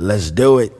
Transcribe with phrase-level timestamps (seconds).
[0.00, 0.72] Let's do it.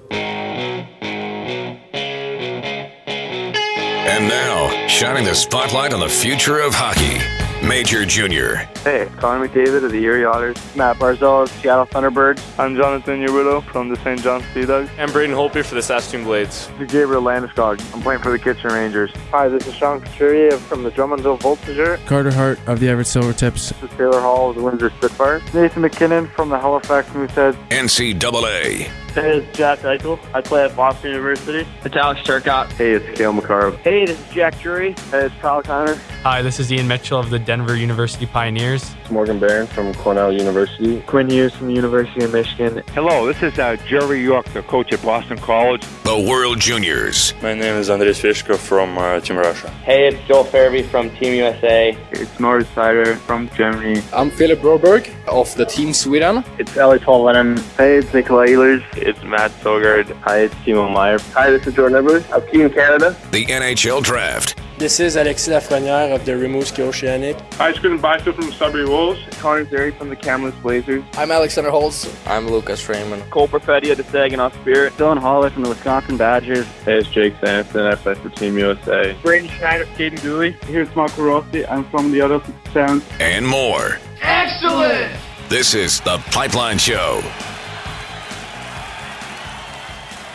[4.08, 7.20] And now, shining the spotlight on the future of hockey,
[7.66, 8.64] Major Jr.
[8.82, 10.56] Hey, Connor McDavid of the Erie Otters.
[10.74, 12.42] Matt Barzal of Seattle Thunderbirds.
[12.58, 14.22] I'm Jonathan Huberdeau from the St.
[14.22, 14.88] John Sea Dogs.
[14.98, 16.68] I'm Braden Holtby for the Saskatoon Blades.
[16.78, 17.78] This is Gabriel Landeskog.
[17.94, 19.12] I'm playing for the Kitchener Rangers.
[19.32, 21.98] Hi, this is Sean Couturier from the Drummondville Voltigeur.
[22.06, 23.78] Carter Hart of the Everett Silvertips.
[23.82, 25.42] This is Taylor Hall of the Windsor Spitfires.
[25.52, 27.54] Nathan MacKinnon from the Halifax Mooseheads.
[27.68, 28.90] NCAA.
[29.14, 30.20] Hey, it's Jack Eichel.
[30.32, 31.68] I play at Boston University.
[31.84, 32.70] It's Alex Turcotte.
[32.72, 33.72] Hey, it's Cale Makar.
[33.78, 34.92] Hey, this is Jack Drury.
[35.10, 35.96] Hey, it's Kyle Connor.
[36.22, 38.94] Hi, this is Ian Mitchell of the Denver University Pioneers.
[39.00, 41.00] It's Morgan Barron from Cornell University.
[41.08, 42.84] Quinn Hughes from the University of Michigan.
[42.94, 45.82] Hello, this is uh, Jerry York, the coach at Boston College.
[46.04, 47.34] The World Juniors.
[47.42, 49.70] My name is Andres Fishko from uh, Team Russia.
[49.82, 51.96] Hey, it's Joel Farabee from Team USA.
[52.12, 54.02] It's Moritz Seider from Germany.
[54.12, 56.44] I'm Philip Broberg of the Team Sweden.
[56.58, 57.58] It's Eeli Tolvanen.
[57.76, 58.84] Hey, it's Nikolai Ehlers.
[59.00, 60.14] It's Matt Sogaard.
[60.20, 61.18] Hi, it's Timo Meier.
[61.34, 63.16] Hi, this is Jordan Edwards of Team Canada.
[63.32, 64.60] The NHL Draft.
[64.78, 67.36] This is Alexis Lafreniere of the Rimouski Oceanic.
[67.54, 69.20] Hi, it's Quinton Byfield from Sudbury Wolves.
[69.38, 71.02] Connor Zary from the Kamloops Blazers.
[71.14, 72.08] I'm Alexander Holtz.
[72.26, 73.22] I'm Lucas Raymond.
[73.30, 74.92] Cole Perfetti of the Saginaw Spirit.
[74.94, 76.66] Dylan Holler from the Wisconsin Badgers.
[76.84, 77.86] Hey, it's Jake Sanson.
[77.86, 79.16] I play for Team USA.
[79.22, 80.52] Braden Schneider, Caden Dooley.
[80.66, 81.66] Here's Marco Rossi.
[81.66, 83.04] I'm from the other Sounds.
[83.18, 83.98] And more.
[84.22, 85.12] Excellent!
[85.48, 87.20] This is The Pipeline Show.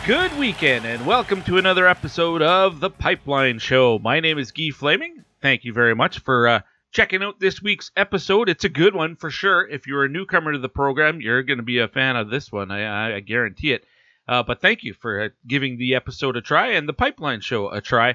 [0.06, 3.98] Good weekend, and welcome to another episode of The Pipeline Show.
[3.98, 5.25] My name is Guy Flaming.
[5.42, 6.59] Thank you very much for uh,
[6.92, 8.48] checking out this week's episode.
[8.48, 9.67] It's a good one for sure.
[9.67, 12.52] If you're a newcomer to the program, you're going to be a fan of this
[12.52, 12.70] one.
[12.70, 13.83] I, I guarantee it.
[14.28, 17.72] Uh, but thank you for uh, giving the episode a try and the Pipeline Show
[17.72, 18.14] a try.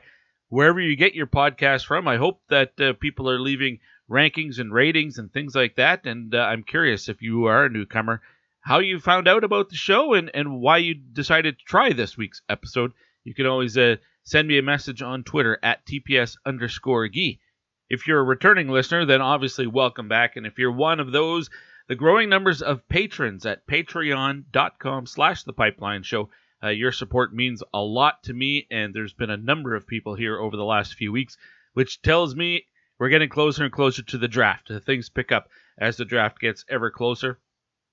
[0.49, 4.73] Wherever you get your podcast from, I hope that uh, people are leaving rankings and
[4.73, 6.07] ratings and things like that.
[6.07, 8.23] And uh, I'm curious if you are a newcomer
[8.61, 12.17] how you found out about the show and, and why you decided to try this
[12.17, 12.93] week's episode,
[13.25, 17.41] you can always uh, send me a message on Twitter at TPS underscore Gee.
[17.89, 20.37] If you're a returning listener, then obviously welcome back.
[20.37, 21.51] And if you're one of those,
[21.89, 26.31] the growing numbers of patrons at patreon.com slash the pipeline show,
[26.63, 28.67] uh, your support means a lot to me.
[28.71, 31.37] And there's been a number of people here over the last few weeks,
[31.73, 32.67] which tells me
[32.99, 34.71] we're getting closer and closer to the draft.
[34.85, 37.41] Things pick up as the draft gets ever closer.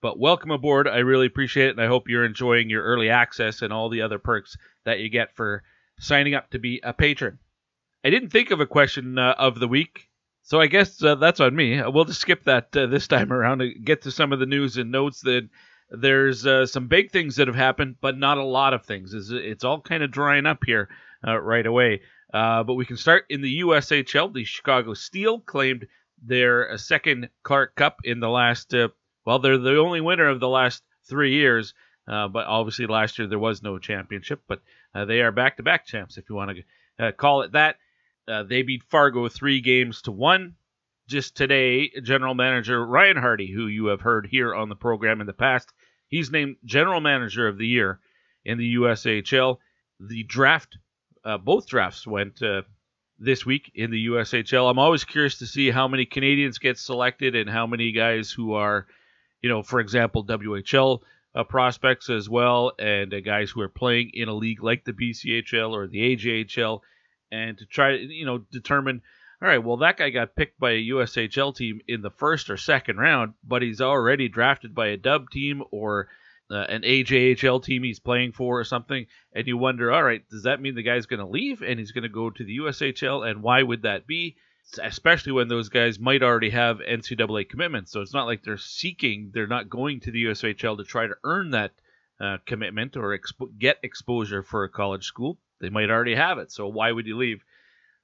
[0.02, 0.88] But welcome aboard.
[0.88, 4.02] I really appreciate it, and I hope you're enjoying your early access and all the
[4.04, 5.64] other perks that you get for
[6.00, 7.40] signing up to be a patron.
[8.04, 10.08] I didn't think of a question uh, of the week,
[10.44, 11.82] so I guess uh, that's on me.
[11.82, 14.78] We'll just skip that uh, this time around and get to some of the news
[14.78, 15.22] and notes.
[15.22, 15.50] That
[15.90, 19.14] there's uh, some big things that have happened, but not a lot of things.
[19.14, 20.90] It's, it's all kind of drying up here
[21.28, 22.02] uh, right away.
[22.32, 24.34] Uh, but we can start in the USHL.
[24.34, 25.88] The Chicago Steel claimed
[26.22, 28.74] their second Clark Cup in the last
[29.28, 31.74] well, they're the only winner of the last three years.
[32.08, 34.42] Uh, but obviously, last year there was no championship.
[34.48, 34.62] But
[34.96, 36.58] uh, they are back-to-back champs, if you want
[36.98, 37.76] to uh, call it that.
[38.26, 40.56] Uh, they beat Fargo three games to one.
[41.10, 45.28] Just today, General Manager Ryan Hardy, who you have heard here on the program in
[45.28, 45.74] the past,
[46.08, 48.00] he's named General Manager of the Year
[48.46, 49.58] in the USHL.
[50.00, 50.78] The draft,
[51.26, 52.62] uh, both drafts went uh,
[53.20, 54.72] this week in the USHL.
[54.72, 58.54] I'm always curious to see how many Canadians get selected and how many guys who
[58.54, 58.88] are
[59.42, 61.00] you know, for example, WHL
[61.36, 64.94] uh, prospects as well, and uh, guys who are playing in a league like the
[64.94, 66.82] BCHL or the AJHL,
[67.32, 69.02] and to try to, you know, determine,
[69.42, 72.58] all right, well, that guy got picked by a USHL team in the first or
[72.58, 76.08] second round, but he's already drafted by a dub team or
[76.50, 80.44] uh, an AJHL team he's playing for or something, and you wonder, all right, does
[80.44, 83.30] that mean the guy's going to leave and he's going to go to the USHL,
[83.30, 84.38] and why would that be?
[84.84, 87.92] Especially when those guys might already have NCAA commitments.
[87.92, 91.16] So it's not like they're seeking, they're not going to the USHL to try to
[91.24, 91.72] earn that
[92.20, 95.38] uh, commitment or expo- get exposure for a college school.
[95.62, 96.52] They might already have it.
[96.52, 97.44] So why would you leave?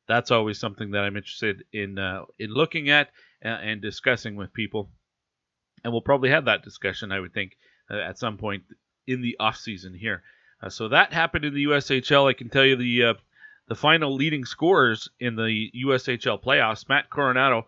[0.07, 3.09] That's always something that I'm interested in uh, in looking at
[3.41, 4.89] and, and, discussing with people.
[5.83, 7.57] And we'll probably have that discussion, I would think,
[7.89, 8.63] uh, at some point
[9.07, 10.23] in the off season here.
[10.61, 12.29] Uh, so that happened in the USHL.
[12.29, 13.13] I can tell you the uh,
[13.67, 16.87] the final leading scorers in the USHL playoffs.
[16.89, 17.63] Matt Coronato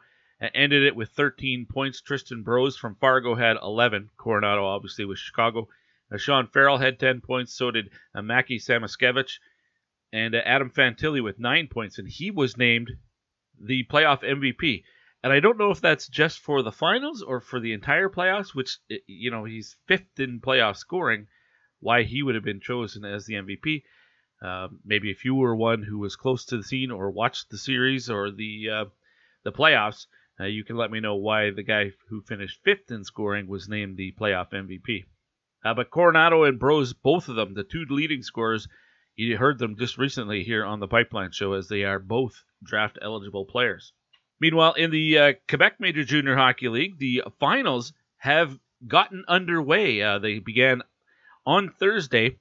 [0.54, 2.02] ended it with 13 points.
[2.02, 4.10] Tristan Broz from Fargo had 11.
[4.18, 5.68] Coronato obviously with Chicago.
[6.12, 7.54] Uh, Sean Farrell had 10 points.
[7.54, 9.40] So did uh, Mackie Samoskevich.
[10.12, 11.98] And uh, Adam Fantilli with 9 points.
[11.98, 12.92] And he was named
[13.60, 14.84] the playoff MVP.
[15.24, 18.54] And I don't know if that's just for the finals or for the entire playoffs,
[18.54, 18.78] which,
[19.08, 21.28] you know, he's fifth in playoff scoring.
[21.80, 23.84] Why he would have been chosen as the MVP.
[24.46, 27.58] Uh, maybe if you were one who was close to the scene or watched the
[27.58, 28.86] series or the uh,
[29.44, 30.06] the playoffs,
[30.40, 33.68] uh, you can let me know why the guy who finished fifth in scoring was
[33.68, 35.06] named the playoff MVP.
[35.64, 38.68] Uh, but Coronato and Broz, both of them, the two leading scorers,
[39.16, 43.00] you heard them just recently here on the Pipeline Show as they are both draft
[43.02, 43.94] eligible players.
[44.40, 50.04] Meanwhile, in the uh, Quebec Major Junior Hockey League, the finals have gotten underway.
[50.04, 50.84] Uh, they began
[51.48, 52.38] on Thursday.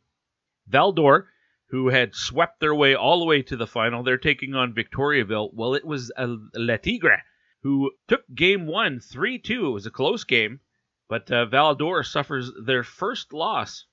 [0.66, 1.28] Val d'Or,
[1.68, 5.52] who had swept their way all the way to the final, they're taking on Victoriaville.
[5.54, 7.22] Well, it was uh, Le Tigre
[7.64, 9.66] who took game one 3 2.
[9.66, 10.60] It was a close game,
[11.08, 13.86] but uh, Val d'Or suffers their first loss.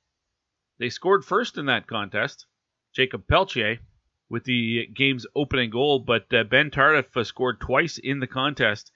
[0.78, 2.46] They scored first in that contest,
[2.94, 3.80] Jacob Pelletier,
[4.30, 8.92] with the game's opening goal, but uh, Ben Tardif scored twice in the contest,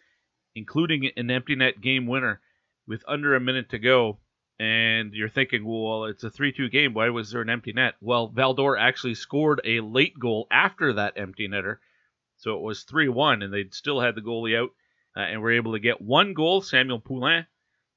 [0.55, 2.41] including an empty net game winner
[2.85, 4.19] with under a minute to go.
[4.57, 6.93] And you're thinking, well, it's a 3 2 game.
[6.93, 7.95] Why was there an empty net?
[7.99, 11.77] Well, Val d'Or actually scored a late goal after that empty netter.
[12.37, 14.69] So it was 3 1, and they still had the goalie out
[15.15, 17.45] uh, and were able to get one goal, Samuel Poulin,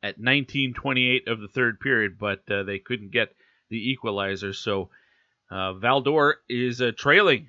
[0.03, 3.35] at 19:28 of the third period, but uh, they couldn't get
[3.69, 4.53] the equalizer.
[4.53, 4.91] So
[5.51, 7.49] uh, Val d'Or is uh, trailing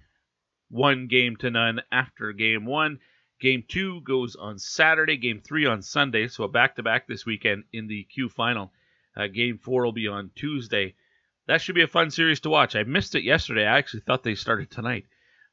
[0.69, 2.99] one game to none after game one.
[3.39, 7.25] Game two goes on Saturday, game three on Sunday, so a back to back this
[7.25, 8.73] weekend in the Q final.
[9.19, 10.95] Uh, game four will be on Tuesday.
[11.47, 12.75] That should be a fun series to watch.
[12.75, 13.65] I missed it yesterday.
[13.65, 15.05] I actually thought they started tonight.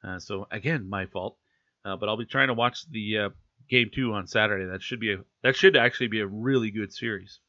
[0.05, 1.37] Uh, so again, my fault.
[1.85, 3.29] Uh, but I'll be trying to watch the uh,
[3.69, 4.67] game two on Saturday.
[4.67, 7.41] That should be a that should actually be a really good series.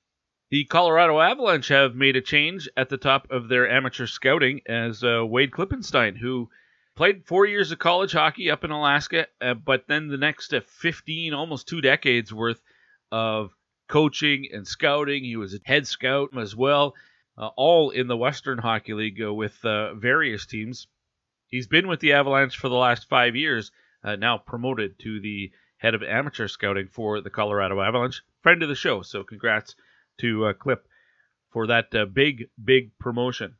[0.50, 5.04] The Colorado Avalanche have made a change at the top of their amateur scouting as
[5.04, 6.50] uh, Wade Klippenstein, who
[6.96, 10.62] played four years of college hockey up in Alaska, uh, but then the next uh,
[10.66, 12.62] 15, almost two decades worth
[13.12, 13.52] of
[13.88, 15.24] coaching and scouting.
[15.24, 16.94] He was a head scout as well,
[17.38, 20.88] uh, all in the Western Hockey League uh, with uh, various teams.
[21.48, 23.72] He's been with the Avalanche for the last five years,
[24.04, 28.22] now promoted to the head of amateur scouting for the Colorado Avalanche.
[28.42, 29.76] Friend of the show, so congrats
[30.20, 30.88] to uh, Clip
[31.52, 33.56] for that uh, big, big promotion.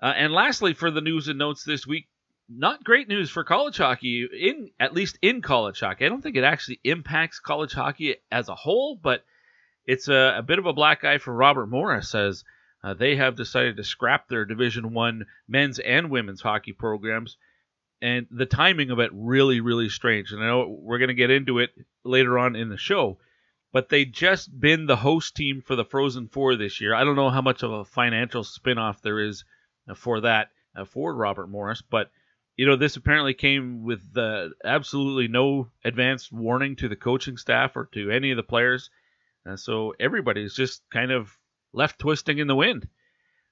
[0.00, 2.08] Uh, and lastly, for the news and notes this week,
[2.48, 6.06] not great news for college hockey, in at least in college hockey.
[6.06, 9.24] I don't think it actually impacts college hockey as a whole, but
[9.88, 12.44] it's a, a bit of a black eye for Robert Morris as
[12.84, 17.38] uh, they have decided to scrap their Division One men's and women's hockey programs
[18.02, 20.30] and the timing of it really, really strange.
[20.30, 21.70] And I know we're going to get into it
[22.04, 23.18] later on in the show,
[23.72, 26.94] but they just been the host team for the Frozen Four this year.
[26.94, 29.44] I don't know how much of a financial spinoff there is
[29.88, 32.10] uh, for that uh, for Robert Morris, but
[32.56, 37.74] you know this apparently came with uh, absolutely no advance warning to the coaching staff
[37.74, 38.90] or to any of the players,
[39.44, 41.36] and so everybody's just kind of
[41.72, 42.88] left twisting in the wind.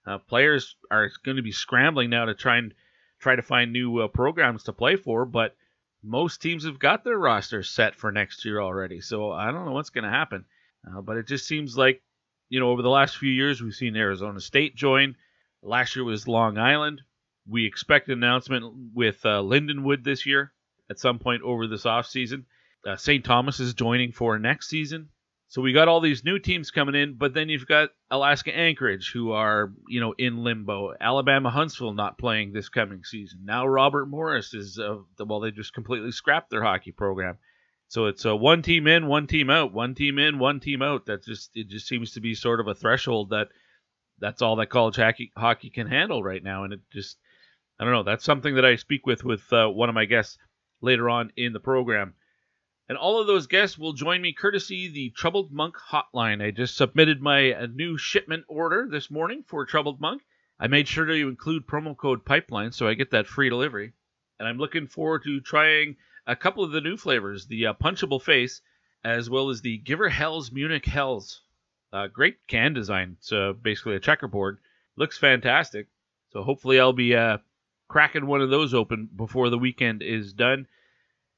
[0.06, 2.74] Uh, players are going to be scrambling now to try and
[3.18, 5.56] try to find new uh, programs to play for, but
[6.02, 9.00] most teams have got their rosters set for next year already.
[9.00, 10.44] So I don't know what's going to happen.
[10.86, 12.02] Uh, but it just seems like,
[12.48, 15.16] you know, over the last few years, we've seen Arizona State join.
[15.62, 17.02] Last year was Long Island.
[17.48, 20.52] We expect an announcement with uh, Lindenwood this year
[20.88, 22.44] at some point over this offseason.
[22.86, 23.24] Uh, St.
[23.24, 25.08] Thomas is joining for next season.
[25.56, 29.10] So we got all these new teams coming in, but then you've got Alaska Anchorage
[29.10, 30.92] who are, you know, in limbo.
[31.00, 33.38] Alabama Huntsville not playing this coming season.
[33.42, 37.38] Now Robert Morris is, uh, well, they just completely scrapped their hockey program.
[37.88, 41.06] So it's a one team in, one team out, one team in, one team out.
[41.06, 43.48] That just it just seems to be sort of a threshold that
[44.18, 47.16] that's all that college hockey hockey can handle right now, and it just
[47.80, 48.02] I don't know.
[48.02, 50.36] That's something that I speak with with uh, one of my guests
[50.82, 52.12] later on in the program.
[52.88, 56.40] And all of those guests will join me courtesy the Troubled Monk hotline.
[56.40, 60.22] I just submitted my uh, new shipment order this morning for Troubled Monk.
[60.60, 63.92] I made sure to include promo code Pipeline so I get that free delivery.
[64.38, 65.96] And I'm looking forward to trying
[66.28, 68.60] a couple of the new flavors the uh, Punchable Face,
[69.04, 71.42] as well as the Giver Hells Munich Hells.
[71.92, 73.16] Uh, great can design.
[73.18, 74.58] It's uh, basically a checkerboard.
[74.96, 75.88] Looks fantastic.
[76.30, 77.38] So hopefully I'll be uh,
[77.88, 80.66] cracking one of those open before the weekend is done.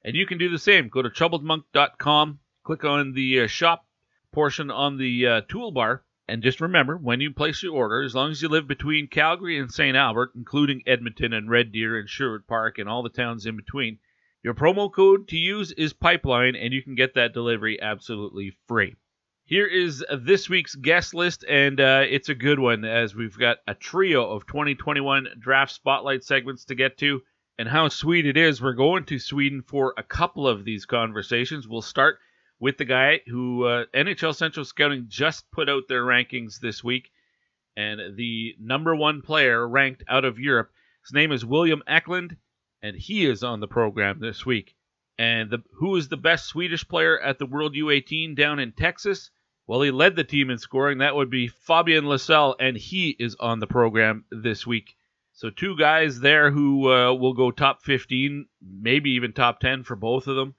[0.09, 0.89] And you can do the same.
[0.89, 3.85] Go to troubledmonk.com, click on the uh, shop
[4.33, 8.31] portion on the uh, toolbar, and just remember when you place your order, as long
[8.31, 9.95] as you live between Calgary and St.
[9.95, 13.99] Albert, including Edmonton and Red Deer and Sherwood Park and all the towns in between,
[14.43, 18.95] your promo code to use is Pipeline, and you can get that delivery absolutely free.
[19.45, 23.59] Here is this week's guest list, and uh, it's a good one as we've got
[23.67, 27.21] a trio of 2021 draft spotlight segments to get to
[27.59, 28.63] and how sweet it is.
[28.63, 31.67] We're going to Sweden for a couple of these conversations.
[31.67, 32.19] We'll start
[32.61, 37.11] with the guy who uh, NHL Central Scouting just put out their rankings this week,
[37.77, 40.71] and the number one player ranked out of Europe.
[41.03, 42.37] His name is William Eklund,
[42.83, 44.75] and he is on the program this week.
[45.19, 49.31] And the, who is the best Swedish player at the World U18 down in Texas?
[49.67, 50.99] Well, he led the team in scoring.
[50.99, 54.97] That would be Fabian Lysell, and he is on the program this week.
[55.39, 59.95] So two guys there who uh, will go top 15, maybe even top 10 for
[59.95, 60.57] both of them.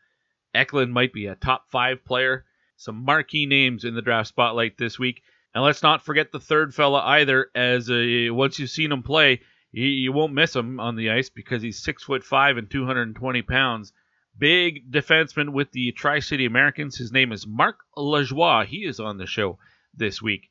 [0.55, 2.45] Eklund might be a top five player.
[2.77, 5.21] Some marquee names in the draft spotlight this week.
[5.53, 9.41] And let's not forget the third fella either, as uh, once you've seen him play,
[9.73, 13.41] you, you won't miss him on the ice because he's six foot five and 220
[13.41, 13.91] pounds.
[14.37, 16.97] Big defenseman with the Tri City Americans.
[16.97, 18.65] His name is Marc Lajoie.
[18.65, 19.59] He is on the show
[19.93, 20.49] this week.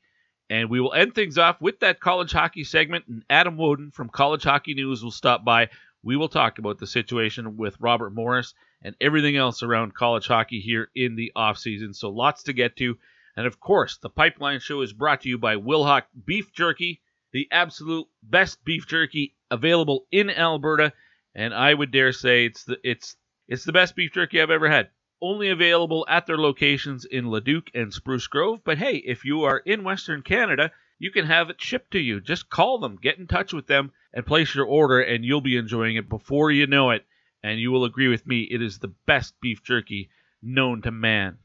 [0.50, 3.04] And we will end things off with that college hockey segment.
[3.06, 5.68] And Adam Wodon from College Hockey News will stop by.
[6.02, 10.60] We will talk about the situation with Robert Morris and everything else around college hockey
[10.60, 11.94] here in the offseason.
[11.94, 12.96] So lots to get to.
[13.36, 17.02] And of course, the Pipeline Show is brought to you by Wilhauk Beef Jerky,
[17.32, 20.92] the absolute best beef jerky available in Alberta.
[21.34, 24.68] And I would dare say it's the it's it's the best beef jerky I've ever
[24.68, 24.88] had.
[25.20, 28.62] Only available at their locations in Leduc and Spruce Grove.
[28.64, 32.20] But hey, if you are in Western Canada, you can have it shipped to you.
[32.20, 35.56] Just call them, get in touch with them, and place your order, and you'll be
[35.56, 37.04] enjoying it before you know it.
[37.42, 40.10] And you will agree with me, it is the best beef jerky
[40.42, 41.38] known to man.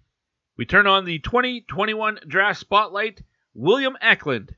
[0.58, 3.24] We turn on the 2021 draft spotlight.
[3.56, 4.56] William Eklund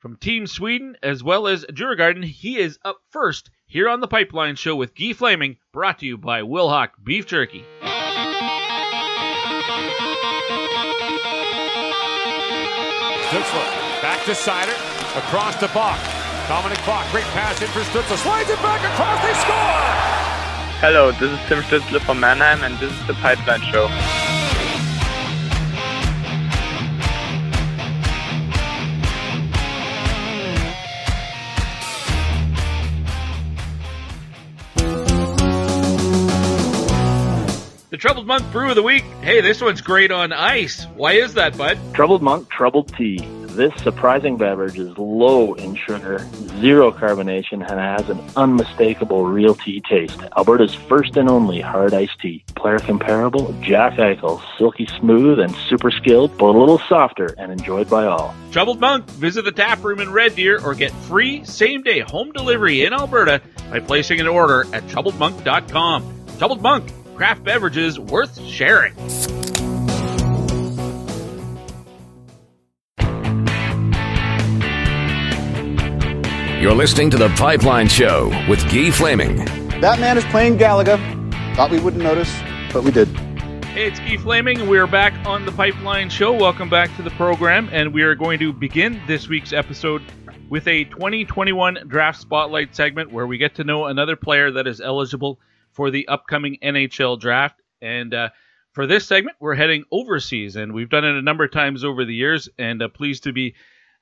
[0.00, 2.24] from Team Sweden as well as Djurgården.
[2.24, 6.18] He is up first here on the Pipeline Show with Guy Flaming, brought to you
[6.18, 7.64] by Wilhauk Beef Jerky.
[13.32, 14.76] Stützle back to Seider,
[15.16, 15.96] across to Bokk.
[16.48, 17.82] Dominic Bokk, great pass in for
[18.18, 19.80] slides it back across, they score!
[20.82, 23.88] Hello, this is Tim Stützle from Mannheim, and this is the Pipeline Show.
[38.02, 39.04] Troubled Monk Brew of the Week.
[39.20, 40.88] Hey, this one's great on ice.
[40.96, 41.78] Why is that, bud?
[41.94, 43.18] Troubled Monk Troubled Tea.
[43.50, 46.18] This surprising beverage is low in sugar,
[46.60, 50.20] zero carbonation, and has an unmistakable real tea taste.
[50.36, 52.42] Alberta's first and only hard iced tea.
[52.56, 57.88] Player comparable, Jack Eichel, silky smooth and super skilled, but a little softer and enjoyed
[57.88, 58.34] by all.
[58.50, 62.32] Troubled Monk, visit the tap room in Red Deer or get free same day home
[62.32, 63.40] delivery in Alberta
[63.70, 66.18] by placing an order at troubledmonk.com.
[66.38, 68.94] Troubled Monk, craft beverages worth sharing.
[76.60, 79.36] You're listening to The Pipeline Show with Guy Flaming.
[79.80, 80.96] That man is playing Galaga.
[81.56, 82.32] Thought we wouldn't notice,
[82.72, 83.08] but we did.
[83.66, 84.68] Hey, it's Guy Flaming.
[84.68, 86.32] We're back on the Pipeline Show.
[86.32, 90.02] Welcome back to the program, and we are going to begin this week's episode
[90.50, 94.80] with a 2021 Draft Spotlight segment where we get to know another player that is
[94.80, 95.40] eligible
[95.72, 97.60] for the upcoming NHL Draft.
[97.80, 98.28] And uh,
[98.72, 102.04] for this segment, we're heading overseas, and we've done it a number of times over
[102.04, 103.54] the years, and uh, pleased to be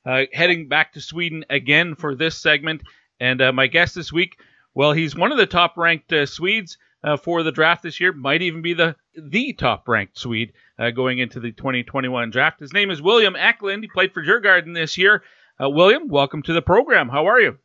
[0.04, 2.82] uh, heading back to Sweden again for this segment.
[3.18, 4.38] And uh, my guest this week,
[4.74, 8.12] well, he's one of the top ranked uh, Swedes uh, for the draft this year,
[8.12, 10.52] might even be the the top ranked Swede
[10.94, 12.60] going into the 2021 draft.
[12.60, 13.82] His name is William Eklund.
[13.82, 15.22] He played for Djurgården this year.
[15.58, 17.08] William, welcome to the program.
[17.08, 17.58] How are you?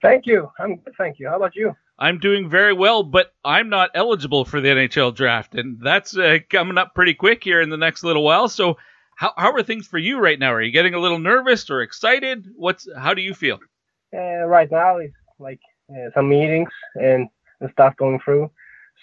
[0.00, 0.50] Thank you.
[0.58, 1.28] I'm thank you.
[1.28, 1.74] How about you?
[2.02, 6.16] I'm doing very well, but I'm not eligible for the NHL draft, and that's
[6.50, 8.48] coming up pretty quick here in the next little while.
[8.48, 8.76] So
[9.14, 10.52] how, how are things for you right now?
[10.52, 12.48] Are you getting a little nervous or excited?
[12.56, 13.60] What's how do you feel?
[14.12, 17.28] Uh, right now, it's like uh, some meetings and,
[17.70, 18.50] stuff going through.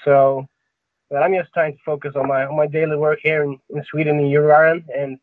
[0.03, 0.45] So,
[1.09, 3.81] but I'm just trying to focus on my on my daily work here in, in
[3.85, 5.17] Sweden in Djurgården and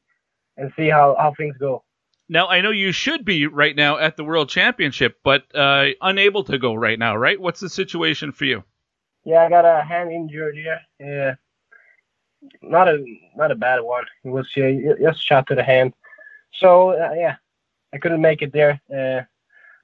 [0.56, 1.84] and see how, how things go.
[2.28, 6.42] Now I know you should be right now at the World Championship, but uh, unable
[6.44, 7.40] to go right now, right?
[7.40, 8.64] What's the situation for you?
[9.24, 10.80] Yeah, I got a hand injury here.
[10.98, 11.34] Yeah,
[12.62, 13.04] not a
[13.36, 14.04] not a bad one.
[14.24, 15.94] It was uh, just shot to the hand.
[16.54, 17.36] So uh, yeah,
[17.92, 19.22] I couldn't make it there, uh,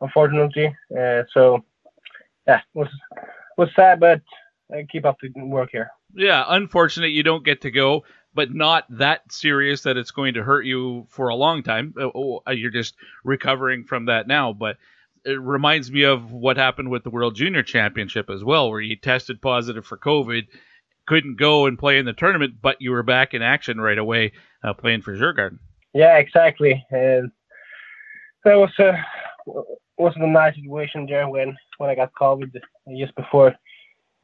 [0.00, 0.74] unfortunately.
[0.96, 1.64] Uh, so
[2.46, 2.88] yeah, was
[3.56, 4.20] was sad, but
[4.72, 5.90] I keep up the work here.
[6.14, 10.42] Yeah, unfortunate you don't get to go, but not that serious that it's going to
[10.42, 11.94] hurt you for a long time.
[11.98, 14.76] Uh, oh, uh, you're just recovering from that now, but
[15.24, 18.96] it reminds me of what happened with the World Junior Championship as well, where you
[18.96, 20.46] tested positive for COVID
[21.06, 24.32] couldn't go and play in the tournament, but you were back in action right away
[24.62, 25.58] uh, playing for Djurgården.
[25.92, 26.84] Yeah, exactly.
[26.90, 27.30] And
[28.44, 28.92] that was uh,
[29.48, 29.62] a
[29.98, 32.50] wasn't a nice situation there when when I got COVID
[32.96, 33.54] just before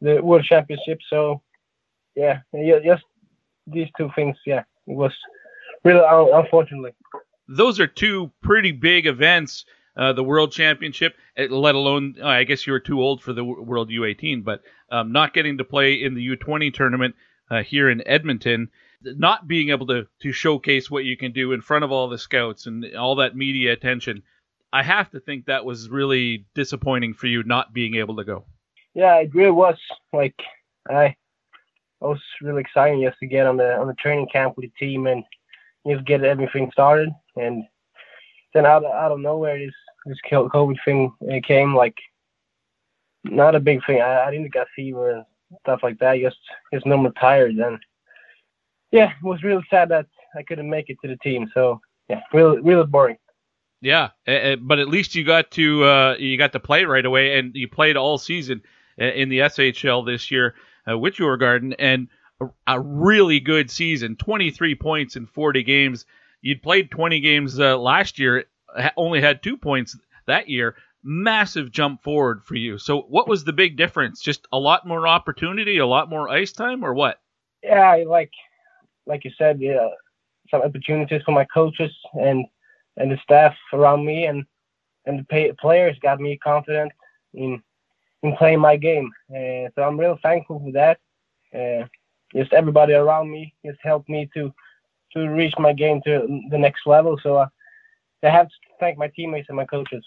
[0.00, 0.98] the World Championship.
[1.08, 1.42] So
[2.14, 2.40] yeah,
[2.84, 3.04] just
[3.72, 4.36] these two things.
[4.46, 5.12] Yeah, it was
[5.84, 6.92] really unfortunately.
[7.48, 9.64] Those are two pretty big events.
[9.96, 13.32] Uh, the World Championship, eh, let alone, uh, I guess you were too old for
[13.32, 17.16] the World U18, but um, not getting to play in the U20 tournament
[17.50, 18.70] uh, here in Edmonton.
[19.02, 22.18] not being able to to showcase what you can do in front of all the
[22.18, 24.22] scouts and all that media attention.
[24.72, 28.44] I have to think that was really disappointing for you not being able to go.
[28.94, 29.76] Yeah, it really was.
[30.12, 30.34] Like
[30.88, 31.16] I,
[32.00, 34.86] I was really excited just to get on the on the training camp with the
[34.86, 35.24] team and
[35.86, 37.10] just get everything started.
[37.36, 37.64] And
[38.54, 39.74] then out of, out of nowhere, this
[40.06, 41.12] this COVID thing
[41.42, 41.74] came.
[41.74, 41.96] Like
[43.24, 44.00] not a big thing.
[44.00, 45.24] I, I didn't get fever and
[45.60, 46.20] stuff like that.
[46.20, 46.38] Just
[46.72, 47.56] just normal tired.
[47.56, 47.78] And
[48.92, 51.50] yeah, it was really sad that I couldn't make it to the team.
[51.52, 53.18] So yeah, really really boring.
[53.80, 57.54] Yeah, but at least you got to uh, you got to play right away, and
[57.54, 58.62] you played all season
[58.98, 60.54] in the SHL this year
[60.88, 62.08] uh, with Djurgården, and
[62.40, 64.16] a, a, really good season.
[64.16, 66.06] 23 points in 40 games.
[66.40, 68.44] You'd played 20 games uh, last year,
[68.96, 70.76] only had two points that year.
[71.02, 72.78] Massive jump forward for you.
[72.78, 74.20] So, what was the big difference?
[74.20, 77.20] Just a lot more opportunity, a lot more ice time, or what?
[77.62, 78.32] Yeah, like
[79.06, 79.88] like you said, yeah,
[80.50, 82.44] some opportunities for my coaches and
[82.96, 84.44] and the staff around me and
[85.06, 86.92] and the pay, players got me confident
[87.34, 87.62] in
[88.22, 89.10] in playing my game.
[89.30, 90.98] Uh, so I'm real thankful for that.
[91.54, 91.86] Uh,
[92.34, 94.52] just everybody around me just helped me to
[95.14, 97.18] to reach my game to the next level.
[97.22, 97.46] So uh,
[98.22, 100.04] I have to thank my teammates and my coaches.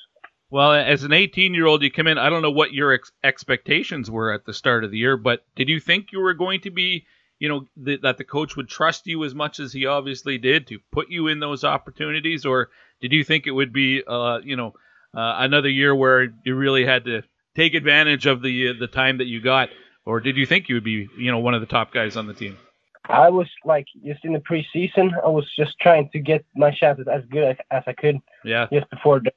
[0.51, 2.18] Well, as an 18 year old, you come in.
[2.18, 5.46] I don't know what your ex- expectations were at the start of the year, but
[5.56, 7.06] did you think you were going to be
[7.39, 10.68] you know th- that the coach would trust you as much as he obviously did
[10.68, 12.70] to put you in those opportunities, or
[13.01, 14.74] did you think it would be uh, you know
[15.15, 17.24] uh, another year where you really had to
[17.55, 19.70] take advantage of the uh, the time that you got,
[20.05, 22.27] or did you think you would be you know one of the top guys on
[22.27, 22.58] the team?
[23.05, 25.12] I was like just in the preseason.
[25.24, 28.20] I was just trying to get my chances as good as, as I could.
[28.46, 28.67] Yeah.
[28.72, 29.31] Just before the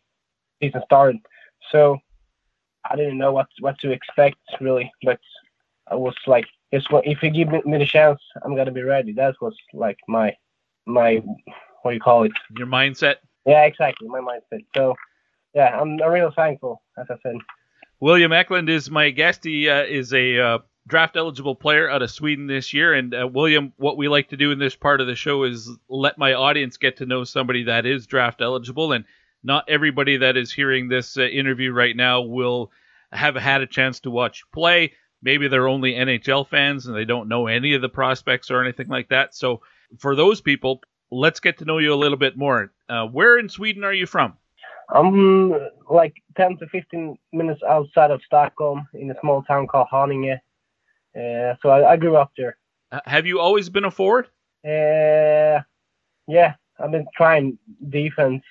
[0.60, 1.16] season started,
[1.72, 1.98] so
[2.88, 5.18] I didn't know what what to expect really, but
[5.90, 6.46] I was like
[6.90, 9.12] what if you give me the chance, I'm gonna be ready.
[9.12, 10.34] That was like my
[10.86, 11.22] my
[11.82, 12.32] what do you call it?
[12.56, 13.16] Your mindset.
[13.46, 14.64] Yeah, exactly, my mindset.
[14.74, 14.94] So
[15.54, 17.36] yeah, I'm, I'm real thankful, as I said.
[18.00, 19.44] William Eklund is my guest.
[19.44, 22.94] He uh, is a uh, draft eligible player out of Sweden this year.
[22.94, 25.70] And uh, William, what we like to do in this part of the show is
[25.88, 28.92] let my audience get to know somebody that is draft eligible.
[28.92, 29.04] And
[29.42, 32.70] not everybody that is hearing this uh, interview right now will
[33.12, 34.92] have had a chance to watch play
[35.24, 38.88] maybe they're only NHL fans and they don't know any of the prospects or anything
[38.88, 39.34] like that.
[39.34, 39.62] So
[39.98, 42.72] for those people, let's get to know you a little bit more.
[42.88, 44.34] Uh, where in Sweden are you from?
[44.90, 45.52] I'm
[45.90, 50.38] like 10 to 15 minutes outside of Stockholm in a small town called Haninge.
[51.16, 52.56] Uh, so I, I, grew up there.
[53.04, 54.26] have you always been a forward?
[54.64, 55.62] Uh,
[56.26, 58.42] yeah, I've been trying defense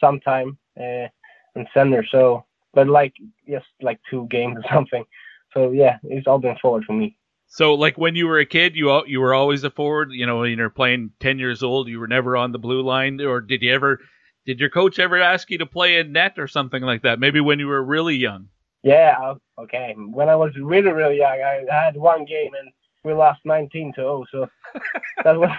[0.00, 1.08] sometime uh,
[1.54, 2.04] and center.
[2.08, 3.14] So, but like
[3.48, 5.04] just like two games or something.
[5.52, 7.16] So yeah, it's all been forward for me.
[7.46, 10.10] So like when you were a kid, you you were always a forward.
[10.12, 11.88] You know, you're playing ten years old.
[11.88, 14.00] You were never on the blue line, or did you ever?
[14.46, 17.18] Did your coach ever ask you to play in net or something like that?
[17.18, 18.48] Maybe when you were really young.
[18.82, 19.34] Yeah.
[19.58, 19.94] Okay.
[19.96, 22.70] When I was really really young, I, had one game and
[23.04, 24.24] we lost 19 to 0.
[24.30, 24.48] So
[25.24, 25.50] that was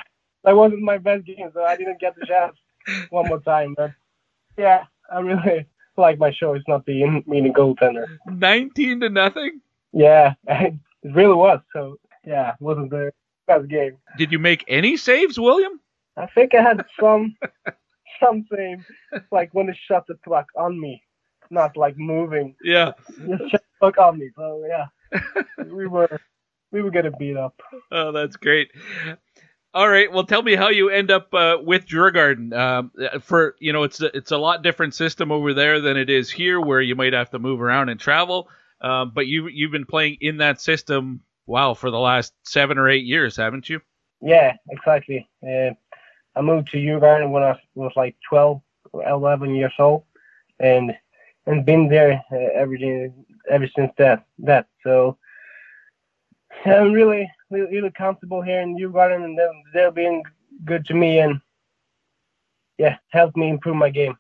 [0.43, 1.49] that wasn't my best game.
[1.53, 2.55] So I didn't get the chance
[3.09, 3.73] one more time.
[3.75, 3.91] But
[4.57, 5.65] yeah, I really
[5.97, 6.53] like my show.
[6.53, 8.05] It's not being being a goaltender.
[8.27, 9.61] 19 to nothing.
[9.91, 11.59] Yeah, it really was.
[11.73, 13.11] So yeah, it wasn't the
[13.47, 13.97] best game.
[14.19, 15.79] Did you make any saves, William?
[16.17, 17.35] I think I had some
[18.23, 18.85] some saves,
[19.31, 21.01] like when it shut the puck on me,
[21.49, 22.55] not like moving.
[22.63, 24.29] Yeah, just shot the puck on me.
[24.35, 25.21] So yeah,
[25.65, 26.19] we were
[26.71, 27.59] we were getting beat up.
[27.91, 28.71] Oh, that's great.
[29.73, 30.09] All right.
[30.09, 32.53] Well, tell me how you end up uh, with Djurgården.
[32.57, 36.09] Um, for you know, it's a, it's a lot different system over there than it
[36.09, 38.49] is here, where you might have to move around and travel.
[38.81, 42.89] Um, but you you've been playing in that system, wow, for the last seven or
[42.89, 43.81] eight years, haven't you?
[44.21, 45.27] Yeah, exactly.
[45.43, 45.71] Uh,
[46.35, 50.03] I moved to Djurgården when I was like 12 or 11 years old,
[50.59, 50.95] and
[51.47, 53.11] and been there uh, every
[53.49, 54.25] ever since that.
[54.39, 55.17] That so
[56.65, 60.23] I'm really really, really comfortable here in Djurgården, and they're, they're being
[60.63, 61.39] good to me and
[62.77, 64.17] yeah, helped me improve my game.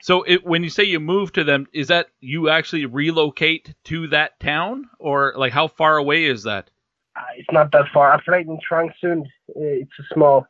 [0.00, 4.08] So it, when you say you move to them, is that you actually relocate to
[4.08, 6.70] that town, or like how far away is that?
[7.14, 8.12] Uh, it's not that far.
[8.12, 9.26] I played in Trangsund.
[9.50, 10.46] Uh, it's a small,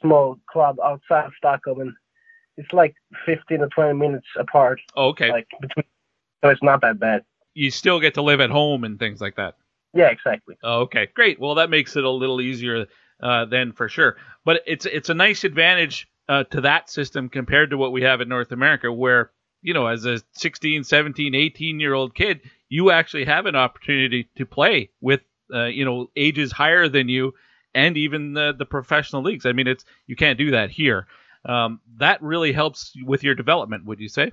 [0.00, 1.92] small club outside of Stockholm, and
[2.56, 2.94] it's like
[3.26, 4.80] 15 or 20 minutes apart.
[4.96, 5.30] Oh, okay.
[5.30, 5.84] Like between,
[6.42, 7.24] so it's not that bad.
[7.54, 9.56] You still get to live at home and things like that.
[9.92, 10.56] Yeah, exactly.
[10.62, 11.40] Oh, okay, great.
[11.40, 12.86] Well, that makes it a little easier
[13.22, 14.16] uh, then for sure.
[14.44, 18.20] But it's it's a nice advantage uh, to that system compared to what we have
[18.20, 22.90] in North America, where you know, as a 16, 17, 18 year old kid, you
[22.90, 25.20] actually have an opportunity to play with
[25.52, 27.34] uh, you know ages higher than you
[27.74, 29.46] and even the the professional leagues.
[29.46, 31.06] I mean, it's you can't do that here.
[31.44, 34.32] Um, that really helps with your development, would you say?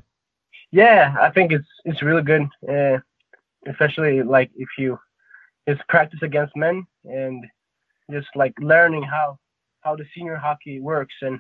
[0.72, 2.98] Yeah, I think it's it's really good, uh,
[3.68, 5.00] especially like if you
[5.68, 7.46] just practice against men and
[8.12, 9.38] just like learning how
[9.82, 11.40] how the senior hockey works and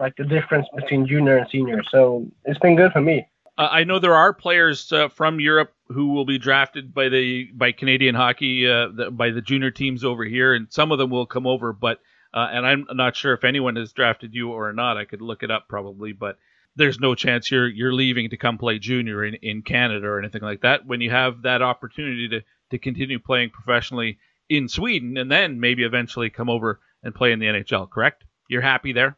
[0.00, 1.82] like the difference between junior and senior.
[1.90, 3.26] So it's been good for me.
[3.58, 7.50] Uh, I know there are players uh, from Europe who will be drafted by the
[7.52, 11.10] by Canadian hockey uh, the, by the junior teams over here, and some of them
[11.10, 11.72] will come over.
[11.72, 11.98] But
[12.32, 14.96] uh, and I'm not sure if anyone has drafted you or not.
[14.96, 16.38] I could look it up probably, but
[16.76, 20.42] there's no chance you're you're leaving to come play junior in, in Canada or anything
[20.42, 20.86] like that.
[20.86, 22.40] When you have that opportunity to
[22.70, 24.18] to continue playing professionally
[24.48, 27.90] in Sweden, and then maybe eventually come over and play in the NHL.
[27.90, 28.22] Correct?
[28.48, 29.16] You're happy there?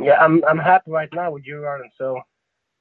[0.00, 1.88] Yeah, I'm I'm happy right now with Djurgården.
[1.98, 2.20] So,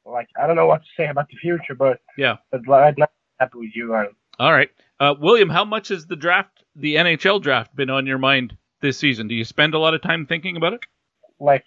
[0.06, 3.06] like, I don't know what to say about the future, but yeah, but right now
[3.06, 3.10] I'm
[3.40, 4.14] happy with Djurgården.
[4.40, 8.18] All right, uh, William, how much has the draft, the NHL draft, been on your
[8.18, 9.28] mind this season?
[9.28, 10.82] Do you spend a lot of time thinking about it?
[11.40, 11.66] Like,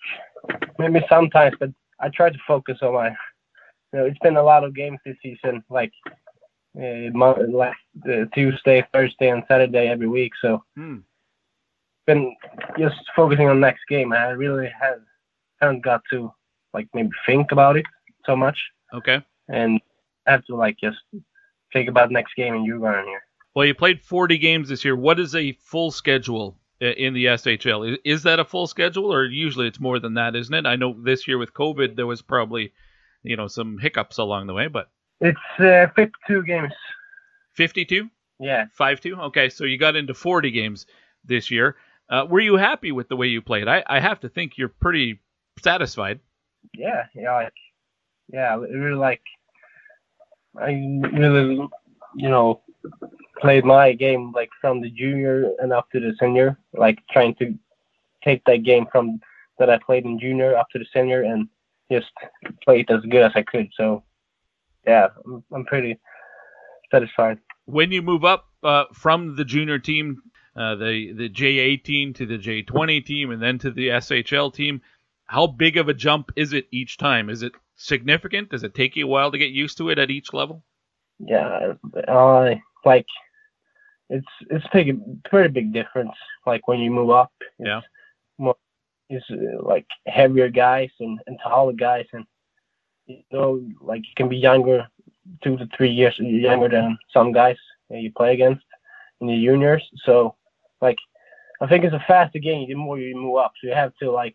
[0.79, 1.71] maybe sometimes, but
[2.01, 3.09] I try to focus on my.
[3.93, 5.93] You know, it's been a lot of games this season, like
[6.77, 7.75] uh, like
[8.09, 10.33] uh, Tuesday, Thursday, and Saturday every week.
[10.43, 10.97] So, hmm.
[12.05, 12.35] been
[12.77, 14.13] just focusing on next game.
[14.13, 15.01] I really have
[15.61, 16.33] haven't got to
[16.73, 17.87] like maybe think about it
[18.27, 18.59] so much.
[18.93, 19.25] Okay.
[19.49, 19.81] And
[20.27, 20.99] I have to like just
[21.73, 23.23] think about next game and you going here.
[23.55, 24.97] Well, you played 40 games this year.
[24.97, 27.99] What is a full schedule in the SHL?
[28.05, 30.67] Is that a full schedule, or usually it's more than that, isn't it?
[30.67, 32.73] I know this year with COVID there was probably,
[33.23, 36.73] you know, some hiccups along the way, but it's uh, 52 games.
[37.53, 38.11] 52?
[38.41, 38.65] Yeah.
[38.79, 39.19] 5-2?
[39.27, 40.87] Okay, so you got into 40 games
[41.25, 41.77] this year.
[42.11, 43.69] Uh, were you happy with the way you played?
[43.69, 45.21] I, I have to think you're pretty
[45.63, 46.21] satisfied.
[46.77, 47.53] Yeah, yeah, like,
[48.33, 49.23] yeah, really like,
[50.57, 50.71] I
[51.13, 51.67] really,
[52.17, 52.63] you know,
[53.41, 57.55] played my game like from the junior and up to the senior, like trying to
[58.23, 59.21] take that game from
[59.59, 61.49] that I played in junior up to the senior and
[61.91, 62.11] just
[62.63, 63.69] play it as good as I could.
[63.77, 64.03] So,
[64.87, 65.99] yeah, I'm, I'm pretty
[66.91, 67.39] satisfied.
[67.67, 70.23] When you move up uh, from the junior team,
[70.57, 74.81] uh, the the J18 to the J20 team, and then to the SHL team,
[75.27, 77.29] how big of a jump is it each time?
[77.29, 77.53] Is it
[77.85, 78.51] significant?
[78.51, 80.63] Does it take you a while to get used to it at each level?
[81.19, 81.75] Yeah,
[82.09, 83.07] uh, like
[84.11, 86.13] it's it's a pretty big difference.
[86.47, 87.83] Like when you move up, yeah,
[88.39, 88.57] more
[89.09, 92.25] it's uh, like heavier guys and, and taller guys, and
[93.07, 94.87] you know, like you can be younger,
[95.43, 97.57] two to three years younger than some guys
[97.91, 98.65] you play against
[99.21, 99.83] in the juniors.
[100.05, 100.35] So,
[100.81, 100.97] like,
[101.61, 103.53] I think it's a faster game the more you move up.
[103.61, 104.35] So you have to like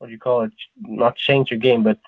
[0.00, 0.52] what do you call it?
[0.80, 1.98] Not change your game, but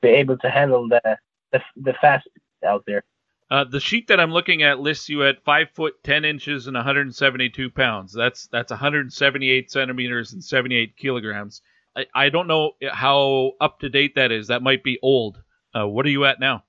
[0.00, 1.18] be able to handle the
[1.52, 2.28] the, the fast
[2.64, 3.04] out there.
[3.50, 6.76] Uh, the sheet that I'm looking at lists you at five foot ten inches and
[6.76, 8.12] 172 pounds.
[8.12, 11.62] That's that's 178 centimeters and 78 kilograms.
[11.96, 14.46] I, I don't know how up to date that is.
[14.46, 15.42] That might be old.
[15.76, 16.62] Uh, what are you at now?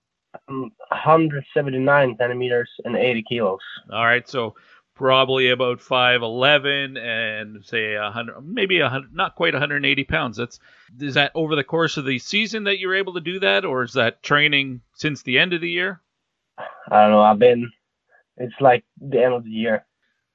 [0.50, 3.60] Um, 179 centimeters and 80 kilos.
[3.92, 4.56] All right, so
[4.98, 10.38] probably about 5'11 and say 100 maybe 100 not quite 180 pounds.
[10.38, 10.60] That's
[11.00, 13.84] is that over the course of the season that you're able to do that or
[13.84, 16.02] is that training since the end of the year?
[16.90, 17.22] I don't know.
[17.22, 17.72] I've been
[18.38, 19.86] it's like the end of the year.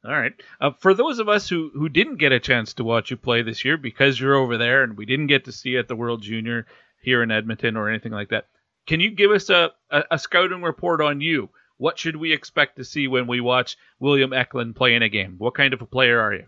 [0.04, 0.32] All right.
[0.60, 3.42] Uh, for those of us who who didn't get a chance to watch you play
[3.42, 5.96] this year because you're over there and we didn't get to see you at the
[5.96, 6.66] world junior
[7.02, 8.46] here in edmonton or anything like that
[8.86, 12.76] can you give us a, a, a scouting report on you what should we expect
[12.76, 15.34] to see when we watch William Eklund play in a game?
[15.38, 16.46] What kind of a player are you?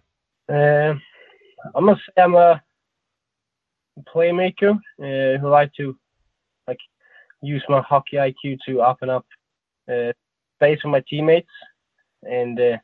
[0.49, 0.95] Uh,
[1.75, 2.63] I'm gonna say I'm a
[4.15, 5.97] playmaker uh, who like to
[6.69, 6.79] like
[7.43, 9.27] use my hockey IQ to open up
[9.91, 10.13] uh,
[10.57, 11.49] space for my teammates
[12.23, 12.77] and uh,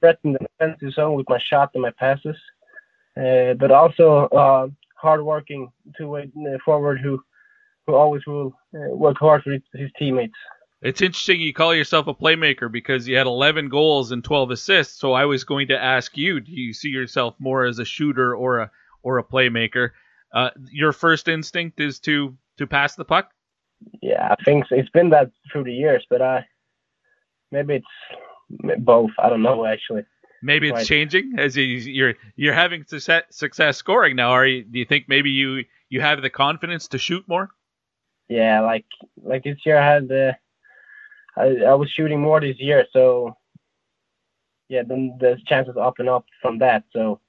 [0.00, 2.36] threaten the defensive zone with my shot and my passes.
[3.16, 7.20] Uh, but also uh, hardworking two-way uh, forward who
[7.86, 10.34] who always will uh, work hard for his teammates.
[10.82, 14.98] It's interesting you call yourself a playmaker because you had 11 goals and 12 assists.
[14.98, 18.34] So I was going to ask you, do you see yourself more as a shooter
[18.34, 18.70] or a
[19.02, 19.90] or a playmaker?
[20.32, 23.30] Uh, your first instinct is to to pass the puck.
[24.00, 24.76] Yeah, I think so.
[24.76, 26.46] it's been that through the years, but I
[27.50, 29.10] maybe it's both.
[29.18, 30.04] I don't know actually.
[30.42, 30.86] Maybe it's right.
[30.86, 34.30] changing as you, you're you're having success, success scoring now.
[34.30, 34.64] Are you?
[34.64, 37.50] Do you think maybe you you have the confidence to shoot more?
[38.28, 38.86] Yeah, like
[39.22, 40.36] like this year I had the
[41.40, 43.34] I, I was shooting more this year, so
[44.68, 46.84] yeah, then there's chances up and up from that.
[46.92, 47.20] So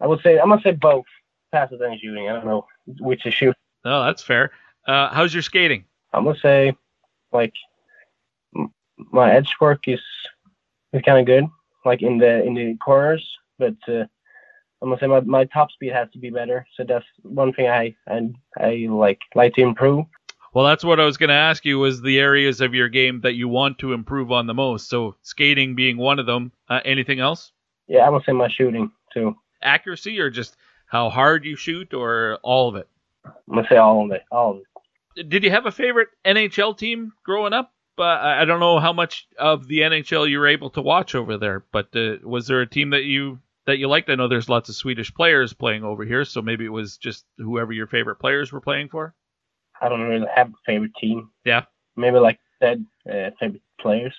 [0.00, 1.04] I would say I'm gonna say both
[1.52, 2.28] passes and shooting.
[2.28, 2.66] I don't know
[3.00, 3.56] which is shoot.
[3.84, 4.52] No, that's fair.
[4.86, 5.84] Uh, how's your skating?
[6.12, 6.76] I'm gonna say
[7.32, 7.54] like
[9.12, 10.00] my edge work is
[10.92, 11.46] is kind of good,
[11.84, 13.26] like in the in the corners.
[13.58, 14.04] but uh,
[14.80, 16.66] I'm gonna say my, my top speed has to be better.
[16.76, 20.06] So that's one thing I I, I like like to improve.
[20.58, 23.20] Well, that's what I was going to ask you was the areas of your game
[23.20, 24.88] that you want to improve on the most.
[24.88, 26.50] So skating being one of them.
[26.68, 27.52] Uh, anything else?
[27.86, 29.36] Yeah, I would say my shooting too.
[29.62, 32.88] Accuracy or just how hard you shoot or all of it?
[33.24, 34.22] I'm gonna say all of it.
[34.32, 34.62] All of
[35.16, 35.28] it.
[35.28, 37.72] Did you have a favorite NHL team growing up?
[37.96, 41.38] Uh, I don't know how much of the NHL you were able to watch over
[41.38, 44.10] there, but uh, was there a team that you that you liked?
[44.10, 47.26] I know there's lots of Swedish players playing over here, so maybe it was just
[47.36, 49.14] whoever your favorite players were playing for.
[49.80, 51.30] I don't really have a favorite team.
[51.44, 51.64] Yeah.
[51.96, 54.14] Maybe like said, uh, favorite players.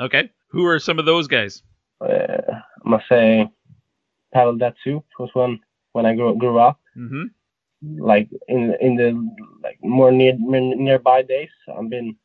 [0.00, 0.30] Okay.
[0.48, 1.62] Who are some of those guys?
[2.00, 3.50] Uh, I must say,
[4.32, 5.60] Pavel Datsyuk was one
[5.92, 6.80] when I grew, grew up.
[6.96, 7.24] Mm-hmm.
[7.98, 9.12] Like in in the
[9.62, 12.16] like more near nearby days, I've been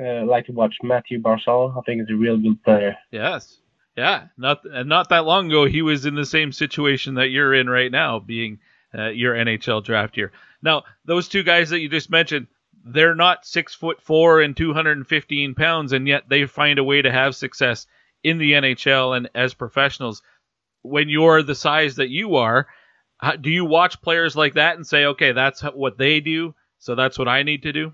[0.00, 1.76] uh, like to watch Matthew Barzal.
[1.76, 2.96] I think he's a real good player.
[3.10, 3.60] Yes.
[3.96, 4.26] Yeah.
[4.36, 7.92] Not not that long ago, he was in the same situation that you're in right
[7.92, 8.58] now, being
[8.96, 10.32] uh, your NHL draft year.
[10.62, 12.48] Now, those two guys that you just mentioned,
[12.84, 17.12] they're not six foot four and 215 pounds, and yet they find a way to
[17.12, 17.86] have success
[18.24, 20.22] in the NHL and as professionals.
[20.82, 22.66] When you're the size that you are,
[23.40, 27.18] do you watch players like that and say, okay, that's what they do, so that's
[27.18, 27.92] what I need to do?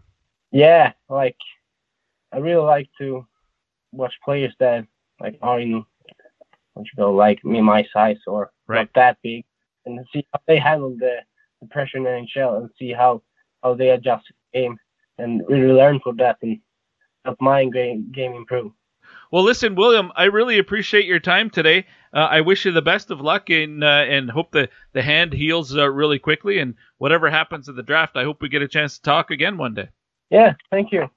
[0.51, 1.37] Yeah, like
[2.33, 3.27] I really like to
[3.93, 4.87] watch players that
[5.21, 5.85] like are in,
[6.75, 8.81] what you go, like me, my size or right.
[8.81, 9.45] not that big,
[9.87, 11.19] and see how they handle the,
[11.65, 13.23] the pressure in the NHL and see how
[13.63, 14.79] how they adjust game
[15.19, 16.59] and really learn from that and
[17.25, 18.73] help my game game improve.
[19.31, 21.87] Well, listen, William, I really appreciate your time today.
[22.13, 25.33] Uh, I wish you the best of luck and uh, and hope the the hand
[25.33, 26.59] heals uh, really quickly.
[26.59, 29.57] And whatever happens in the draft, I hope we get a chance to talk again
[29.57, 29.89] one day.
[30.31, 31.11] Yeah, thank you.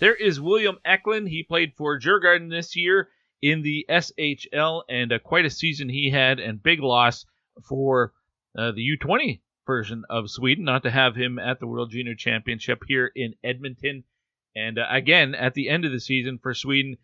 [0.00, 1.28] There is William Eklund.
[1.28, 3.08] He played for Djurgården this year
[3.40, 7.24] in the SHL, and uh, quite a season he had, and big loss
[7.68, 8.12] for
[8.56, 12.82] uh, the U20 version of Sweden, not to have him at the World Junior Championship
[12.86, 14.04] here in Edmonton.
[14.54, 16.96] And uh, again, at the end of the season for Sweden,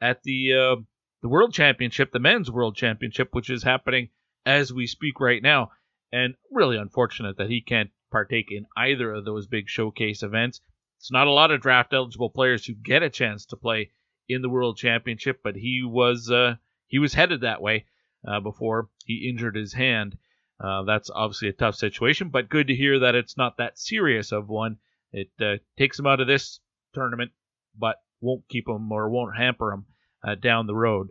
[0.00, 0.76] at the uh,
[1.22, 4.08] the World Championship, the Men's World Championship, which is happening
[4.46, 5.70] as we speak right now,
[6.12, 10.60] and really unfortunate that he can't partake in either of those big showcase events.
[10.98, 13.92] It's not a lot of draft eligible players who get a chance to play
[14.28, 17.86] in the World Championship, but he was uh, he was headed that way
[18.26, 20.16] uh, before he injured his hand.
[20.62, 24.30] Uh, that's obviously a tough situation, but good to hear that it's not that serious
[24.30, 24.76] of one.
[25.12, 26.60] It uh, takes him out of this
[26.92, 27.32] tournament,
[27.78, 29.86] but won't keep him or won't hamper him
[30.22, 31.08] uh, down the road.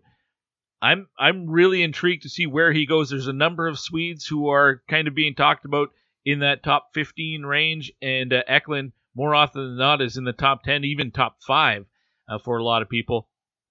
[0.82, 3.10] I'm I'm really intrigued to see where he goes.
[3.10, 5.90] There's a number of Swedes who are kind of being talked about
[6.26, 10.32] in that top 15 range, and uh, Eklund more often than not is in the
[10.32, 11.86] top 10, even top five
[12.30, 13.28] uh, for a lot of people.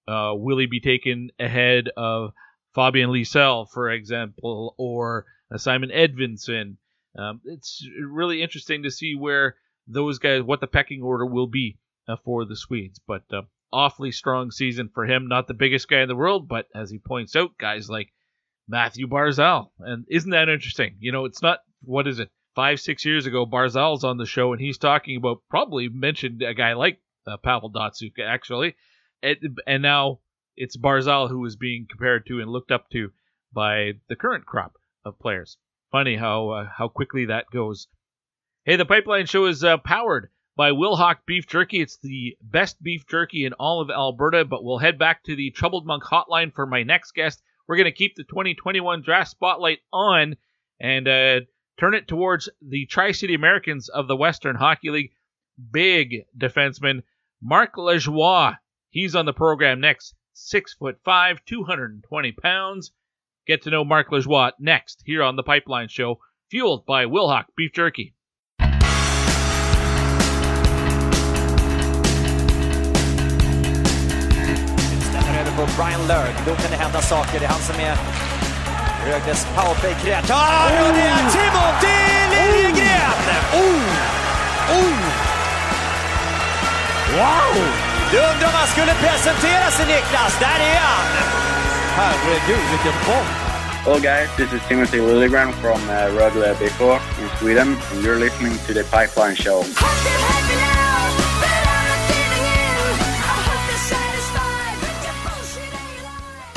[0.07, 2.31] Uh, will he be taken ahead of
[2.75, 6.77] Fabian Lysell, for example, or uh, Simon Edvinsson?
[7.17, 9.55] Um, it's really interesting to see where
[9.87, 11.77] those guys, what the pecking order will be
[12.07, 12.99] uh, for the Swedes.
[13.05, 13.41] But uh,
[13.73, 15.27] awfully strong season for him.
[15.27, 18.13] Not the biggest guy in the world, but as he points out, guys like
[18.67, 19.71] Matthew Barzal.
[19.79, 20.95] And isn't that interesting?
[20.99, 22.29] You know, it's not, what is it?
[22.55, 26.53] five, six years ago, Barzal's on the show, and he's talking about probably mentioned a
[26.53, 28.75] guy like uh, Pavel Datsyuk, actually.
[29.21, 30.19] And now
[30.59, 33.11] it's Barzal who is being compared to and looked up to
[33.53, 34.73] by the current crop
[35.05, 35.57] of players.
[35.89, 37.87] Funny how uh, how quickly that goes.
[38.65, 41.79] Hey, the Pipeline Show is uh, powered by Wilhauk Beef Jerky.
[41.79, 45.49] It's the best beef jerky in all of Alberta, but we'll head back to the
[45.51, 47.41] Troubled Monk hotline for my next guest.
[47.65, 50.35] We're going to keep the 2021 draft spotlight on
[50.79, 51.39] and uh,
[51.79, 55.11] turn it towards the Tri City Americans of the Western Hockey League.
[55.71, 57.03] Big defenseman
[57.41, 58.57] Marc Lajoie.
[58.89, 60.15] He's on the program next.
[60.41, 62.91] Six foot five, 220 pounds.
[63.45, 67.71] Get to know Marc Lajoie next here on the Pipeline Show, fueled by Wilhauk Beef
[67.77, 68.13] Jerky.
[75.09, 76.33] Stämmer över på Brian Lurg.
[76.45, 77.39] Då kan det hända saker.
[77.39, 77.95] Det är han som är
[79.05, 80.87] Rögles powerplay-kreatör.
[80.87, 81.31] Och det är oh!
[81.31, 81.99] Timothy
[82.31, 83.11] Liljegren!
[83.53, 83.59] Oh!
[84.71, 84.81] oh!
[84.81, 85.19] Oh!
[87.17, 87.88] Wow!
[88.11, 90.39] Du undrar om han skulle presentera sig, Niklas.
[90.39, 91.05] Där är han!
[91.95, 93.27] Herregud, vilken bomb!
[93.85, 96.81] Hello guys, this is Timothy Liljegren from uh, Rögle BK
[97.21, 99.63] in Sweden, and you're listening to the Pipeline Show.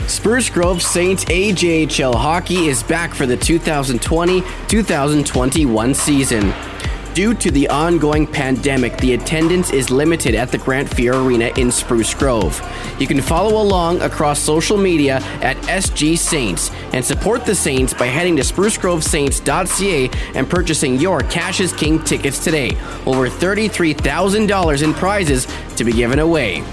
[0.07, 6.72] Spruce Grove Saints AJHL Hockey is back for the 2020 2021 season.
[7.15, 11.71] Due to the ongoing pandemic, the attendance is limited at the Grant Fuhr Arena in
[11.71, 12.59] Spruce Grove.
[12.99, 18.07] You can follow along across social media at SG Saints and support the Saints by
[18.07, 22.71] heading to sprucegrovesaints.ca and purchasing your Cash is King tickets today.
[23.05, 25.47] Over $33,000 in prizes
[25.77, 26.65] to be given away.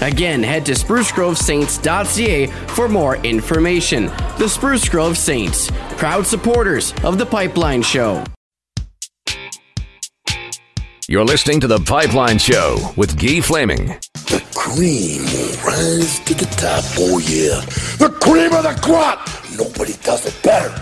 [0.00, 4.06] Again, head to sprucegrovesaints.ca for more information.
[4.38, 8.24] The Spruce Grove Saints, proud supporters of the Pipeline Show.
[11.12, 13.84] You're listening to The Pipeline Show with Guy Flaming.
[14.14, 17.60] The cream will rise to the top, oh yeah.
[17.98, 19.28] The cream of the crop!
[19.58, 20.74] Nobody does it better.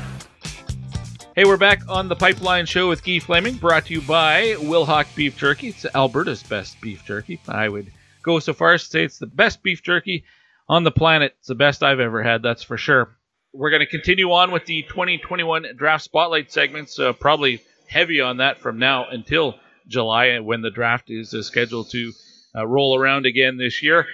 [1.34, 5.12] Hey, we're back on The Pipeline Show with Guy Flaming, brought to you by Wilhauk
[5.16, 5.70] Beef Jerky.
[5.70, 7.40] It's Alberta's best beef jerky.
[7.48, 7.90] I would
[8.22, 10.22] go so far as to say it's the best beef jerky
[10.68, 11.34] on the planet.
[11.40, 13.16] It's the best I've ever had, that's for sure.
[13.52, 18.36] We're going to continue on with the 2021 draft spotlight segments, uh, probably heavy on
[18.36, 19.58] that from now until
[19.90, 22.12] July when the draft is uh, scheduled to
[22.56, 24.06] uh, roll around again this year.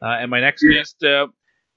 [0.00, 1.26] Uh, and my next guest uh,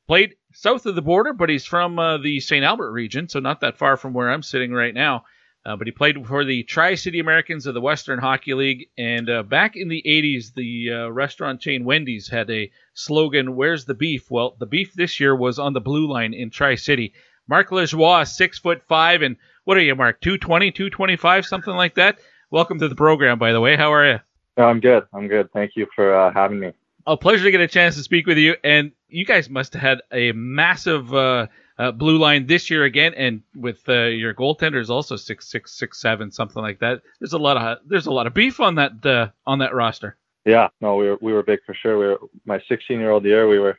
[0.08, 2.63] played south of the border, but he's from uh, the St.
[2.63, 5.26] Albert region, so not that far from where I'm sitting right now.
[5.65, 8.88] Uh, but he played for the Tri City Americans of the Western Hockey League.
[8.98, 13.84] And uh, back in the 80s, the uh, restaurant chain Wendy's had a slogan, Where's
[13.84, 14.32] the beef?
[14.32, 17.13] Well, the beef this year was on the blue line in Tri City.
[17.50, 20.22] Marc Lajoie, six foot five, and what are you, Marc?
[20.22, 22.17] 220, 225, something like that?
[22.50, 23.76] Welcome to the program, by the way.
[23.76, 24.20] How are you?
[24.56, 25.04] I'm good.
[25.12, 25.52] I'm good.
[25.52, 26.72] Thank you for uh, having me.
[27.06, 28.56] A pleasure to get a chance to speak with you.
[28.64, 33.14] And you guys must have had a massive uh, uh, blue line this year again,
[33.16, 37.02] and with uh, your goaltenders also six six six seven something like that.
[37.20, 40.16] There's a lot of there's a lot of beef on that uh, on that roster.
[40.46, 42.00] Yeah, no, we were we were big for sure.
[42.00, 43.50] We were my 16 year old year.
[43.50, 43.78] We were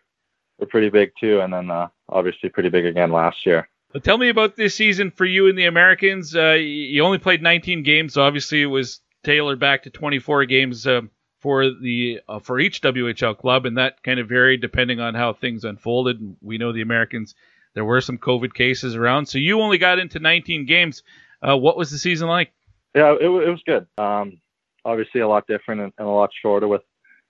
[0.59, 3.66] we're pretty big too, and then uh, obviously pretty big again last year.
[4.03, 6.37] Tell me about this season for you and the Americans.
[6.37, 10.87] Uh, you only played 19 games, so obviously it was tailored back to 24 games
[10.87, 11.01] uh,
[11.40, 15.33] for the uh, for each WHL club, and that kind of varied depending on how
[15.33, 16.37] things unfolded.
[16.42, 17.35] We know the Americans
[17.74, 21.03] there were some COVID cases around, so you only got into 19 games.
[21.40, 22.53] Uh, what was the season like?
[22.94, 23.87] Yeah, it, it was good.
[23.96, 24.40] Um,
[24.85, 26.83] obviously, a lot different and, and, a lot shorter with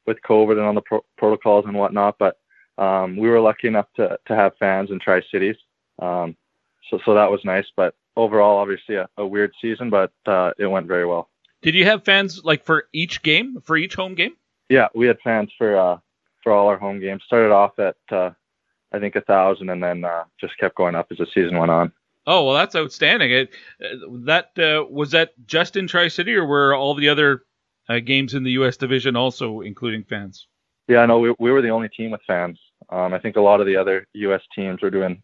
[0.06, 2.16] with COVID and all the pro- protocols and whatnot.
[2.18, 2.38] But
[2.78, 5.56] um, we were lucky enough to to have fans in Tri Cities,
[6.00, 6.36] um,
[6.90, 7.66] so so that was nice.
[7.76, 11.30] But overall, obviously, a, a weird season, but uh, it went very well.
[11.62, 14.36] Did you have fans like for each game, for each home game?
[14.68, 15.98] Yeah, we had fans for uh,
[16.42, 17.22] for all our home games.
[17.26, 18.30] Started off at uh,
[18.92, 21.70] I think a thousand, and then uh, just kept going up as the season went
[21.70, 21.92] on.
[22.26, 23.32] Oh well, that's outstanding.
[23.32, 23.50] It,
[23.82, 27.42] uh, that uh, was that just in Tri City, or were all the other
[27.88, 28.76] uh, games in the U.S.
[28.76, 30.46] division also including fans?
[30.88, 32.58] Yeah, no, we, we were the only team with fans.
[32.90, 34.42] Um, I think a lot of the other U.S.
[34.54, 35.22] teams were doing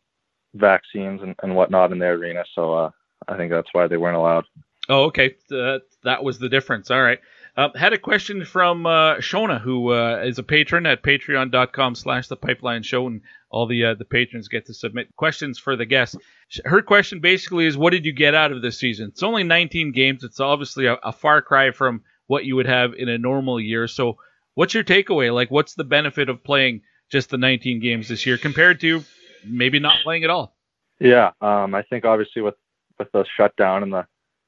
[0.55, 2.91] vaccines and, and whatnot in their arena, so uh,
[3.29, 4.45] I think that's why they weren't allowed.
[4.89, 5.37] Oh, okay.
[5.49, 6.91] That that was the difference.
[6.91, 7.19] All right.
[7.57, 12.27] Uh, had a question from uh, Shona, who uh, is a patron at patreon.com slash
[12.27, 15.87] the pipeline show, and all the uh, the patrons get to submit questions for the
[15.87, 16.17] guests.
[16.65, 19.09] Her question basically is, what did you get out of this season?
[19.09, 20.25] It's only 19 games.
[20.25, 23.87] It's obviously a, a far cry from what you would have in a normal year.
[23.87, 24.19] So,
[24.55, 25.33] what's your takeaway?
[25.33, 29.05] Like, what's the benefit of playing just the 19 games this year compared to
[29.47, 30.55] maybe not playing at all?
[31.01, 32.55] Yeah, um, I think obviously with
[32.99, 34.07] with the shutdown and the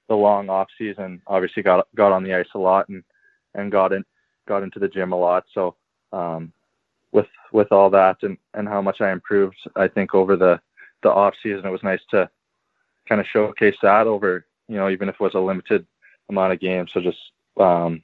[0.08, 3.02] the long off season, obviously got got on the ice a lot and
[3.54, 4.04] and got in
[4.46, 5.44] got into the gym a lot.
[5.52, 5.76] So
[6.12, 6.52] um,
[7.12, 10.60] with with all that and and how much I improved, I think over the
[11.02, 12.28] the off season, it was nice to
[13.08, 15.86] kind of showcase that over you know even if it was a limited
[16.28, 16.90] amount of games.
[16.92, 17.18] So just
[17.58, 18.02] um,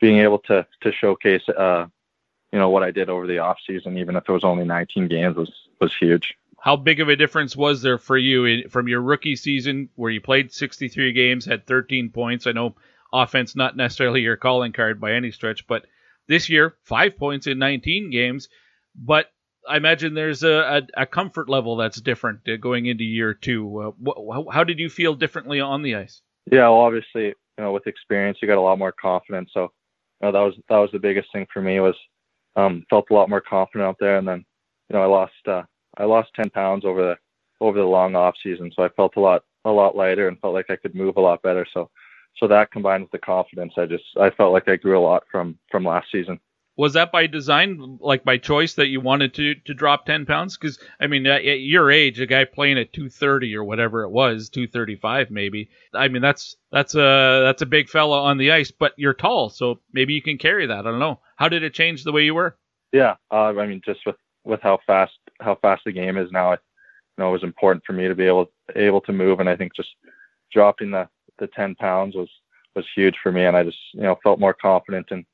[0.00, 1.86] being able to to showcase uh,
[2.54, 5.08] you know what I did over the off season, even if it was only 19
[5.08, 6.36] games, was was huge.
[6.60, 10.12] How big of a difference was there for you in, from your rookie season where
[10.12, 12.46] you played 63 games, had 13 points?
[12.46, 12.76] I know
[13.12, 15.84] offense not necessarily your calling card by any stretch, but
[16.28, 18.48] this year, five points in 19 games.
[18.94, 19.32] But
[19.68, 23.94] I imagine there's a, a, a comfort level that's different uh, going into year two.
[24.06, 26.22] Uh, wh- how did you feel differently on the ice?
[26.52, 29.50] Yeah, well, obviously, you know, with experience, you got a lot more confidence.
[29.52, 29.72] So,
[30.22, 31.96] you know, that was that was the biggest thing for me was
[32.56, 34.16] um, felt a lot more confident out there.
[34.16, 34.44] And then,
[34.88, 35.62] you know, I lost uh,
[35.98, 37.16] I lost 10 pounds over the
[37.64, 40.54] over the long off season, so I felt a lot a lot lighter and felt
[40.54, 41.66] like I could move a lot better.
[41.72, 41.90] So,
[42.36, 45.24] so that combined with the confidence, I just I felt like I grew a lot
[45.30, 46.38] from from last season.
[46.76, 50.56] Was that by design, like by choice, that you wanted to to drop 10 pounds?
[50.56, 54.48] Because I mean, at your age, a guy playing at 230 or whatever it was,
[54.48, 55.70] 235 maybe.
[55.94, 59.50] I mean, that's that's a that's a big fella on the ice, but you're tall,
[59.50, 60.80] so maybe you can carry that.
[60.80, 61.20] I don't know.
[61.36, 62.56] How did it change the way you were?
[62.92, 66.52] Yeah, uh, I mean, just with with how fast how fast the game is now,
[66.52, 66.56] I
[67.16, 69.56] you know, it was important for me to be able able to move, and I
[69.56, 69.90] think just
[70.52, 71.08] dropping the
[71.38, 72.28] the 10 pounds was
[72.74, 75.24] was huge for me, and I just you know felt more confident in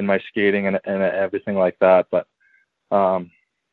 [0.00, 2.06] in my skating and and everything like that.
[2.10, 2.26] But
[2.90, 3.30] um,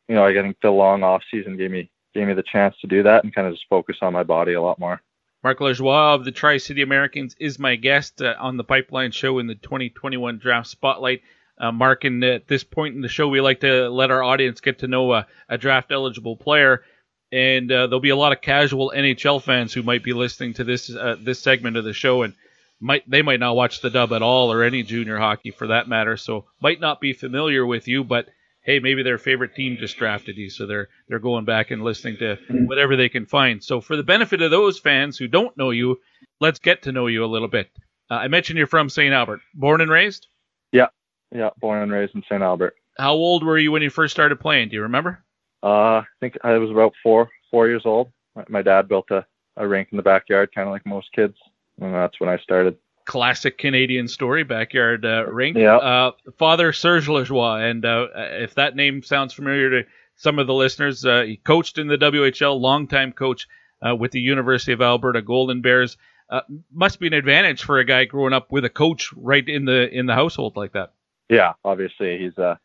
[0.07, 2.87] you know, I getting the long off season gave me gave me the chance to
[2.87, 5.01] do that and kind of just focus on my body a lot more.
[5.43, 9.39] Marc Lajoie of the Tri City Americans is my guest uh, on the Pipeline Show
[9.39, 11.21] in the 2021 Draft Spotlight.
[11.59, 14.61] Uh, Marc, and at this point in the show, we like to let our audience
[14.61, 16.83] get to know a, a draft eligible player,
[17.31, 20.63] and uh, there'll be a lot of casual NHL fans who might be listening to
[20.63, 22.35] this uh, this segment of the show, and
[22.79, 25.87] might they might not watch the dub at all or any junior hockey for that
[25.87, 28.27] matter, so might not be familiar with you, but
[28.61, 32.17] hey, maybe their favorite team just drafted you, so they're they're going back and listening
[32.17, 33.63] to whatever they can find.
[33.63, 35.99] So for the benefit of those fans who don't know you,
[36.39, 37.69] let's get to know you a little bit.
[38.11, 39.13] Uh, I mentioned you're from St.
[39.13, 40.27] Albert, born and raised.
[40.71, 40.87] Yeah,
[41.33, 42.41] yeah, born and raised in St.
[42.41, 42.75] Albert.
[42.97, 44.69] How old were you when you first started playing?
[44.69, 45.23] Do you remember?
[45.63, 48.11] Uh, I think I was about four four years old.
[48.49, 49.25] My dad built a,
[49.55, 51.35] a rink in the backyard, kind of like most kids,
[51.79, 55.57] and that's when I started classic Canadian story, backyard uh, rink.
[55.57, 55.77] Yeah.
[55.77, 60.53] Uh, Father Serge Lajoie, and uh, if that name sounds familiar to some of the
[60.53, 63.47] listeners, uh, he coached in the WHL, longtime coach
[63.81, 65.97] uh, with the University of Alberta Golden Bears.
[66.29, 69.63] Uh, must be an advantage for a guy growing up with a coach right in
[69.63, 70.91] the in the household like that.
[71.29, 72.55] Yeah, obviously he's uh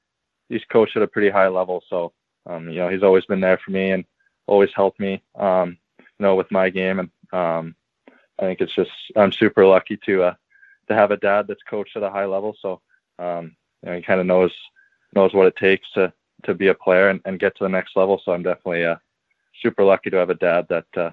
[0.49, 2.13] he's coached at a pretty high level, so
[2.47, 4.05] um, you know he's always been there for me and
[4.49, 7.77] always helped me um, you know with my game and um,
[8.43, 10.35] I think it's just I'm super lucky to uh,
[10.89, 12.57] to have a dad that's coached at a high level.
[12.61, 12.81] So
[13.19, 14.53] um, you know, he kind of knows
[15.15, 16.13] knows what it takes to
[16.45, 18.21] to be a player and, and get to the next level.
[18.25, 18.97] So I'm definitely uh,
[19.63, 21.11] super lucky to have a dad that uh,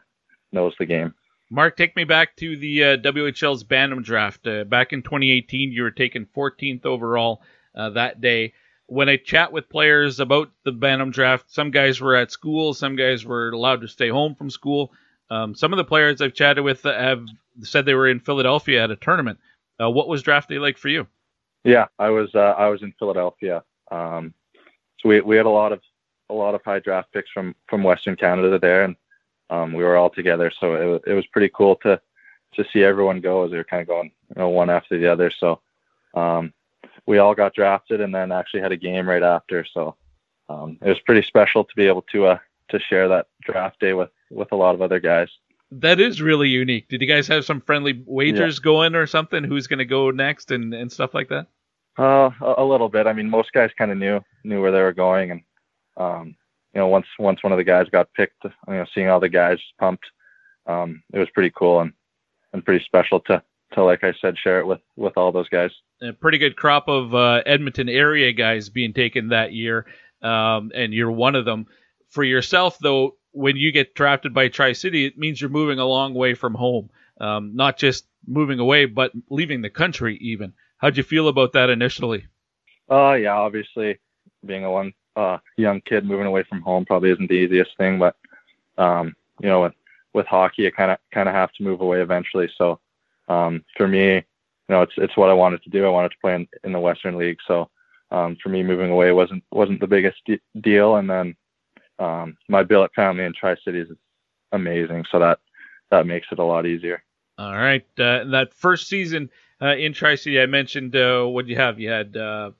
[0.51, 1.13] knows the game.
[1.51, 4.47] Marc, take me back to the uh, WHL's Bantam draft.
[4.47, 7.41] Uh, back in 2018, you were taken 14th overall
[7.75, 8.53] uh, that day.
[8.87, 12.95] When I chat with players about the Bantam draft, some guys were at school, some
[12.95, 14.91] guys were allowed to stay home from school.
[15.29, 17.25] Um, some of the players I've chatted with have
[17.61, 19.39] said they were in Philadelphia at a tournament.
[19.79, 21.07] Uh, what was draft day like for you?
[21.63, 23.63] Yeah, I was uh, I was in Philadelphia.
[23.91, 24.33] Um,
[24.99, 25.81] so we we had a lot of
[26.29, 28.95] a lot of high draft picks from from Western Canada there, and
[29.49, 30.51] um, we were all together.
[30.59, 32.01] So it it was pretty cool to
[32.55, 35.11] to see everyone go as they were kind of going you know one after the
[35.11, 35.31] other.
[35.31, 35.61] So
[36.13, 36.53] um,
[37.05, 39.65] we all got drafted, and then actually had a game right after.
[39.65, 39.95] So
[40.49, 42.39] um, it was pretty special to be able to uh,
[42.69, 45.29] to share that draft day with with a lot of other guys.
[45.71, 46.87] That is really unique.
[46.87, 48.63] Did you guys have some friendly wagers yeah.
[48.63, 49.43] going or something?
[49.43, 51.45] Who's going to go next and, and stuff like that?
[51.97, 53.05] Uh, a, a little bit.
[53.05, 55.41] I mean, most guys kind of knew knew where they were going, and
[55.97, 56.35] um,
[56.73, 59.29] you know, once once one of the guys got picked, you know, seeing all the
[59.29, 60.05] guys pumped,
[60.65, 61.93] um, it was pretty cool and
[62.53, 63.43] and pretty special to
[63.73, 65.71] to like I said, share it with with all those guys.
[66.01, 69.85] A pretty good crop of uh, Edmonton area guys being taken that year,
[70.21, 71.67] um, and you're one of them.
[72.09, 75.85] For yourself, though, when you get drafted by Tri City, it means you're moving a
[75.85, 76.89] long way from home.
[77.21, 80.53] Um, not just moving away, but leaving the country even.
[80.77, 82.25] How'd you feel about that initially?
[82.89, 83.99] Uh, yeah, obviously
[84.45, 87.99] being a one uh, young kid moving away from home probably isn't the easiest thing,
[87.99, 88.15] but
[88.77, 89.73] um, you know, with
[90.13, 92.49] with hockey, you kind of kind of have to move away eventually.
[92.57, 92.79] So
[93.27, 94.23] um, for me, you
[94.69, 95.85] know, it's it's what I wanted to do.
[95.85, 97.37] I wanted to play in, in the Western League.
[97.47, 97.69] So
[98.11, 100.95] um, for me, moving away wasn't wasn't the biggest de- deal.
[100.95, 101.35] And then
[101.99, 103.97] um, my billet family in Tri Cities is
[104.51, 105.39] amazing, so that
[105.91, 107.03] that makes it a lot easier.
[107.37, 109.29] All right, uh, that first season
[109.61, 111.79] uh, in Tri City, I mentioned uh, what you have.
[111.79, 112.51] You had uh,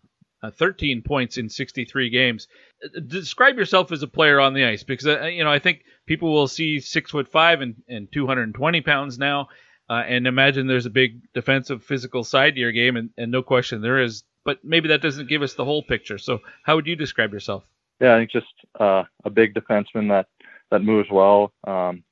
[0.41, 2.47] uh, 13 points in 63 games.
[2.83, 6.33] Uh, describe yourself as a player on the ice, because you know I think people
[6.33, 9.47] will see six foot five and, and 220 pounds now,
[9.89, 13.81] and imagine there's a big defensive, physical side to your game, and, and no question
[13.81, 14.23] there is.
[14.45, 16.17] But maybe that doesn't give us the whole picture.
[16.17, 17.65] So, how would you describe yourself?
[17.99, 20.27] Yeah, I think just uh, a big defenseman that
[20.71, 21.51] that moves well.
[21.65, 22.03] Um,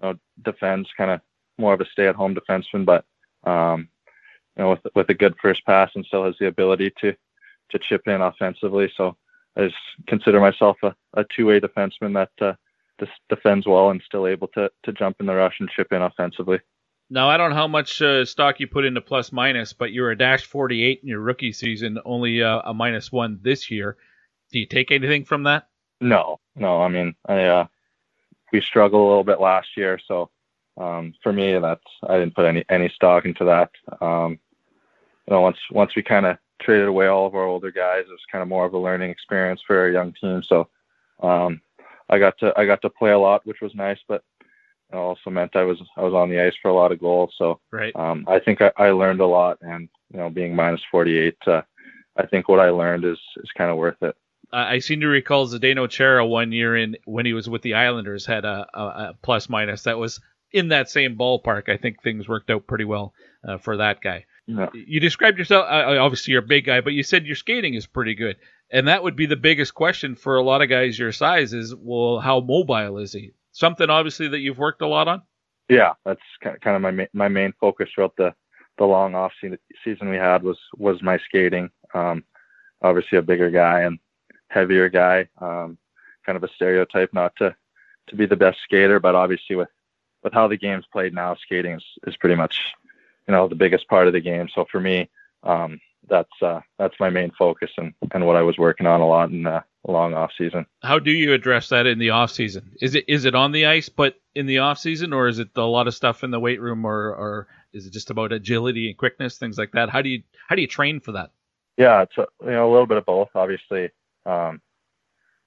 [0.00, 1.20] you know, defends kind of
[1.58, 3.04] more of a stay-at-home defenseman, but
[3.48, 3.88] um,
[4.56, 7.14] you know, with with a good first pass and still has the ability to
[7.70, 8.92] to chip in offensively.
[8.96, 9.16] So
[9.56, 12.54] I just consider myself a, a two-way defenseman that uh,
[13.00, 16.02] just defends well and still able to to jump in the rush and chip in
[16.02, 16.60] offensively.
[17.10, 20.02] Now I don't know how much uh, stock you put into plus minus, but you
[20.02, 23.96] were a dash 48 in your rookie season, only uh, a minus one this year.
[24.52, 25.68] Do you take anything from that?
[26.00, 26.82] No, no.
[26.82, 27.66] I mean, I uh,
[28.52, 30.30] we struggled a little bit last year, so
[30.76, 33.70] um, for me, that's I didn't put any any stock into that.
[34.00, 34.38] Um,
[35.26, 38.10] you know, once once we kind of traded away all of our older guys, it
[38.10, 40.42] was kind of more of a learning experience for our young team.
[40.42, 40.68] So
[41.22, 41.60] um,
[42.10, 44.22] I got to I got to play a lot, which was nice, but
[44.92, 47.34] it also meant I was I was on the ice for a lot of goals.
[47.38, 47.94] So right.
[47.96, 51.62] um, I think I, I learned a lot, and you know, being minus 48, uh,
[52.16, 54.14] I think what I learned is is kind of worth it.
[54.52, 58.26] I seem to recall Zdeno Chara one year in when he was with the Islanders
[58.26, 60.20] had a, a, a plus minus that was
[60.52, 61.68] in that same ballpark.
[61.68, 63.14] I think things worked out pretty well
[63.48, 64.26] uh, for that guy.
[64.46, 64.68] Yeah.
[64.74, 67.86] You described yourself, uh, obviously you're a big guy, but you said your skating is
[67.86, 68.36] pretty good.
[68.70, 71.74] And that would be the biggest question for a lot of guys your size is,
[71.74, 73.32] well, how mobile is he?
[73.52, 75.22] Something obviously that you've worked a lot on?
[75.68, 78.34] Yeah, that's kind of my ma- my main focus throughout the
[78.78, 79.32] the long off
[79.84, 81.70] season we had was was my skating.
[81.94, 82.24] Um,
[82.82, 83.98] obviously a bigger guy and
[84.52, 85.28] heavier guy.
[85.40, 85.78] Um,
[86.24, 87.54] kind of a stereotype not to
[88.08, 89.68] to be the best skater, but obviously with
[90.22, 92.58] with how the game's played now, skating is, is pretty much
[93.26, 94.48] you know the biggest part of the game.
[94.54, 95.08] So for me,
[95.42, 99.06] um, that's uh, that's my main focus and, and what I was working on a
[99.06, 100.66] lot in the long off season.
[100.82, 102.72] How do you address that in the off season?
[102.80, 105.48] Is it is it on the ice, but in the off season, or is it
[105.56, 108.88] a lot of stuff in the weight room, or or is it just about agility
[108.88, 109.90] and quickness, things like that?
[109.90, 111.30] How do you how do you train for that?
[111.76, 113.30] Yeah, it's a, you know a little bit of both.
[113.34, 113.90] Obviously,
[114.26, 114.60] um,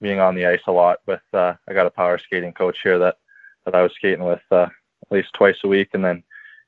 [0.02, 3.00] being on the ice a lot with uh, I got a power skating coach here
[3.00, 3.18] that
[3.66, 6.24] that I was skating with uh, at least twice a week, and then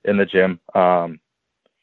[0.06, 0.60] in the gym.
[0.74, 1.20] Um,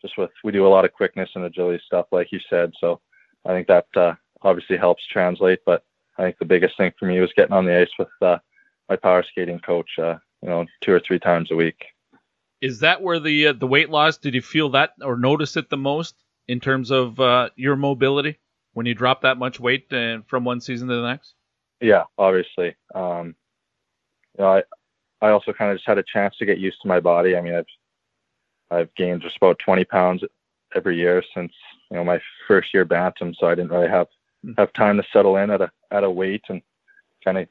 [0.02, 2.72] just with we do a lot of quickness and agility stuff, like you said.
[2.78, 3.00] So
[3.46, 5.60] I think that uh, obviously helps translate.
[5.64, 5.84] But
[6.18, 8.38] I think the biggest thing for me was getting on the ice with uh,
[8.88, 9.90] my power skating coach.
[9.98, 11.86] Uh, you know, two or three times a week.
[12.60, 14.18] Is that where the uh, the weight loss?
[14.18, 16.14] Did you feel that or notice it the most
[16.48, 18.38] in terms of uh, your mobility
[18.74, 21.34] when you drop that much weight uh, from one season to the next?
[21.80, 22.76] Yeah, obviously.
[22.94, 23.34] Um,
[24.38, 24.62] you know, I
[25.20, 27.36] I also kind of just had a chance to get used to my body.
[27.36, 27.66] I mean, I've
[28.70, 30.22] I've gained just about 20 pounds
[30.74, 31.52] every year since
[31.90, 34.08] you know my first year bantam, so I didn't really have
[34.44, 34.52] Hmm.
[34.58, 36.60] have time to settle in at a at a weight and
[37.24, 37.48] kind of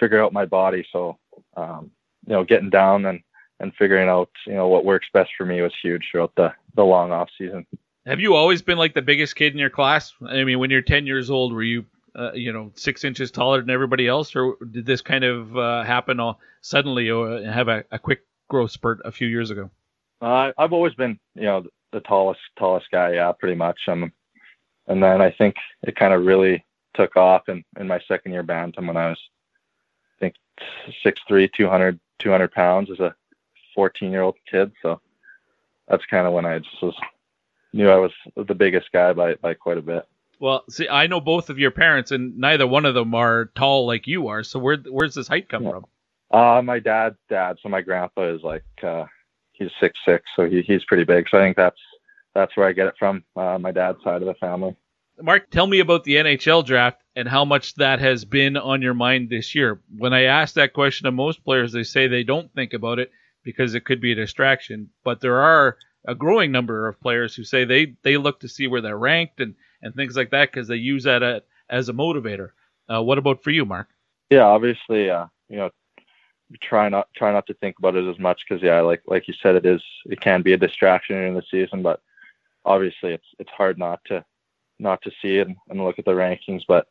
[0.00, 0.86] figure out my body.
[0.92, 1.18] So
[1.56, 1.90] um,
[2.26, 3.20] you know, getting down and
[3.60, 6.84] and figuring out you know what works best for me was huge throughout the the
[6.84, 7.66] long off season.
[8.06, 10.14] Have you always been like the biggest kid in your class?
[10.28, 11.84] I mean, when you're 10 years old, were you
[12.14, 15.82] uh, you know six inches taller than everybody else, or did this kind of uh,
[15.82, 19.68] happen all suddenly or have a, a quick growth spurt a few years ago?
[20.22, 23.78] Uh, I've always been, you know, the tallest tallest guy, yeah, pretty much.
[23.88, 24.12] Um,
[24.86, 28.44] and then I think it kind of really took off in, in my second year
[28.44, 29.20] bantam when I was,
[30.16, 30.34] I think,
[31.04, 33.14] 6'3", 200, 200 pounds as a
[33.74, 34.70] 14 year old kid.
[34.80, 35.00] So
[35.88, 36.94] that's kind of when I just was
[37.76, 40.04] knew I was the biggest guy by by quite a bit.
[40.38, 43.86] Well, see, I know both of your parents, and neither one of them are tall
[43.86, 44.42] like you are.
[44.42, 45.70] So where where's this height come Yeah.
[45.70, 45.86] from?
[46.30, 47.56] Uh, my dad's dad.
[47.62, 49.04] So my grandpa is like, uh,
[49.52, 51.26] he's six six, so he, he's pretty big.
[51.30, 51.78] So I think that's
[52.34, 53.24] that's where I get it from.
[53.34, 54.76] Uh, my dad's side of the family.
[55.22, 58.92] Marc, tell me about the NHL draft and how much that has been on your
[58.92, 59.80] mind this year.
[59.96, 63.10] When I ask that question to most players, they say they don't think about it
[63.42, 64.90] because it could be a distraction.
[65.04, 68.66] But there are a growing number of players who say they, they look to see
[68.66, 72.50] where they're ranked and, and things like that because they use that as a motivator.
[72.88, 73.88] Uh, what about for you, Marc?
[74.30, 75.70] Yeah, obviously, uh, you know,
[76.62, 79.34] try not try not to think about it as much because yeah, like like you
[79.42, 82.00] said, it is it can be a distraction in the season, but
[82.64, 84.24] obviously it's it's hard not to
[84.78, 86.62] not to see it and, and look at the rankings.
[86.66, 86.86] But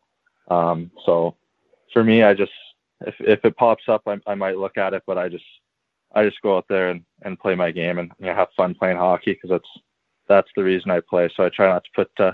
[0.49, 1.35] um, so
[1.93, 2.51] for me, I just
[3.01, 5.45] if if it pops up, I, I might look at it, but I just
[6.15, 8.73] I just go out there and, and play my game and you know, have fun
[8.73, 9.69] playing hockey because that's
[10.27, 11.29] that's the reason I play.
[11.35, 12.31] So I try not to put uh,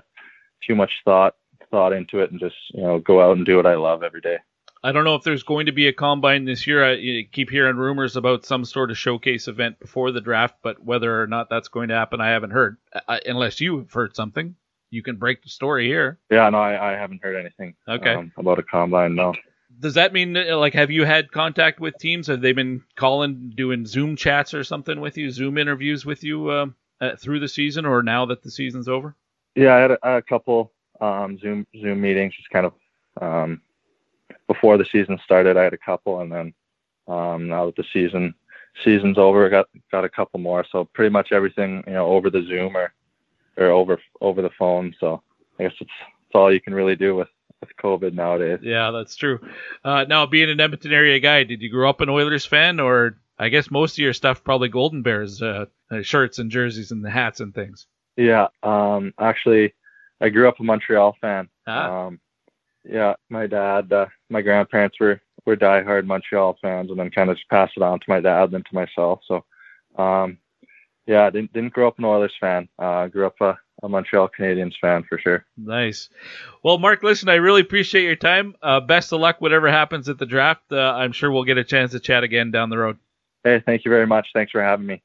[0.65, 1.35] too much thought
[1.69, 4.21] thought into it and just you know go out and do what I love every
[4.21, 4.37] day.
[4.83, 6.83] I don't know if there's going to be a combine this year.
[6.83, 11.21] I keep hearing rumors about some sort of showcase event before the draft, but whether
[11.21, 12.77] or not that's going to happen, I haven't heard.
[13.07, 14.55] I, unless you have heard something,
[14.89, 16.17] you can break the story here.
[16.31, 18.15] Yeah, no, I, I haven't heard anything Okay.
[18.15, 19.13] um, about a combine.
[19.13, 19.35] No.
[19.79, 22.27] Does that mean uh, like have you had contact with teams?
[22.27, 26.51] Have they been calling, doing Zoom chats or something with you, Zoom interviews with you
[26.51, 29.15] um, uh, through the season, or now that the season's over?
[29.55, 32.73] Yeah, I had a, a couple um, Zoom Zoom meetings, just kind of
[33.21, 33.61] um,
[34.47, 35.57] before the season started.
[35.57, 36.53] I had a couple, and then
[37.07, 38.33] um, now that the season
[38.83, 40.65] season's over, I got got a couple more.
[40.71, 42.93] So pretty much everything, you know, over the Zoom or
[43.57, 44.95] or over over the phone.
[44.99, 45.21] So
[45.59, 45.91] I guess it's
[46.27, 47.27] it's all you can really do with
[47.61, 48.59] with COVID nowadays.
[48.61, 49.39] Yeah, that's true.
[49.83, 53.17] Uh, now, being an Edmonton area guy, did you grow up an Oilers fan, or
[53.39, 57.05] I guess most of your stuff probably Golden Bears uh, uh, shirts and jerseys and
[57.05, 57.87] the hats and things?
[58.17, 59.73] Yeah, um, actually,
[60.19, 61.47] I grew up a Montreal fan.
[61.65, 62.07] Ah.
[62.07, 62.19] Um,
[62.83, 67.37] yeah, my dad, uh, my grandparents were were diehard Montreal fans, and then kind of
[67.37, 69.21] just passed it on to my dad and then to myself.
[69.27, 69.45] So,
[70.01, 70.37] um,
[71.07, 72.67] yeah, didn't didn't grow up an Oilers fan.
[72.77, 75.45] Uh, grew up a, a Montreal Canadiens fan for sure.
[75.57, 76.09] Nice.
[76.63, 78.55] Well, Marc, listen, I really appreciate your time.
[78.61, 80.71] Uh, best of luck, whatever happens at the draft.
[80.71, 82.97] Uh, I'm sure we'll get a chance to chat again down the road.
[83.43, 84.27] Hey, thank you very much.
[84.33, 85.01] Thanks for having me.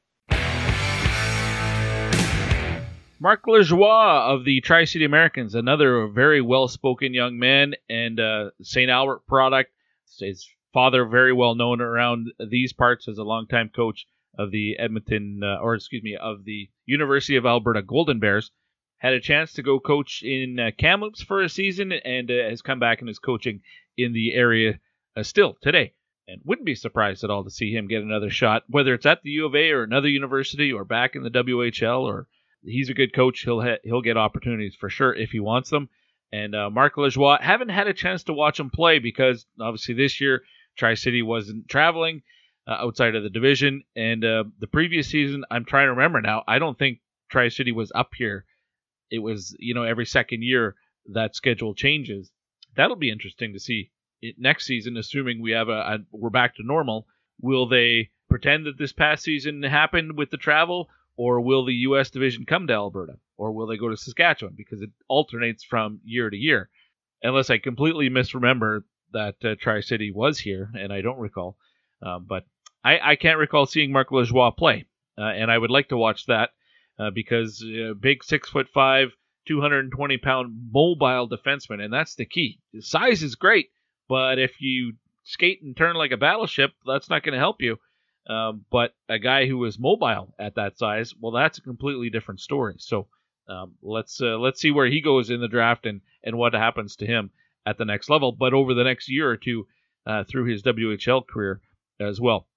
[3.19, 8.51] Marc Lajoie of the Tri City Americans, another very well spoken young man and uh,
[8.61, 8.91] St.
[8.91, 9.71] Albert product.
[10.19, 14.05] His father very well known around these parts as a longtime coach
[14.37, 18.51] of the Edmonton, uh, or excuse me, of the University of Alberta Golden Bears.
[18.99, 22.61] Had a chance to go coach in uh, Kamloops for a season and uh, has
[22.61, 23.61] come back and is coaching
[23.95, 24.79] in the area
[25.15, 25.93] uh, still today.
[26.27, 29.21] And wouldn't be surprised at all to see him get another shot, whether it's at
[29.23, 32.01] the U of A or another university or back in the WHL.
[32.01, 32.27] Or
[32.63, 35.89] he's a good coach; he'll ha- he'll get opportunities for sure if he wants them.
[36.33, 40.19] And uh, Marc Lajoie haven't had a chance to watch him play because obviously this
[40.19, 40.43] year
[40.75, 42.23] Tri City wasn't traveling
[42.67, 46.43] uh, outside of the division, and uh, the previous season I'm trying to remember now.
[46.47, 46.99] I don't think
[47.29, 48.45] Tri City was up here.
[49.09, 50.75] It was you know every second year
[51.13, 52.31] that schedule changes.
[52.75, 53.91] That'll be interesting to see
[54.21, 57.07] it next season, assuming we have a, a we're back to normal.
[57.39, 62.09] Will they pretend that this past season happened with the travel, or will the U.S.
[62.09, 66.29] division come to Alberta, or will they go to Saskatchewan because it alternates from year
[66.29, 66.69] to year?
[67.23, 71.57] Unless I completely misremember that uh, Tri City was here, and I don't recall.
[72.01, 72.45] Um, but
[72.83, 74.85] I, I, can't recall seeing Marc Lajoie play,
[75.17, 76.51] uh, and I would like to watch that
[76.99, 79.09] uh, because uh, big six foot five,
[79.47, 82.59] 220 pound mobile defenseman, and that's the key.
[82.71, 83.69] His size is great,
[84.07, 87.77] but if you skate and turn like a battleship, that's not going to help you.
[88.27, 92.41] Um, but a guy who is mobile at that size, well, that's a completely different
[92.41, 92.75] story.
[92.77, 93.07] So
[93.47, 96.97] um, let's uh, let's see where he goes in the draft and and what happens
[96.97, 97.31] to him
[97.65, 98.33] at the next level.
[98.33, 99.67] But over the next year or two,
[100.05, 101.61] uh, through his WHL career
[101.99, 102.47] as well.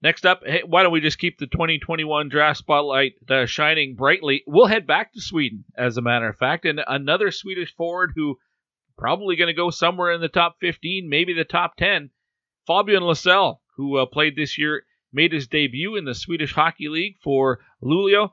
[0.00, 4.44] Next up, hey, why don't we just keep the 2021 draft spotlight uh, shining brightly?
[4.46, 8.38] We'll head back to Sweden, as a matter of fact, and another Swedish forward who
[8.96, 12.10] probably going to go somewhere in the top 15, maybe the top 10.
[12.66, 17.16] Fabian Lysell, who uh, played this year, made his debut in the Swedish Hockey League
[17.22, 18.30] for Luleå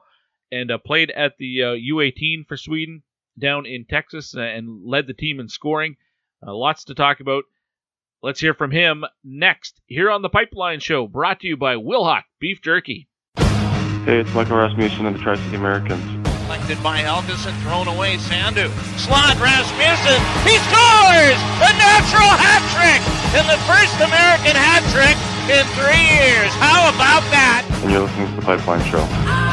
[0.51, 3.01] and uh, played at the U18 uh, for Sweden
[3.39, 5.95] down in Texas uh, and led the team in scoring.
[6.45, 7.43] Uh, lots to talk about.
[8.25, 12.23] Let's hear from him next here on the Pipeline Show, brought to you by Wilhauk
[12.39, 13.07] Beef Jerky.
[13.37, 16.01] Hey, it's Michael Rasmussen of the Tri City Americans.
[16.41, 18.17] Collected by Helgeson, thrown away.
[18.17, 18.73] Sandhu.
[18.97, 20.17] Slot Rasmussen.
[20.41, 21.37] He scores!
[21.37, 23.05] A natural hat trick!
[23.37, 25.13] And the first American hat trick
[25.45, 26.49] in three years.
[26.57, 27.61] How about that?
[27.83, 29.44] And you're listening to the Pipeline Show.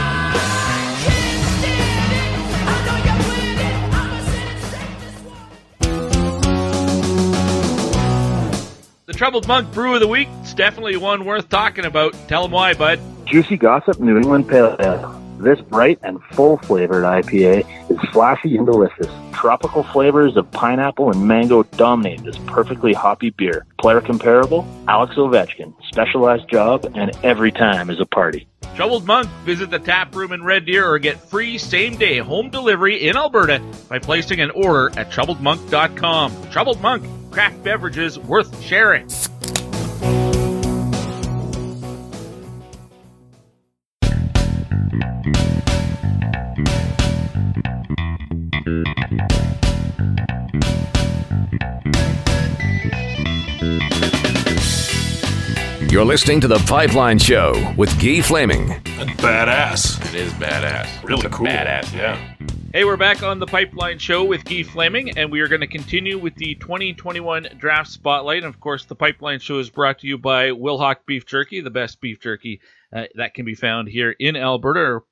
[9.22, 10.26] Troubled Monk Brew of the Week.
[10.40, 12.12] It's definitely one worth talking about.
[12.26, 12.98] Tell them why, bud.
[13.24, 15.21] Juicy Gossip New England Pale Ale.
[15.42, 19.08] This bright and full flavored IPA is flashy and delicious.
[19.32, 23.66] Tropical flavors of pineapple and mango dominate this perfectly hoppy beer.
[23.80, 25.74] Player comparable, Alex Ovechkin.
[25.88, 28.46] Specialized job, and every time is a party.
[28.76, 32.48] Troubled Monk, visit the tap room in Red Deer or get free same day home
[32.48, 36.50] delivery in Alberta by placing an order at troubledmonk.com.
[36.52, 39.08] Troubled Monk, craft beverages worth sharing.
[55.92, 58.68] You're listening to The Pipeline Show with Guy Flaming.
[59.18, 60.02] Badass.
[60.06, 61.06] It is badass.
[61.06, 61.46] Really cool.
[61.46, 62.16] Badass, yeah.
[62.72, 65.66] Hey, we're back on the Pipeline Show with Guy Flaming, and we are going to
[65.66, 68.38] continue with the 2021 Draft Spotlight.
[68.38, 71.68] And of course, the Pipeline Show is brought to you by Wilhauk Beef Jerky, the
[71.68, 75.04] best beef jerky uh, that can be found here in Alberta, or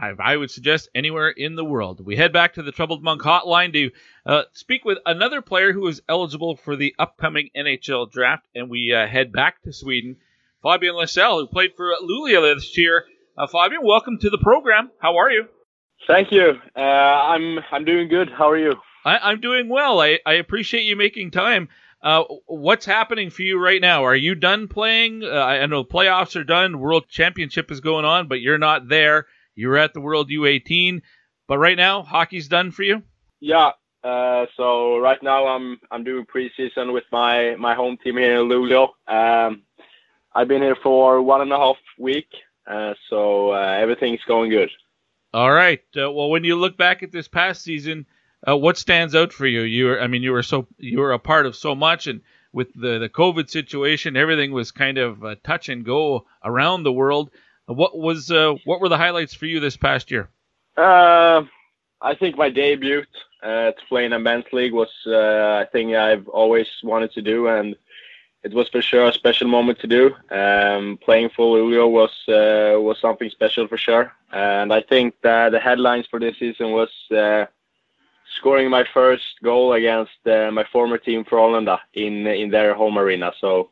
[0.00, 2.04] I, I would suggest anywhere in the world.
[2.04, 3.90] We head back to the Troubled Monk hotline to
[4.26, 8.92] uh, speak with another player who is eligible for the upcoming NHL draft, and we
[8.92, 10.16] uh, head back to Sweden.
[10.62, 13.04] Fabian Lysell, who played for Luleå this year.
[13.36, 14.90] Uh, Fabian, welcome to the program.
[15.00, 15.46] How are you?
[16.06, 16.52] Thank you.
[16.76, 18.28] Uh, I'm I'm doing good.
[18.30, 18.74] How are you?
[19.04, 20.00] I, am doing well.
[20.00, 21.68] I, I appreciate you making time.
[22.02, 24.04] Uh, what's happening for you right now?
[24.04, 25.24] Are you done playing?
[25.24, 26.78] Uh, I know playoffs are done.
[26.78, 29.26] World Championship is going on, but you're not there.
[29.58, 31.02] You were at the World U18,
[31.48, 33.02] but right now hockey's done for you.
[33.40, 33.72] Yeah.
[34.04, 38.48] Uh, so right now I'm I'm doing preseason with my my home team here in
[38.48, 38.90] Luleå.
[39.08, 39.62] Um,
[40.32, 42.28] I've been here for one and a half week,
[42.68, 44.70] uh, so uh, everything's going good.
[45.34, 45.80] All right.
[45.96, 48.06] Uh, well, when you look back at this past season,
[48.48, 49.62] uh, what stands out for you?
[49.62, 52.20] You were, I mean, you were so you were a part of so much, and
[52.52, 56.92] with the the COVID situation, everything was kind of uh, touch and go around the
[56.92, 57.32] world.
[57.68, 60.30] What was uh, what were the highlights for you this past year?
[60.76, 61.42] Uh,
[62.00, 63.04] I think my debut
[63.42, 67.22] uh, to play in a men's league was uh, a thing I've always wanted to
[67.22, 67.76] do, and
[68.42, 70.14] it was for sure a special moment to do.
[70.30, 75.52] Um, playing for Luleå was uh, was something special for sure, and I think that
[75.52, 77.44] the headlines for this season was uh,
[78.38, 83.32] scoring my first goal against uh, my former team Frölunda in in their home arena.
[83.38, 83.68] So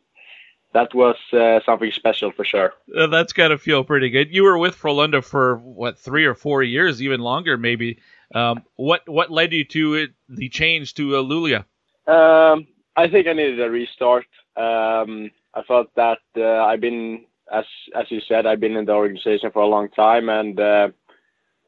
[0.73, 2.75] that was uh, something special for sure.
[2.97, 4.35] Uh, that's got to feel pretty good.
[4.35, 7.99] You were with Frölunda for what three or four years, even longer, maybe.
[8.35, 11.65] Um, what what led you to it, the change to uh, Luleå?
[12.07, 14.27] Um, I think I needed a restart.
[14.57, 17.65] Um, I felt that uh, I've been, as
[17.95, 20.89] as you said, I've been in the organization for a long time, and uh,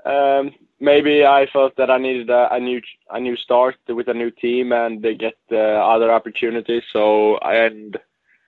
[0.05, 2.81] um, maybe I felt that I needed a, a, new
[3.11, 6.83] a new start with a new team and get uh, other opportunities.
[6.93, 7.97] So and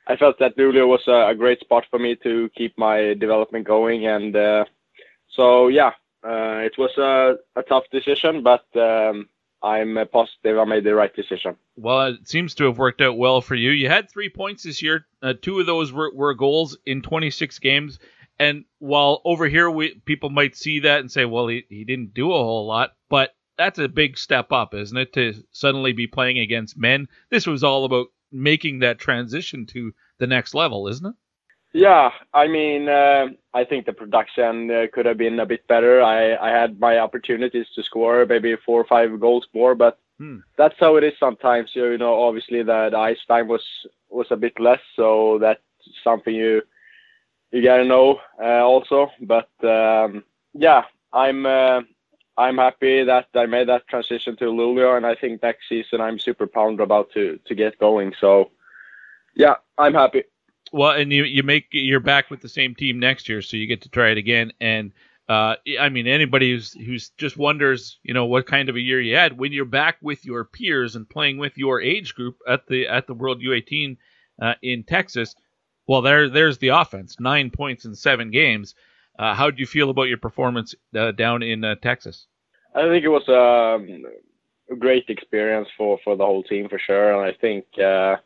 [0.07, 3.67] I felt that Luleå was a, a, great spot for me to keep my development
[3.67, 4.65] going, and uh,
[5.29, 5.93] so yeah,
[6.25, 8.65] uh, it was a, a, tough decision, but.
[8.77, 9.29] Um,
[9.63, 11.55] I'm positive I made the right decision.
[11.77, 13.71] Well, it seems to have worked out well for you.
[13.73, 15.07] You had three points this year.
[15.23, 17.99] Uh, two of those were, were goals in 26 games.
[18.39, 22.15] And while over here we people might see that and say, well, he, he didn't
[22.15, 26.07] do a whole lot, but that's a big step up, isn't it, to suddenly be
[26.07, 27.07] playing against men?
[27.29, 31.15] This was all about making that transition to the next level, isn't it?
[31.73, 36.03] Yeah, I mean, uh, I think the production uh, could have been a bit better.
[36.03, 40.39] I, I had my opportunities to score maybe four or five goals more, but hmm.
[40.59, 41.71] that's how it is sometimes.
[41.75, 43.63] You know, obviously the, the ice time was
[44.09, 45.63] was a bit less, so that's
[46.03, 46.63] something you
[47.53, 49.11] you gotta know uh, also.
[49.21, 50.25] But um,
[50.55, 51.83] yeah, I'm uh,
[52.41, 56.19] I'm happy that I made that transition to Luleå, and I think next season I'm
[56.19, 58.15] super pumped about to to get going.
[58.21, 58.51] So
[59.35, 60.25] yeah, I'm happy.
[60.73, 63.67] Well, and you you make you're back with the same team next year, so you
[63.67, 64.53] get to try it again.
[64.61, 64.93] And
[65.29, 69.01] uh, I mean, anybody who's who's just wonders, you know, what kind of a year
[69.01, 72.67] you had when you're back with your peers and playing with your age group at
[72.67, 73.97] the at the World U18
[74.41, 75.35] uh, in Texas
[75.91, 77.19] well, there there's the offense.
[77.19, 78.77] Nine points in seven games.
[79.21, 82.27] Uh, how do you feel about your performance uh, down in uh, Texas?
[82.75, 84.07] I think it was um,
[84.73, 88.17] a great experience for, for the whole team for sure, and I think uh,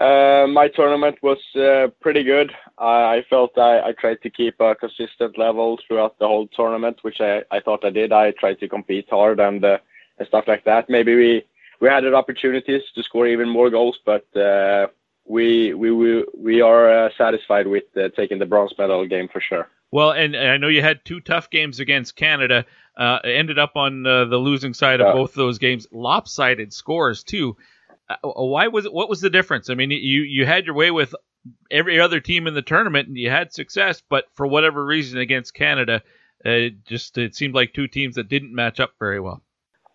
[0.00, 2.50] uh, my tournament was uh, pretty good.
[2.78, 7.00] I, I felt I, I, tried to keep a consistent level throughout the whole tournament,
[7.02, 8.10] which I, I thought I did.
[8.10, 10.88] I tried to compete hard and and stuff like that.
[10.88, 11.44] Maybe we
[11.80, 14.26] we had opportunities to score even more goals, but
[15.26, 17.84] we we we, we are satisfied with
[18.16, 19.68] taking the bronze medal game for sure.
[19.90, 22.66] Well, and, and, I know you had two tough games against Canada.
[22.96, 25.86] Uh, ended up on uh, the losing side of both those games.
[25.92, 27.56] Lopsided scores too.
[28.08, 28.92] Uh, why was it?
[28.92, 29.70] What was the difference?
[29.70, 31.14] I mean, you you had your way with
[31.70, 35.54] every other team in the tournament, and you had success, but for whatever reason against
[35.54, 36.02] Canada,
[36.44, 39.42] it uh, just it seemed like two teams that didn't match up very well.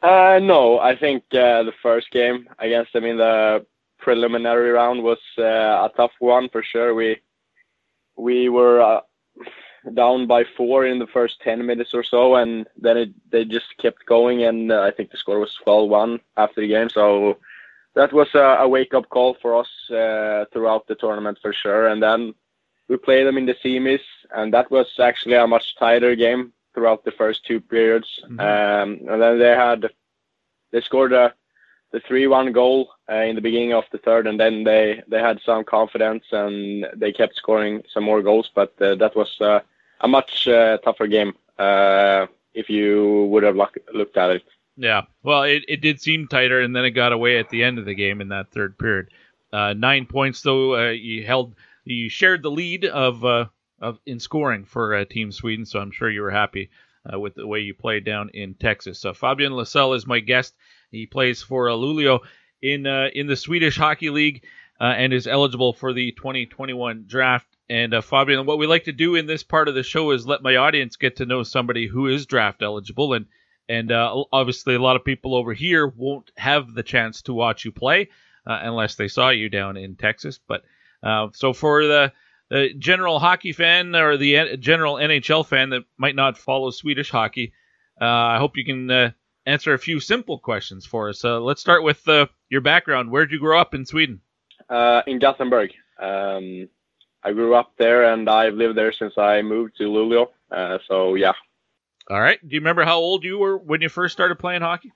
[0.02, 3.66] Uh, no, I think uh, the first game against them in the
[4.00, 6.94] preliminary round was uh, a tough one for sure.
[6.94, 7.22] We
[8.18, 9.02] we were uh,
[9.93, 13.77] down by four in the first 10 minutes or so, and then it, they just
[13.77, 16.89] kept going, and uh, I think the score was 12-1 after the game.
[16.89, 17.38] So
[17.95, 21.88] that was a, a wake-up call for us uh, throughout the tournament for sure.
[21.88, 22.34] And then
[22.88, 24.01] we played them in the semis,
[24.34, 28.07] and that was actually a much tighter game throughout the first two periods.
[28.23, 28.39] Mm-hmm.
[28.39, 29.89] Um, and then they had
[30.71, 31.34] they scored a
[31.91, 35.39] the three-one goal uh, in the beginning of the third, and then they they had
[35.45, 38.49] some confidence and they kept scoring some more goals.
[38.53, 39.59] But uh, that was uh,
[40.04, 44.43] a much uh, tougher game uh, if you would have look, looked at it.
[44.76, 47.80] Yeah, well, it, it did seem tighter, and then it got away at the end
[47.80, 49.08] of the game in that third period.
[49.51, 55.04] Uh, nine points though, you held, you shared the lead of of in scoring for
[55.06, 56.70] Team Sweden, so I'm sure you were happy
[57.14, 58.97] with the way you played down in Texas.
[58.99, 60.56] So Fabian Lysell is my guest.
[60.93, 62.20] He plays for uh, Luleå
[62.62, 64.45] in uh, in the Swedish Hockey League
[64.80, 67.47] uh, and is eligible for the 2021 draft.
[67.74, 70.28] And uh, Fabian, what we like to do in this part of the show is
[70.28, 73.26] let my audience get to know somebody who is draft eligible, and
[73.67, 77.65] and uh, obviously a lot of people over here won't have the chance to watch
[77.65, 78.09] you play
[78.45, 80.39] uh, unless they saw you down in Texas.
[80.47, 80.61] But
[81.01, 82.13] uh, so for the
[82.49, 87.53] the general hockey fan or the general NHL fan that might not follow Swedish hockey,
[87.99, 89.13] uh, I hope you can
[89.47, 91.26] answer a few simple questions for us.
[91.26, 93.09] Uh, let's start with uh, your background.
[93.09, 94.21] Where did you grow up in Sweden?
[94.69, 95.71] Uh, in Gothenburg.
[95.99, 96.69] Um,
[97.24, 100.28] I grew up there and I've lived there since I moved to Luleå.
[100.51, 101.34] Uh, so yeah.
[102.09, 102.39] All right.
[102.41, 104.91] Do you remember how old you were when you first started playing hockey?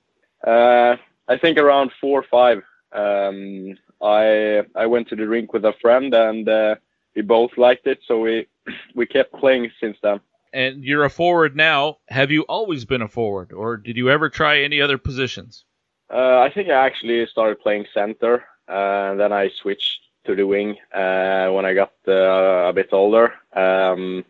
[0.45, 0.97] Uh,
[1.27, 2.63] I think around four or five.
[2.91, 6.75] Um, I I went to the rink with a friend and uh,
[7.15, 8.47] we both liked it, so we
[8.95, 10.19] we kept playing since then
[10.53, 11.97] and you're a forward now.
[12.07, 15.65] Have you always been a forward, or did you ever try any other positions?
[16.11, 20.45] Uh, I think I actually started playing center, uh, and then I switched to the
[20.45, 23.33] wing uh, when I got uh, a bit older.
[23.53, 24.23] Um,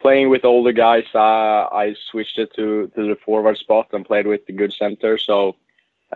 [0.00, 4.26] playing with older guys, uh, I switched it to, to the forward spot and played
[4.26, 5.16] with the good center.
[5.18, 5.56] So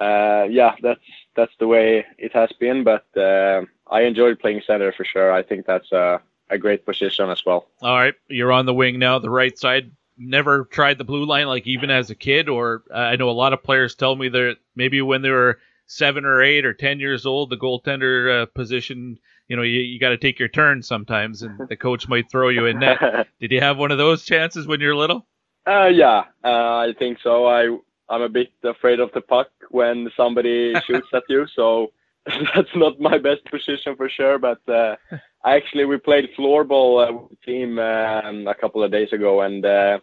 [0.00, 1.00] yeah, that's
[1.36, 2.82] that's the way it has been.
[2.82, 5.32] But I enjoyed playing center for sure.
[5.32, 6.20] I think that's a,
[6.50, 7.68] a great position as well.
[7.82, 9.92] All right, you're on the wing now, the right side.
[10.20, 13.32] Never tried the blue line, like even as a kid, or uh, I know a
[13.32, 17.00] lot of players tell me that maybe when they were seven or eight or ten
[17.00, 19.18] years old, the goaltender uh, position,
[19.48, 22.50] you know, you, you got to take your turn sometimes, and the coach might throw
[22.50, 22.98] you in net.
[23.40, 25.26] Did you have one of those chances when you were little?
[25.66, 27.46] Uh, yeah, uh, I think so.
[27.46, 27.76] I
[28.08, 31.92] I'm a bit afraid of the puck when somebody shoots at you, so
[32.54, 34.38] that's not my best position for sure.
[34.38, 34.96] But uh,
[35.44, 39.64] actually, we played floorball uh, with the team um, a couple of days ago, and
[39.64, 39.98] uh,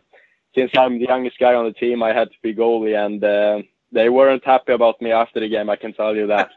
[0.55, 3.61] since I'm the youngest guy on the team, I had to be goalie, and uh,
[3.91, 5.69] they weren't happy about me after the game.
[5.69, 6.51] I can tell you that.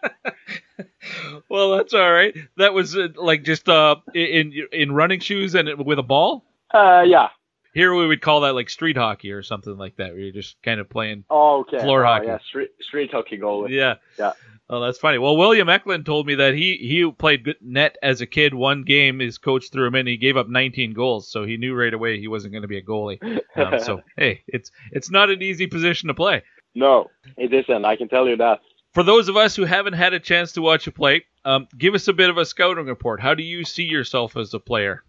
[1.48, 2.34] well, that's all right.
[2.56, 6.44] That was uh, like just uh, in in running shoes and with a ball.
[6.72, 7.28] Uh, yeah.
[7.74, 10.60] Here we would call that like street hockey or something like that, where you're just
[10.62, 11.78] kind of playing oh, okay.
[11.78, 12.26] floor oh, hockey.
[12.26, 13.70] Yeah, street, street hockey goalie.
[13.70, 13.96] Yeah.
[14.18, 14.32] Yeah.
[14.70, 15.16] Oh, that's funny.
[15.16, 18.52] Well, William Eklund told me that he he played net as a kid.
[18.52, 20.06] One game, his coach threw him in.
[20.06, 22.76] He gave up 19 goals, so he knew right away he wasn't going to be
[22.76, 23.18] a goalie.
[23.56, 26.42] Um, so hey, it's it's not an easy position to play.
[26.78, 27.84] No, it isn't.
[27.84, 28.60] I can tell you that.
[28.94, 31.94] For those of us who haven't had a chance to watch you play, um, give
[31.94, 33.20] us a bit of a scouting report.
[33.20, 35.02] How do you see yourself as a player?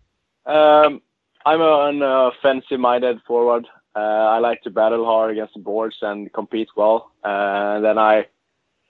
[0.47, 1.01] Um,
[1.45, 3.67] I'm an offensive-minded forward.
[3.95, 7.11] Uh, I like to battle hard against the boards and compete well.
[7.23, 8.25] Uh, then I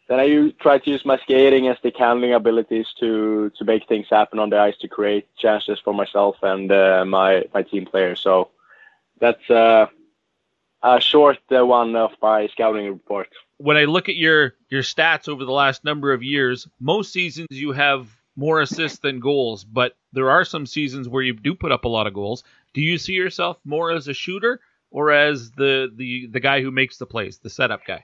[0.08, 4.08] then I try to use my skating and stick handling abilities to to make things
[4.10, 8.20] happen on the ice to create chances for myself and uh, my my team players.
[8.22, 8.50] So
[9.20, 9.88] that's uh,
[10.84, 13.30] a short uh, one of my scouting report.
[13.58, 17.48] When I look at your your stats over the last number of years, most seasons
[17.52, 21.72] you have more assists than goals, but there are some seasons where you do put
[21.72, 22.44] up a lot of goals.
[22.74, 24.62] Do you see yourself more as a shooter
[24.92, 28.04] or as the the the guy who makes the plays, the setup guy?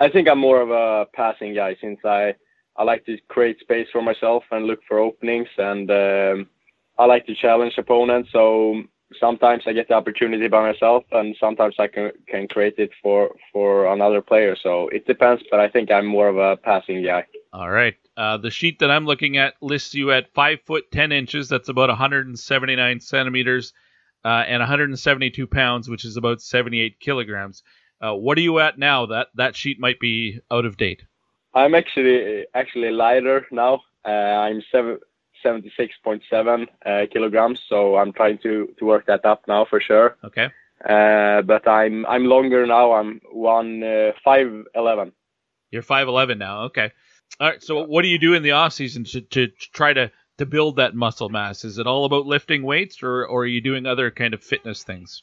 [0.00, 2.34] I think I'm more of a passing guy since I
[2.76, 6.48] I like to create space for myself and look for openings, and um,
[6.98, 8.30] I like to challenge opponents.
[8.32, 8.82] So
[9.20, 13.34] sometimes I get the opportunity by myself, and sometimes I can can create it for
[13.52, 14.56] for another player.
[14.60, 17.26] So it depends, but I think I'm more of a passing guy.
[17.52, 17.94] All right.
[18.16, 21.48] Uh, the sheet that I'm looking at lists you at five foot ten inches.
[21.48, 23.72] That's about 179 centimeters,
[24.24, 27.62] uh, and 172 pounds, which is about 78 kilograms.
[28.00, 29.06] Uh, what are you at now?
[29.06, 31.02] That that sheet might be out of date.
[31.54, 33.80] I'm actually actually lighter now.
[34.04, 34.98] Uh, I'm seven,
[35.44, 40.16] 76.7 uh, kilograms, so I'm trying to to work that up now for sure.
[40.24, 40.50] Okay.
[40.84, 42.92] Uh, but I'm I'm longer now.
[42.92, 45.12] I'm one uh, five eleven.
[45.70, 46.64] You're five eleven now.
[46.64, 46.92] Okay.
[47.40, 47.62] All right.
[47.62, 50.76] So what do you do in the off season to, to try to to build
[50.76, 51.64] that muscle mass?
[51.64, 54.84] Is it all about lifting weights, or or are you doing other kind of fitness
[54.84, 55.22] things?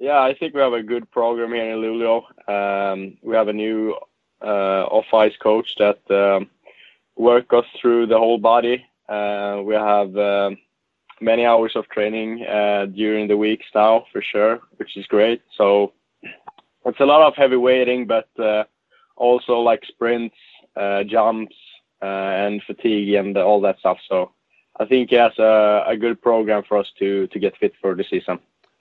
[0.00, 2.22] Yeah, I think we have a good program here in Luleå.
[2.48, 3.96] Um, we have a new
[4.40, 6.48] uh, off-ice coach that um,
[7.16, 8.84] work us through the whole body.
[9.08, 10.50] Uh, we have uh,
[11.20, 15.42] many hours of training uh, during the weeks now, for sure, which is great.
[15.56, 15.92] So
[16.84, 18.64] it's a lot of heavy weighting, but uh,
[19.16, 20.36] also like sprints,
[21.06, 21.56] jumps,
[22.00, 23.98] and fatigue and all that stuff.
[24.08, 24.32] So
[24.78, 28.04] I think has a, a good program for us to to get fit for the
[28.04, 28.38] season.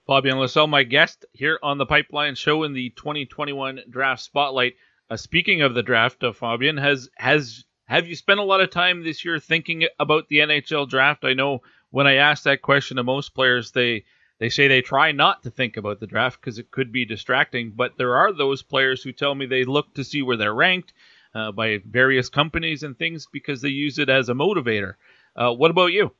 [0.07, 4.75] Fabian Lysell, my guest here on the Pipeline Show in the 2021 Draft Spotlight.
[5.09, 8.69] Uh, speaking of the draft, uh, Fabian, has has have you spent a lot of
[8.69, 11.23] time this year thinking about the NHL draft?
[11.23, 14.03] I know when I ask that question to most players, they
[14.39, 17.71] they say they try not to think about the draft because it could be distracting.
[17.75, 20.93] But there are those players who tell me they look to see where they're ranked
[21.33, 24.95] uh, by various companies and things because they use it as a motivator.
[25.35, 26.11] Uh, what about you?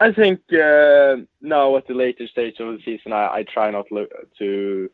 [0.00, 3.90] I think uh, now at the later stage of the season, I, I try not
[3.90, 4.90] look, to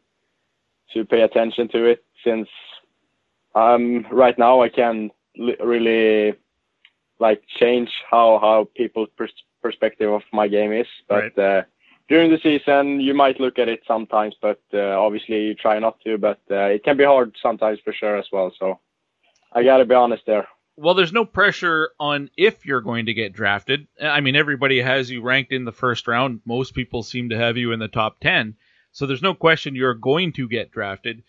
[0.92, 2.48] to pay attention to it since
[3.54, 6.34] um, right now I can really
[7.18, 10.86] like change how how people's pers- perspective of my game is.
[11.08, 11.38] But right.
[11.38, 11.62] uh,
[12.08, 16.00] during the season, you might look at it sometimes, but uh, obviously you try not
[16.00, 16.18] to.
[16.18, 18.52] But uh, it can be hard sometimes for sure as well.
[18.58, 18.80] So
[19.52, 23.32] I gotta be honest there well, there's no pressure on if you're going to get
[23.32, 23.86] drafted.
[24.02, 26.40] I mean, everybody has you ranked in the first round.
[26.44, 28.56] Most people seem to have you in the top 10.
[28.92, 31.22] So there's no question you're going to get drafted.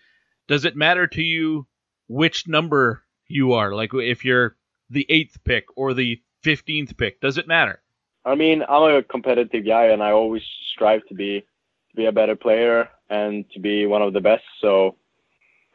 [0.48, 1.68] Does it matter to you
[2.08, 3.74] which number you are?
[3.74, 4.56] Like if you're
[4.90, 7.82] the eighth pick or the 15th pick, does it matter?
[8.24, 11.42] I mean, I'm a competitive guy and I always strive to be
[11.90, 14.44] to be a better player and to be one of the best.
[14.60, 14.96] So,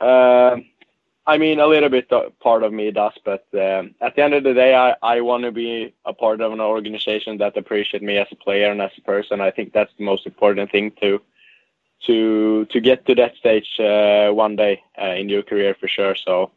[0.01, 0.57] uh,
[1.27, 4.43] I mean, a little bit part of me does, but um, at the end of
[4.43, 8.17] the day, I, I want to be a part of an organization that appreciates me
[8.17, 9.41] as a player and as a person.
[9.41, 11.21] I think that's the most important thing to
[12.07, 16.17] to to get to that stage uh, one day uh, in your career for sure.
[16.17, 16.51] So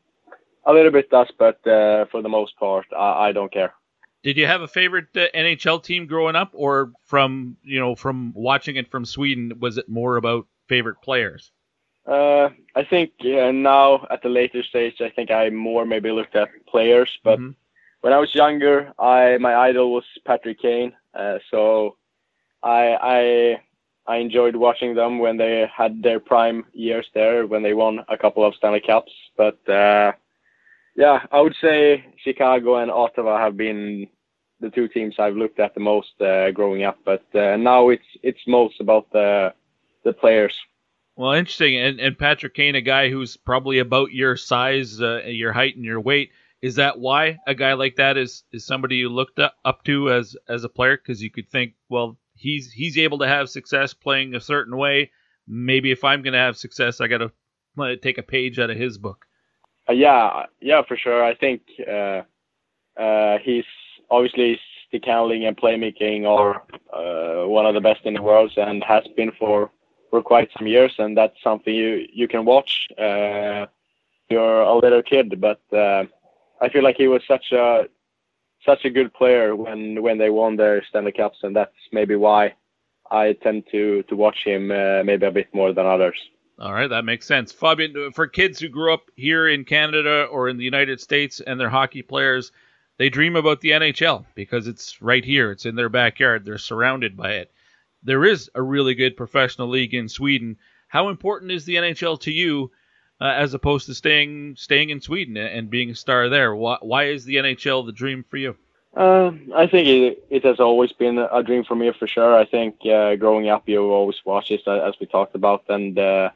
[0.66, 3.74] a little bit does, but uh, for the most part, I, I don't care.
[4.24, 8.34] Did you have a favorite uh, NHL team growing up, or from you know from
[8.34, 11.51] watching it from Sweden, was it more about favorite players?
[12.05, 16.36] Uh, I think uh, now at the later stage, I think I more maybe looked
[16.36, 17.09] at players.
[17.24, 17.51] But mm-hmm.
[18.01, 20.93] when I was younger, I my idol was Patrick Kane.
[21.14, 21.97] Uh, so
[22.61, 23.61] I I
[24.05, 28.18] I enjoyed watching them when they had their prime years there, when they won a
[28.18, 29.11] couple of Stanley Cups.
[29.38, 30.14] But uh,
[30.96, 34.08] yeah, I would say Chicago and Ottawa have been
[34.60, 36.98] the two teams I've looked at the most uh, growing up.
[37.06, 39.54] But uh, now it's it's most about the
[40.04, 40.54] the players.
[41.16, 41.78] Well, interesting.
[41.78, 45.86] And, and Patrick Kane, a guy who's probably about your size, uh, your height, and
[45.86, 46.32] your weight.
[46.62, 50.36] Is that why a guy like that is is somebody you looked up, to as
[50.48, 50.98] as a player?
[50.98, 55.12] Because you could think, well, he's he's able to have success playing a certain way.
[55.46, 57.18] Maybe if I'm going to have success, I got
[57.78, 59.26] to take a page out of his book.
[59.89, 61.23] Uh, yeah, yeah, for sure.
[61.23, 62.21] I think uh,
[62.97, 63.65] uh, he's
[64.09, 66.63] obviously stick handling and playmaking are
[66.93, 69.71] uh, one of the best in the world and has been for
[70.09, 70.93] for quite some years.
[70.99, 72.88] And that's something you you can watch.
[72.97, 73.65] Uh,
[74.29, 76.05] you're a little kid, but uh,
[76.61, 77.88] I feel like he was such a
[78.65, 82.53] such a good player when when they won their Stanley Cups, and that's maybe why
[83.11, 86.17] I tend to to watch him uh, maybe a bit more than others.
[86.60, 87.51] All right, that makes sense.
[87.51, 91.60] Fabian, for kids who grew up here in Canada or in the United States and
[91.60, 92.51] they're hockey players,
[92.97, 95.51] they dream about the NHL because it's right here.
[95.51, 96.45] It's in their backyard.
[96.45, 97.51] They're surrounded by it.
[98.04, 100.58] There is a really good professional league in Sweden.
[100.88, 102.72] How important is the NHL to you
[103.20, 106.56] uh, as opposed to staying staying in Sweden and being a star there?
[106.56, 108.56] Why, why is the NHL the dream for you?
[108.95, 112.38] Uh, I think it, it has always been a dream for me for sure.
[112.38, 116.30] I think uh, growing up, you always watch it as we talked about, and uh,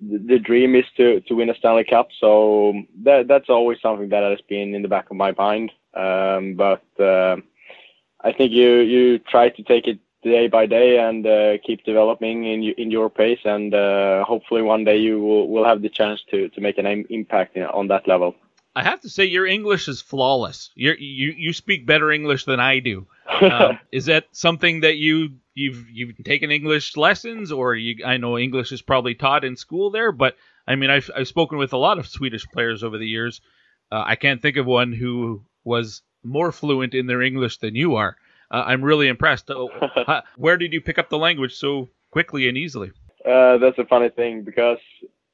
[0.00, 2.08] the dream is to, to win a Stanley Cup.
[2.18, 2.74] So
[3.04, 5.72] that that's always something that has been in the back of my mind.
[5.94, 7.36] Um, but uh,
[8.22, 12.44] I think you you try to take it day by day and uh, keep developing
[12.44, 16.20] in in your pace, and uh, hopefully one day you will, will have the chance
[16.30, 18.34] to to make an impact on that level.
[18.76, 20.70] I have to say your English is flawless.
[20.74, 23.06] you you you speak better English than I do.
[23.40, 28.04] Um, is that something that you you've you've taken English lessons, or you?
[28.04, 30.36] I know English is probably taught in school there, but
[30.66, 33.40] I mean I've I've spoken with a lot of Swedish players over the years.
[33.90, 37.96] Uh, I can't think of one who was more fluent in their English than you
[37.96, 38.16] are.
[38.50, 39.50] Uh, I'm really impressed.
[39.50, 42.90] Uh, where did you pick up the language so quickly and easily?
[43.24, 44.78] Uh, that's a funny thing because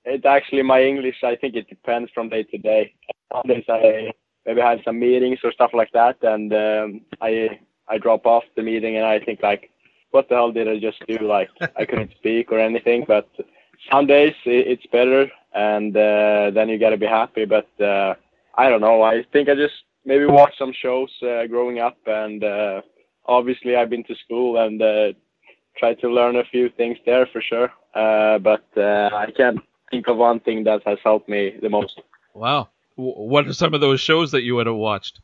[0.04, 1.16] it actually my English.
[1.22, 2.94] I think it depends from day to day.
[3.32, 4.12] Some days I
[4.44, 7.58] maybe have some meetings or stuff like that, and um, I
[7.88, 9.70] I drop off the meeting and I think like,
[10.10, 11.18] what the hell did I just do?
[11.18, 13.04] Like I couldn't speak or anything.
[13.06, 13.28] But
[13.90, 17.44] some days it's better, and uh, then you gotta be happy.
[17.44, 18.14] But uh,
[18.54, 19.02] I don't know.
[19.02, 22.82] I think I just maybe watched some shows uh, growing up, and uh,
[23.26, 25.12] obviously I've been to school and uh,
[25.76, 27.70] tried to learn a few things there for sure.
[27.94, 29.58] Uh, but uh, I can't
[29.90, 32.00] think of one thing that has helped me the most.
[32.34, 32.68] Wow.
[32.96, 35.20] What are some of those shows that you would have watched?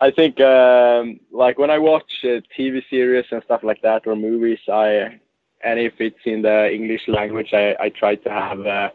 [0.00, 4.14] I think um, like when I watch uh, TV series and stuff like that or
[4.14, 5.18] movies, I
[5.62, 8.90] and if it's in the English language, I, I try to have uh,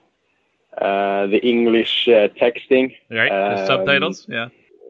[0.78, 2.96] uh, the English uh, texting.
[3.10, 4.50] Right, the um, subtitles, yeah.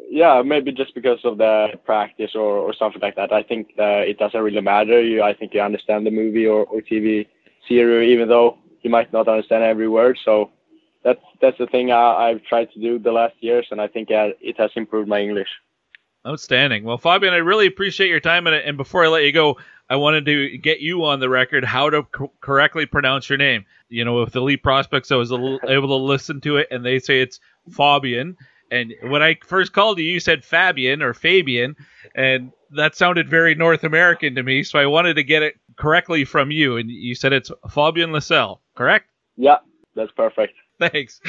[0.09, 3.31] Yeah, maybe just because of the practice or, or something like that.
[3.31, 5.01] I think it doesn't really matter.
[5.01, 7.27] You, I think you understand the movie or, or TV
[7.65, 10.19] series, even though you might not understand every word.
[10.25, 10.51] So
[11.03, 14.11] that's that's the thing I, I've tried to do the last years, and I think
[14.11, 15.49] uh, it has improved my English.
[16.25, 16.83] Outstanding.
[16.83, 18.45] Well, Fabian, I really appreciate your time.
[18.45, 19.57] And, before I let you go,
[19.89, 23.65] I wanted to get you on the record how to co- correctly pronounce your name.
[23.89, 26.99] You know, with the Elite Prospects, I was able to listen to it, and they
[26.99, 27.39] say it's
[27.71, 28.37] Fabian.
[28.69, 31.75] And when I first called you, you said Fabian or Fabian,
[32.15, 34.63] and that sounded very North American to me.
[34.63, 38.59] So I wanted to get it correctly from you, and you said it's Fabian Lysell,
[38.75, 39.09] correct?
[39.35, 39.57] Yeah,
[39.95, 40.53] that's perfect.
[40.81, 41.21] Thanks.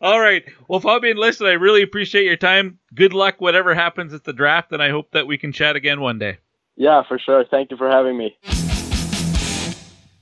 [0.00, 0.44] All right.
[0.68, 2.78] Well, Fabian, listen, I really appreciate your time.
[2.94, 6.00] Good luck, whatever happens at the draft, and I hope that we can chat again
[6.00, 6.38] one day.
[6.76, 7.44] Yeah, for sure.
[7.50, 8.38] Thank you for having me.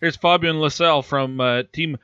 [0.00, 1.98] Here's Fabian Lysell from uh, Team,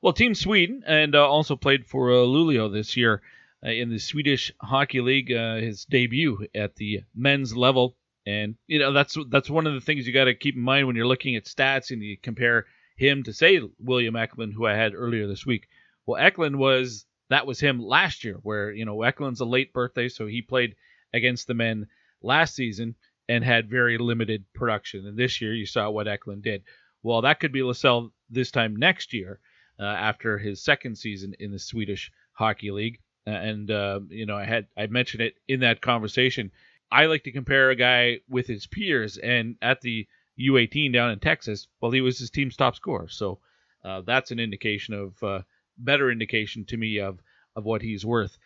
[0.00, 3.20] well, Team Sweden, and uh, also played for uh, Luleå this year
[3.64, 5.30] uh, in the Swedish Hockey League.
[5.30, 9.80] Uh, his debut at the men's level, and you know that's that's one of the
[9.80, 12.64] things you got to keep in mind when you're looking at stats and you compare
[12.96, 15.66] him to say William Eklund, who I had earlier this week.
[16.06, 20.08] Well, Eklund was that was him last year, where you know Eklund's a late birthday,
[20.08, 20.74] so he played
[21.14, 21.86] against the men
[22.22, 22.94] last season
[23.28, 25.06] and had very limited production.
[25.06, 26.64] And this year, you saw what Eklund did.
[27.02, 29.40] Well, that could be Lysell this time next year,
[29.78, 33.00] uh, after his second season in the Swedish Hockey League.
[33.26, 36.50] and uh, you know I had I mentioned it in that conversation.
[36.90, 40.06] I like to compare a guy with his peers, and at the
[40.38, 43.08] U18 down in Texas, well, he was his team's top scorer.
[43.08, 43.38] So
[43.84, 45.42] uh, that's an indication of uh,
[45.78, 47.20] better indication to me of
[47.54, 48.36] of what he's worth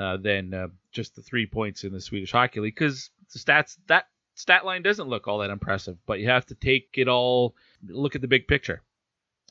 [0.00, 3.76] uh, than uh, just the three points in the Swedish Hockey League because the stats
[3.86, 7.54] that stat line doesn't look all that impressive, but you have to take it all,
[7.88, 8.82] look at the big picture.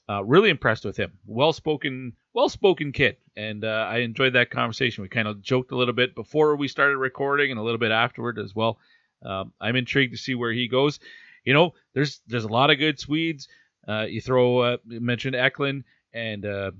[0.09, 1.13] Uh, really impressed with him.
[1.25, 5.01] Well spoken, well spoken kid, and uh, I enjoyed that conversation.
[5.01, 7.91] We kind of joked a little bit before we started recording, and a little bit
[7.91, 8.79] afterward as well.
[9.23, 10.99] Um, I'm intrigued to see where he goes.
[11.45, 13.47] You know, there's there's a lot of good Swedes.
[13.87, 16.71] Uh, you throw uh, you mentioned Eklund and uh,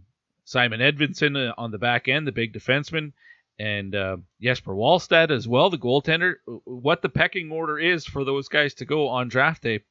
[0.45, 3.13] Simon Edvinsson uh, on the back end, the big defenseman,
[3.59, 3.95] and
[4.41, 6.35] Jesper Wallstedt as well, the goaltender.
[6.65, 9.81] What the pecking order is for those guys to go on draft day,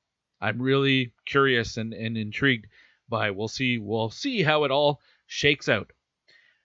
[0.40, 2.66] I'm really curious and, and intrigued
[3.08, 3.30] by.
[3.30, 3.78] We'll see.
[3.78, 5.92] We'll see how it all shakes out.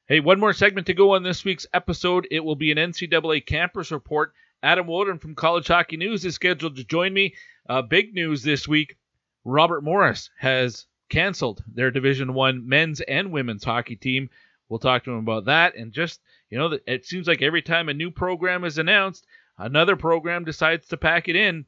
[0.08, 2.28] Hey, one more segment to go on this week's episode.
[2.32, 4.34] It will be an NCAA campus report.
[4.64, 7.36] Adam Wodon from College Hockey News is scheduled to join me.
[7.70, 8.98] Uh, big news this week:
[9.46, 14.30] Robert Morris has canceled their Division One men's and women's hockey team.
[14.70, 17.90] We'll talk to him about that, and just you know, it seems like every time
[17.90, 19.26] a new program is announced,
[19.58, 21.66] another program decides to pack it in.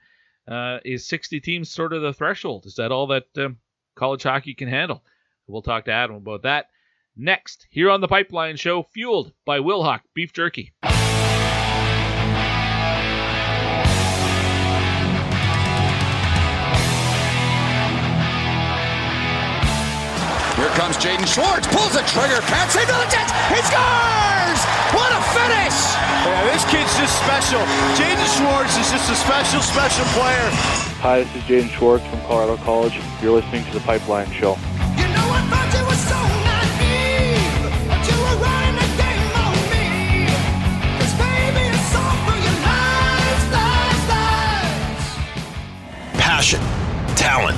[0.47, 2.65] Uh, is 60 teams sort of the threshold?
[2.65, 3.57] Is that all that um,
[3.99, 5.03] college hockey can handle.
[5.47, 6.67] We'll talk to Adam about that
[7.15, 10.71] next here on the Pipeline Show, fueled by Wilhauk Beef Jerky.
[20.79, 24.59] Comes Jaden Schwartz, pulls the trigger, cuts into the net, he scores!
[24.95, 25.75] What a finish!
[26.23, 27.59] Yeah, this kid's just special.
[27.99, 30.47] Jaden Schwartz is just a special, special player.
[31.03, 32.97] Hi, this is Jaden Schwartz from Colorado College.
[33.21, 34.55] You're listening to the Pipeline Show.
[34.95, 35.29] You know
[46.15, 46.61] passion,
[47.17, 47.57] talent,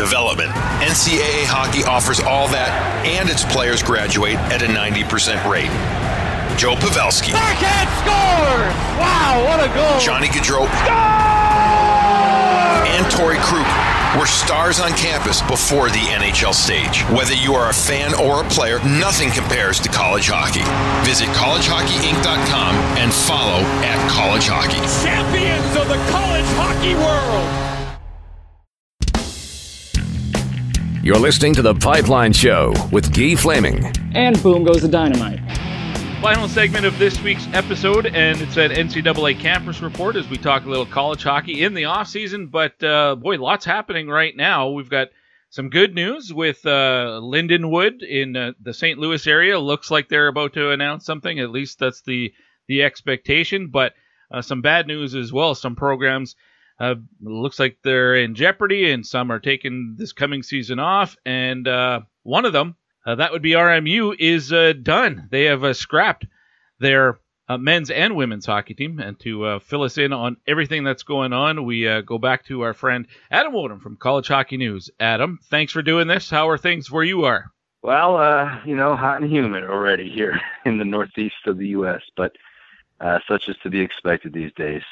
[0.00, 0.48] development.
[0.80, 2.72] NCAA hockey offers all that,
[3.04, 5.68] and its players graduate at a 90% rate.
[6.56, 7.36] Joe Pavelski.
[7.36, 8.64] Backhand score!
[8.96, 10.00] Wow, what a goal!
[10.00, 10.64] Johnny Gaudreau.
[12.88, 13.68] And Torey Krug
[14.18, 17.02] were stars on campus before the NHL stage.
[17.12, 20.64] Whether you are a fan or a player, nothing compares to college hockey.
[21.06, 24.80] Visit collegehockeyinc.com and follow at college hockey.
[25.04, 27.69] Champions of the college hockey world!
[31.02, 33.90] You're listening to The Pipeline Show with Guy Flaming.
[34.14, 35.40] And boom goes the dynamite.
[36.20, 40.66] Final segment of this week's episode, and it's an NCAA campus report as we talk
[40.66, 42.48] a little college hockey in the off season.
[42.48, 44.68] But uh, boy, lots happening right now.
[44.68, 45.08] We've got
[45.48, 48.98] some good news with uh, Lindenwood in uh, the St.
[48.98, 49.58] Louis area.
[49.58, 51.40] Looks like they're about to announce something.
[51.40, 52.30] At least that's the
[52.68, 53.68] the expectation.
[53.68, 53.94] But
[54.30, 55.54] uh, some bad news as well.
[55.54, 56.36] Some programs
[56.80, 61.14] uh, looks like they're in jeopardy, and some are taking this coming season off.
[61.26, 62.74] And uh, one of them,
[63.06, 65.28] uh, that would be RMU, is uh, done.
[65.30, 66.26] They have uh, scrapped
[66.78, 67.20] their
[67.50, 68.98] uh, men's and women's hockey team.
[68.98, 72.72] And to fill us in on everything that's going on, we go back to our
[72.72, 74.88] friend Adam Wodon from College Hockey News.
[74.98, 76.30] Adam, thanks for doing this.
[76.30, 77.50] How are things where you are?
[77.82, 82.32] Well, you know, hot and humid already here in the northeast of the U.S., but
[83.00, 84.82] uh, such as to be expected these days.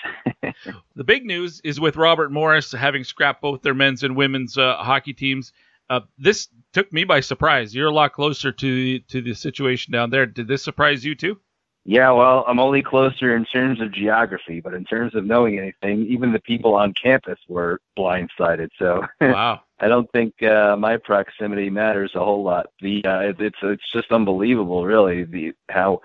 [0.94, 4.76] the big news is with Robert Morris having scrapped both their men's and women's uh,
[4.76, 5.52] hockey teams.
[5.90, 7.74] Uh, this took me by surprise.
[7.74, 10.26] You're a lot closer to to the situation down there.
[10.26, 11.38] Did this surprise you too?
[11.84, 16.04] Yeah, well, I'm only closer in terms of geography, but in terms of knowing anything,
[16.07, 18.68] even the people on campus were blindsided.
[18.78, 19.62] So wow.
[19.80, 22.66] I don't think uh, my proximity matters a whole lot.
[22.83, 26.03] The uh, it's it's just unbelievable, really, the how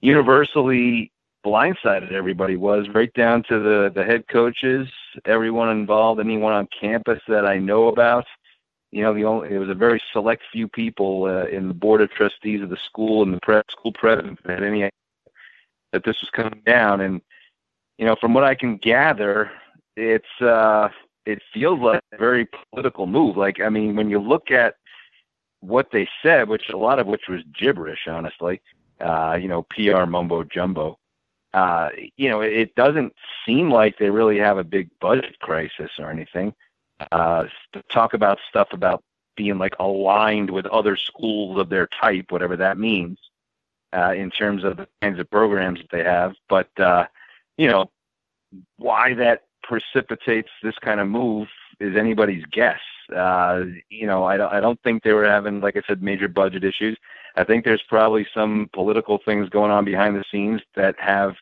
[0.00, 1.10] universally
[1.46, 4.88] blindsided everybody was, right down to the the head coaches,
[5.24, 8.26] everyone involved, anyone on campus that I know about.
[8.90, 12.00] You know, the only it was a very select few people uh, in the board
[12.00, 14.90] of trustees of the school and the pre- school president that any
[15.92, 17.00] that this was coming down.
[17.00, 17.20] And
[17.98, 19.52] you know, from what I can gather,
[19.96, 20.88] it's uh,
[21.26, 23.36] it feels like a very political move.
[23.36, 24.74] Like, I mean, when you look at
[25.60, 28.60] what they said, which a lot of which was gibberish, honestly.
[28.98, 30.98] Uh, you know, PR mumbo jumbo
[31.56, 31.88] uh,
[32.18, 33.14] you know, it doesn't
[33.46, 36.54] seem like they really have a big budget crisis or anything.
[37.10, 37.44] Uh,
[37.90, 39.02] talk about stuff about
[39.36, 43.18] being like aligned with other schools of their type, whatever that means,
[43.94, 46.34] uh, in terms of the kinds of programs that they have.
[46.46, 47.06] But, uh,
[47.56, 47.90] you know,
[48.76, 51.48] why that precipitates this kind of move
[51.80, 52.80] is anybody's guess.
[53.14, 56.28] Uh, you know, I don't, I don't think they were having, like I said, major
[56.28, 56.98] budget issues.
[57.34, 61.34] I think there's probably some political things going on behind the scenes that have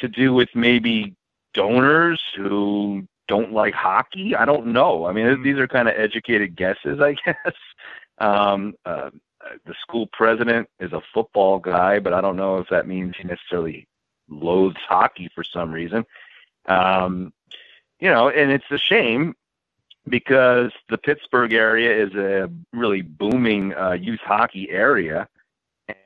[0.00, 1.14] to do with maybe
[1.54, 4.34] donors who don't like hockey.
[4.34, 5.06] I don't know.
[5.06, 7.54] I mean, these are kind of educated guesses, I guess.
[8.18, 9.10] Um, uh,
[9.64, 13.24] the school president is a football guy, but I don't know if that means he
[13.24, 13.86] necessarily
[14.28, 16.04] loathes hockey for some reason.
[16.66, 17.32] Um,
[18.00, 19.34] you know, and it's a shame
[20.08, 25.28] because the Pittsburgh area is a really booming uh, youth hockey area,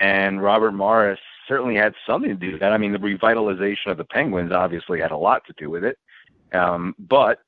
[0.01, 2.73] and Robert Morris certainly had something to do with that.
[2.73, 5.99] I mean, the revitalization of the Penguins obviously had a lot to do with it,
[6.53, 7.41] um, but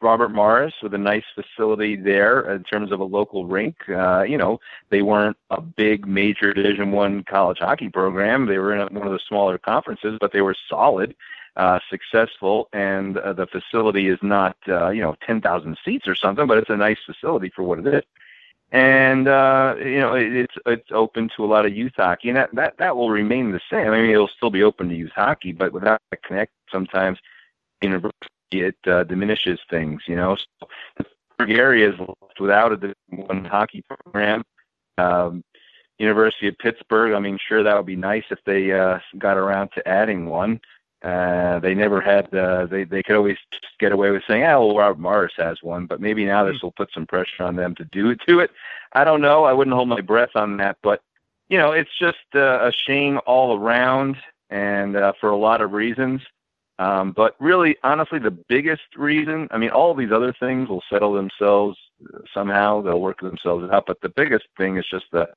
[0.00, 3.76] Robert Morris with a nice facility there in terms of a local rink.
[3.88, 4.60] Uh, you know,
[4.90, 8.46] they weren't a big major Division One college hockey program.
[8.46, 11.14] They were in one of the smaller conferences, but they were solid,
[11.56, 16.46] uh, successful, and uh, the facility is not uh, you know 10,000 seats or something,
[16.46, 18.02] but it's a nice facility for what it is.
[18.72, 22.38] And uh, you know, it, it's it's open to a lot of youth hockey, and
[22.38, 23.88] that, that that will remain the same.
[23.88, 27.18] I mean, it'll still be open to youth hockey, but without a connect, sometimes
[27.82, 28.16] university
[28.50, 30.36] it uh, diminishes things, you know.
[30.36, 31.06] So
[31.38, 34.42] the area is left without a one hockey program.
[34.98, 35.44] Um,
[35.98, 39.70] University of Pittsburgh, I mean, sure that would be nice if they uh, got around
[39.74, 40.60] to adding one.
[41.02, 42.32] Uh, they never had.
[42.32, 43.38] Uh, they they could always
[43.80, 46.72] get away with saying, "Oh, well, Robert Morris has one," but maybe now this will
[46.72, 48.20] put some pressure on them to do it.
[48.28, 48.52] To it,
[48.92, 49.44] I don't know.
[49.44, 51.02] I wouldn't hold my breath on that, but
[51.48, 54.16] you know, it's just uh, a shame all around,
[54.48, 56.22] and uh, for a lot of reasons.
[56.78, 61.12] Um, but really, honestly, the biggest reason, I mean, all these other things will settle
[61.12, 61.78] themselves
[62.32, 62.80] somehow.
[62.80, 63.86] They'll work themselves out.
[63.86, 65.28] But the biggest thing is just the,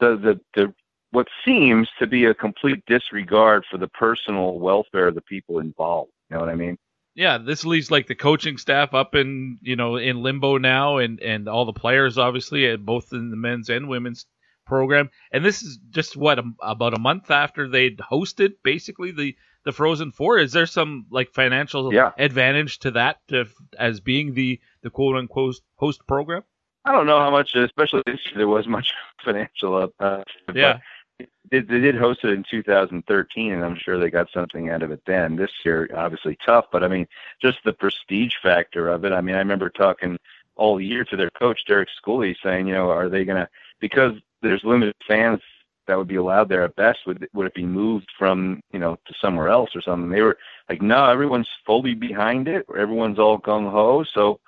[0.00, 0.74] the, the, the,
[1.10, 6.10] what seems to be a complete disregard for the personal welfare of the people involved.
[6.30, 6.76] You know what I mean?
[7.14, 11.20] Yeah, this leaves like the coaching staff up in you know in limbo now, and
[11.20, 14.26] and all the players obviously, both in the men's and women's
[14.66, 15.08] program.
[15.32, 19.34] And this is just what about a month after they'd hosted basically the
[19.64, 20.38] the Frozen Four.
[20.38, 22.12] Is there some like financial yeah.
[22.18, 23.46] advantage to that to,
[23.78, 26.42] as being the the quote unquote host program?
[26.84, 28.92] I don't know how much, especially this year, there was much
[29.24, 29.90] financial.
[29.98, 30.22] Uh,
[30.54, 30.78] yeah.
[31.18, 34.90] They, they did host it in 2013, and I'm sure they got something out of
[34.90, 35.36] it then.
[35.36, 37.06] This year, obviously tough, but I mean,
[37.40, 39.12] just the prestige factor of it.
[39.12, 40.18] I mean, I remember talking
[40.56, 43.48] all year to their coach, Derek Schooley, saying, you know, are they going to,
[43.80, 44.12] because
[44.42, 45.40] there's limited fans
[45.86, 48.96] that would be allowed there at best would would it be moved from you know
[49.06, 50.36] to somewhere else or something they were
[50.68, 54.40] like no everyone's fully behind it everyone's all gung ho so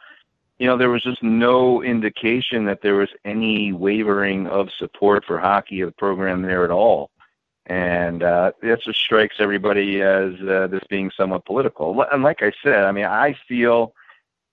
[0.59, 5.39] you know there was just no indication that there was any wavering of support for
[5.39, 7.11] hockey or the program there at all
[7.67, 12.53] and uh that just strikes everybody as uh, this being somewhat political and like i
[12.63, 13.93] said i mean i feel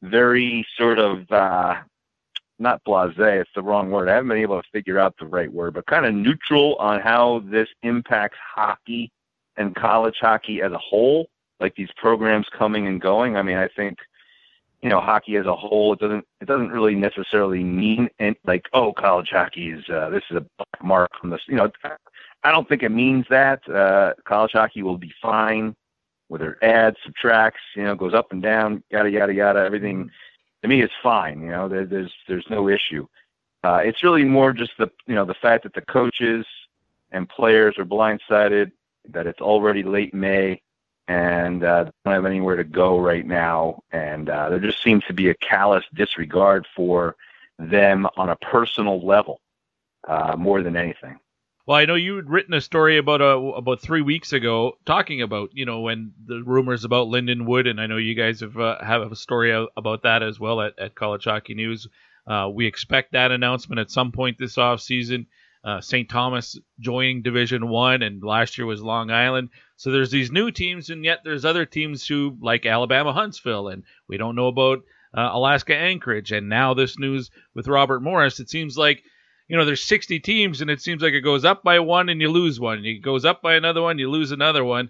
[0.02, 1.76] very sort of uh
[2.60, 4.10] not blasé, it's the wrong word.
[4.10, 7.02] I haven't been able to figure out the right word, but kind of neutral on
[7.02, 9.12] how this impacts hockey
[9.58, 11.28] and college hockey as a whole,
[11.60, 13.36] like these programs coming and going.
[13.36, 13.98] I mean, I think
[14.86, 18.68] you know, hockey as a whole, it doesn't it doesn't really necessarily mean and like,
[18.72, 21.42] oh, college hockey is uh, this is a black mark on this.
[21.48, 21.72] You know,
[22.44, 23.68] I don't think it means that.
[23.68, 25.76] Uh, college hockey will be fine,
[26.28, 29.60] whether it adds, subtracts, you know, goes up and down, yada yada yada.
[29.62, 30.12] Everything
[30.62, 31.42] to me it's fine.
[31.42, 33.08] You know, there, there's there's no issue.
[33.64, 36.46] Uh, it's really more just the you know the fact that the coaches
[37.10, 38.72] and players are blindsided
[39.10, 40.62] that it's already late May
[41.08, 45.14] and uh, don't have anywhere to go right now, and uh, there just seems to
[45.14, 47.16] be a callous disregard for
[47.60, 49.40] them on a personal level
[50.08, 51.18] uh, more than anything.
[51.68, 54.78] Well, I know you had written a story about a, uh, about three weeks ago
[54.86, 58.58] talking about you know when the rumors about Lindenwood, and I know you guys have
[58.58, 61.88] uh, have a story about that as well at, at College Hockey News.
[62.28, 65.28] Uh, we expect that announcement at some point this off season.
[65.66, 66.08] Uh, St.
[66.08, 69.50] Thomas joining Division One, and last year was Long Island.
[69.78, 73.84] So there's these new teams, and yet there's other teams who like Alabama Huntsville, and
[74.08, 74.80] we don't know about
[75.18, 76.32] uh, Alaska Anchorage.
[76.32, 79.04] And now this news with Robert Morris, it seems like
[79.48, 82.20] you know, there's 60 teams and it seems like it goes up by one and
[82.20, 82.84] you lose one.
[82.84, 84.90] It goes up by another one, you lose another one.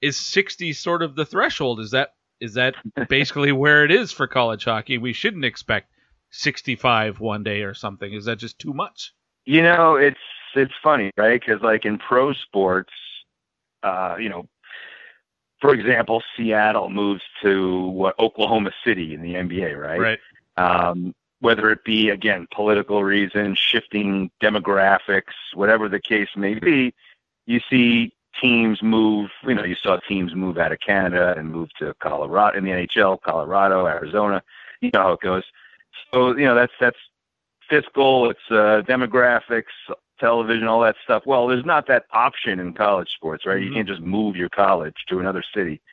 [0.00, 1.80] Is 60 sort of the threshold?
[1.80, 2.74] Is that is that
[3.08, 4.98] basically where it is for college hockey?
[4.98, 5.90] We shouldn't expect
[6.30, 8.12] 65 one day or something.
[8.12, 9.14] Is that just too much?
[9.44, 10.20] You know, it's
[10.54, 11.40] it's funny, right?
[11.40, 12.92] Because like in pro sports,
[13.82, 14.48] uh, you know,
[15.60, 20.00] for example, Seattle moves to what Oklahoma City in the NBA, right?
[20.00, 20.18] Right.
[20.56, 26.94] Um, whether it be again political reasons, shifting demographics, whatever the case may be,
[27.46, 29.30] you see teams move.
[29.46, 32.70] You know, you saw teams move out of Canada and move to Colorado in the
[32.70, 34.42] NHL, Colorado, Arizona.
[34.80, 35.44] You know how it goes.
[36.12, 36.98] so you know that's that's
[37.74, 39.64] fiscal, it's uh, demographics,
[40.20, 41.24] television, all that stuff.
[41.26, 43.56] Well, there's not that option in college sports, right?
[43.56, 43.68] Mm-hmm.
[43.68, 45.80] You can't just move your college to another city.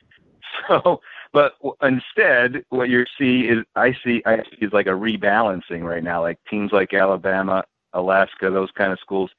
[0.68, 1.00] So,
[1.32, 5.82] but w- instead, what you see is I see I see is like a rebalancing
[5.82, 6.20] right now.
[6.20, 7.64] Like teams like Alabama,
[7.94, 9.30] Alaska, those kind of schools.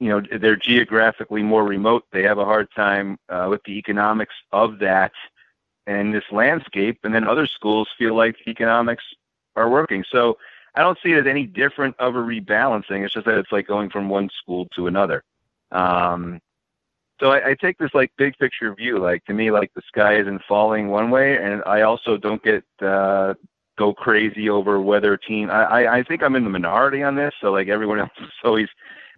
[0.00, 2.06] You know, they're geographically more remote.
[2.12, 5.12] They have a hard time uh, with the economics of that
[5.86, 7.00] and this landscape.
[7.04, 9.04] And then other schools feel like economics
[9.54, 10.04] are working.
[10.10, 10.38] So
[10.74, 13.04] I don't see it as any different of a rebalancing.
[13.04, 15.22] It's just that it's like going from one school to another.
[15.70, 16.40] Um,
[17.20, 18.98] so I, I take this like big picture view.
[18.98, 22.64] Like to me, like the sky isn't falling one way, and I also don't get
[22.80, 23.34] uh,
[23.76, 25.50] go crazy over whether team.
[25.50, 27.34] I, I I think I'm in the minority on this.
[27.40, 28.68] So like everyone else is always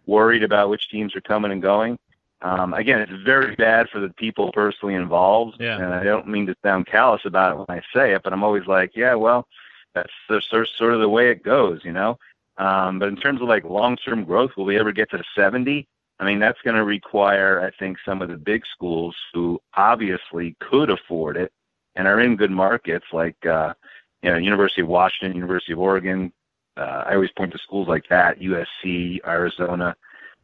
[0.05, 1.97] worried about which teams are coming and going.
[2.41, 5.77] Um, again, it's very bad for the people personally involved, Yeah.
[5.77, 8.43] and I don't mean to sound callous about it when I say it, but I'm
[8.43, 9.47] always like, yeah, well,
[9.95, 10.11] that's
[10.49, 12.17] sort sort of the way it goes, you know.
[12.57, 15.87] Um, but in terms of like long-term growth, will we ever get to 70?
[16.19, 20.55] I mean, that's going to require, I think, some of the big schools who obviously
[20.61, 21.51] could afford it
[21.95, 23.73] and are in good markets, like uh,
[24.21, 26.31] you know, University of Washington, University of Oregon.
[26.77, 29.95] Uh, I always point to schools like that, USC, Arizona.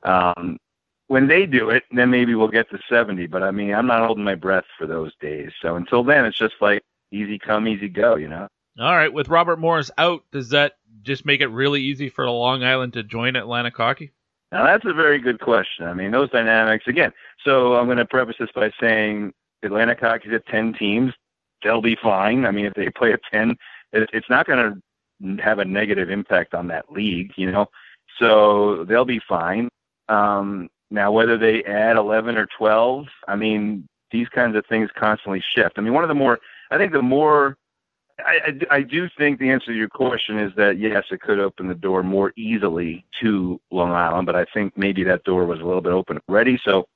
[0.03, 0.57] Um,
[1.07, 3.27] when they do it, then maybe we'll get to 70.
[3.27, 5.51] But I mean, I'm not holding my breath for those days.
[5.61, 8.47] So until then, it's just like easy come, easy go, you know.
[8.80, 12.64] All right, with Robert Morris out, does that just make it really easy for Long
[12.64, 14.11] Island to join Atlantic Hockey?
[14.52, 15.85] Now that's a very good question.
[15.85, 17.11] I mean, those dynamics again.
[17.43, 19.34] So I'm going to preface this by saying
[19.64, 21.14] Atlantic Hockey's at 10 teams.
[21.64, 22.45] They'll be fine.
[22.45, 23.56] I mean, if they play at 10,
[23.93, 24.81] it's not going
[25.23, 27.68] to have a negative impact on that league, you know.
[28.18, 29.69] So they'll be fine.
[30.10, 35.41] Um, now, whether they add 11 or 12, I mean, these kinds of things constantly
[35.56, 35.77] shift.
[35.77, 36.39] I mean, one of the more,
[36.72, 37.57] I think the more
[38.19, 41.67] I, I, do think the answer to your question is that yes, it could open
[41.67, 45.63] the door more easily to Long Island, but I think maybe that door was a
[45.63, 46.59] little bit open already.
[46.63, 46.88] So,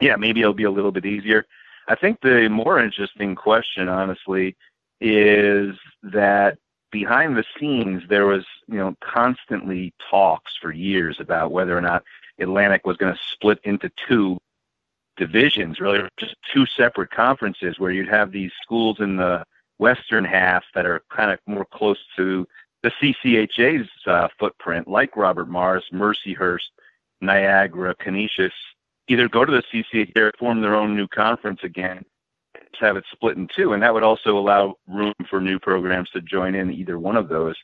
[0.00, 1.46] yeah, maybe it'll be a little bit easier.
[1.88, 4.56] I think the more interesting question, honestly,
[5.00, 6.58] is that
[6.90, 12.04] behind the scenes there was, you know, constantly talks for years about whether or not
[12.38, 14.38] Atlantic was going to split into two
[15.16, 19.44] divisions, really just two separate conferences where you'd have these schools in the
[19.82, 22.46] western half that are kind of more close to
[22.84, 26.70] the CCHA's uh, footprint, like Robert Morris, Mercyhurst,
[27.20, 28.52] Niagara, Canisius,
[29.08, 32.04] either go to the CCHA or form their own new conference again,
[32.54, 36.10] to have it split in two, and that would also allow room for new programs
[36.10, 37.56] to join in either one of those.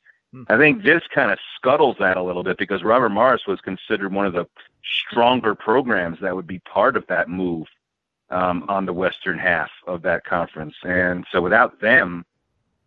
[0.49, 4.13] I think this kind of scuttles that a little bit because Robert Morris was considered
[4.13, 4.47] one of the
[5.09, 7.67] stronger programs that would be part of that move
[8.31, 10.75] um, on the western half of that conference.
[10.83, 12.25] And so without them,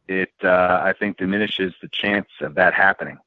[0.07, 3.17] it uh, I think diminishes the chance of that happening.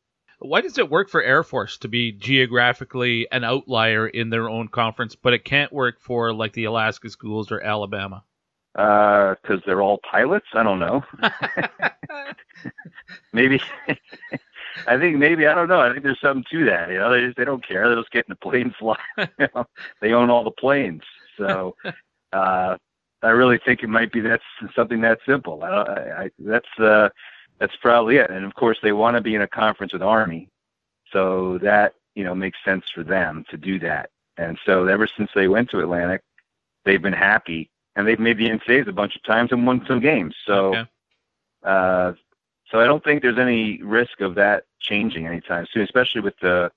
[0.40, 4.68] Why does it work for Air Force to be geographically an outlier in their own
[4.68, 8.22] conference, but it can't work for like the Alaska schools or Alabama?
[8.74, 10.46] Because uh, they're all pilots.
[10.52, 11.04] I don't know.
[13.32, 13.60] maybe.
[14.86, 15.80] I think maybe I don't know.
[15.80, 16.90] I think there's something to that.
[16.90, 17.88] You know, they just, they don't care.
[17.88, 18.98] They're just in the plane fly.
[19.16, 19.66] you know?
[20.00, 21.02] They own all the planes.
[21.36, 21.74] So
[22.32, 22.76] uh,
[23.22, 24.42] I really think it might be that's
[24.74, 25.62] something that simple.
[25.62, 25.68] I,
[26.24, 27.08] I, that's uh,
[27.58, 28.30] that's probably it.
[28.30, 30.48] And of course, they want to be in a conference with Army,
[31.12, 34.10] so that you know makes sense for them to do that.
[34.36, 36.20] And so ever since they went to Atlantic,
[36.84, 40.00] they've been happy, and they've made the NCAAs a bunch of times and won some
[40.00, 40.34] games.
[40.44, 40.84] So, Okay.
[41.62, 42.12] uh,
[42.70, 46.70] so I don't think there's any risk of that changing anytime soon, especially with the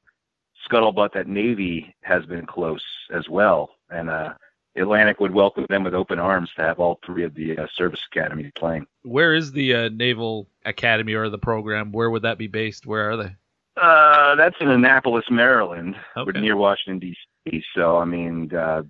[0.69, 4.33] scuttlebutt that Navy has been close as well, and uh,
[4.77, 7.99] Atlantic would welcome them with open arms to have all three of the uh, service
[8.11, 8.85] academies playing.
[9.03, 11.91] Where is the uh, Naval Academy or the program?
[11.91, 12.85] Where would that be based?
[12.85, 13.35] Where are they?
[13.75, 16.39] Uh, that's in Annapolis, Maryland, Okay.
[16.39, 17.63] near Washington D.C.
[17.75, 18.81] So I mean, uh,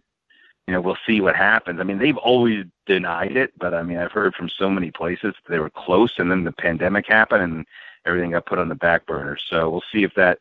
[0.68, 1.80] you know, we'll see what happens.
[1.80, 5.34] I mean, they've always denied it, but I mean, I've heard from so many places
[5.50, 7.66] they were close, and then the pandemic happened, and
[8.06, 9.38] everything got put on the back burner.
[9.50, 10.40] So we'll see if that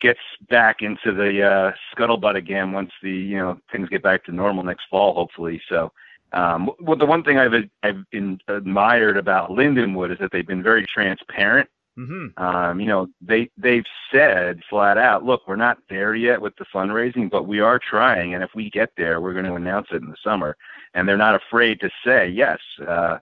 [0.00, 4.32] gets back into the uh, scuttlebutt again once the you know things get back to
[4.32, 5.60] normal next fall, hopefully.
[5.68, 5.92] So.
[6.32, 10.62] Um, well, the one thing I've I've been admired about Lindenwood is that they've been
[10.62, 11.68] very transparent
[12.00, 12.42] Mm-hmm.
[12.42, 16.64] um, you know, they they've said flat out, look, we're not there yet with the
[16.72, 20.00] fundraising, but we are trying, and if we get there, we're going to announce it
[20.00, 20.56] in the summer.
[20.94, 23.18] And they're not afraid to say, yes, uh,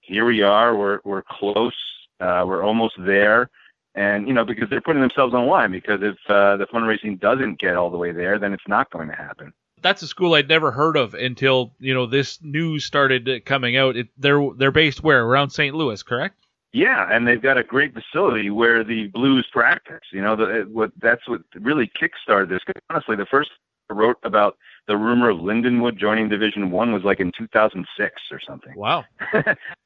[0.00, 1.76] here we are, we're we're close,
[2.20, 3.50] uh, we're almost there,
[3.96, 5.72] and you know, because they're putting themselves on the line.
[5.72, 9.08] Because if uh, the fundraising doesn't get all the way there, then it's not going
[9.08, 9.52] to happen.
[9.82, 13.96] That's a school I'd never heard of until you know this news started coming out.
[13.96, 15.74] It, they're they're based where around St.
[15.74, 16.36] Louis, correct?
[16.72, 20.02] Yeah, and they've got a great facility where the Blues practice.
[20.12, 22.60] You know, the, what that's what really kickstarted this.
[22.90, 23.50] Honestly, the first
[23.90, 28.40] I wrote about the rumor of Lindenwood joining Division One was like in 2006 or
[28.40, 28.72] something.
[28.76, 29.04] Wow.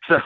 [0.08, 0.20] so,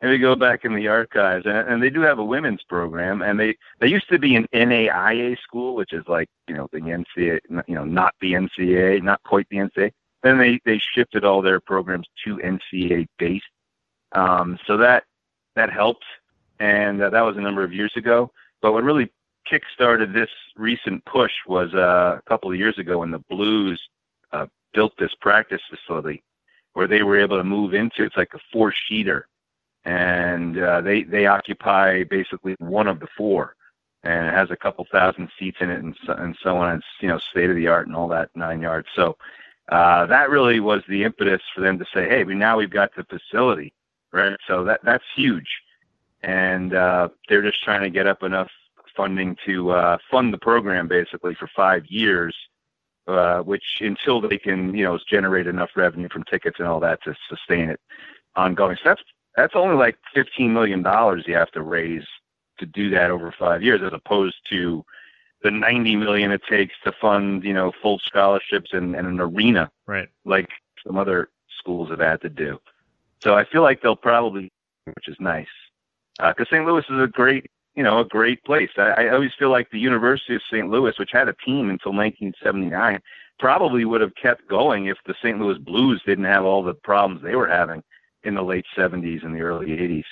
[0.00, 3.22] and we go back in the archives, and, and they do have a women's program,
[3.22, 6.78] and they they used to be an NAIA school, which is like you know the
[6.78, 9.90] NCAA, you know, not the NCAA, not quite the NCAA.
[10.22, 13.44] Then they they shifted all their programs to NCAA based.
[14.12, 15.04] Um, so that
[15.56, 16.04] that helped,
[16.60, 18.30] and uh, that was a number of years ago.
[18.62, 19.10] But what really
[19.48, 23.80] kick-started this recent push was uh, a couple of years ago when the Blues
[24.32, 26.22] uh, built this practice facility
[26.74, 28.04] where they were able to move into.
[28.04, 29.22] It's like a four-sheeter,
[29.84, 33.54] and uh, they they occupy basically one of the four,
[34.04, 36.76] and it has a couple thousand seats in it, and so, and so on.
[36.76, 38.88] It's you know state of the art and all that nine yards.
[38.94, 39.16] So
[39.70, 42.94] uh, that really was the impetus for them to say, hey, we now we've got
[42.94, 43.72] the facility
[44.12, 44.36] right?
[44.46, 45.48] So that that's huge,
[46.22, 48.50] and uh, they're just trying to get up enough
[48.98, 52.34] funding to uh, fund the program basically for five years,
[53.06, 57.02] uh, which until they can you know generate enough revenue from tickets and all that
[57.04, 57.80] to sustain it
[58.36, 58.76] ongoing.
[58.76, 59.02] So that's
[59.36, 62.04] that's only like fifteen million dollars you have to raise
[62.58, 64.84] to do that over five years, as opposed to
[65.42, 69.70] the 90 million it takes to fund, you know, full scholarships and, and an arena,
[69.86, 70.08] right?
[70.24, 70.48] Like
[70.84, 72.58] some other schools have had to do.
[73.22, 74.50] So I feel like they'll probably,
[74.84, 75.46] which is nice,
[76.18, 76.66] because uh, St.
[76.66, 78.70] Louis is a great, you know, a great place.
[78.76, 80.68] I, I always feel like the University of St.
[80.68, 83.00] Louis, which had a team until 1979,
[83.38, 85.38] probably would have kept going if the St.
[85.38, 87.84] Louis Blues didn't have all the problems they were having
[88.24, 90.04] in the late 70s and the early 80s,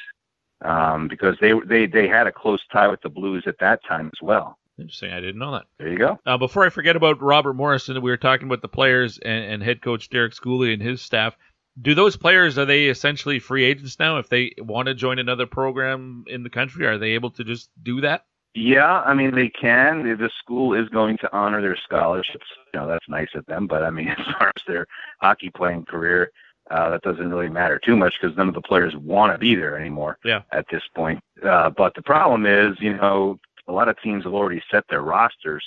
[0.65, 4.07] um, because they they they had a close tie with the Blues at that time
[4.07, 4.57] as well.
[4.79, 5.13] Interesting.
[5.13, 5.65] I didn't know that.
[5.81, 6.21] There you go.
[6.25, 9.61] Uh, before I forget about Robert Morrison, we were talking about the players and, and
[9.61, 11.37] head coach Derek Schooley and his staff
[11.81, 15.47] do those players are they essentially free agents now if they want to join another
[15.47, 16.87] program in the country?
[16.87, 18.25] Are they able to just do that?
[18.55, 20.03] Yeah i mean they can.
[20.03, 22.47] The school is going to honor their scholarships.
[22.73, 24.87] You know that's nice of them but i mean as far as their
[25.21, 26.31] hockey playing career
[26.71, 29.55] uh, that doesn't really matter too much because none of the players want to be
[29.55, 30.43] there anymore yeah.
[30.51, 31.21] at this point.
[31.45, 33.39] Uh, but the problem is you know
[33.69, 35.65] a lot of teams have already set their rosters.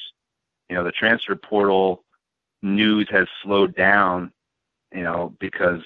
[0.69, 2.03] You know the transfer portal
[2.61, 4.31] news has slowed down
[4.94, 5.81] you know because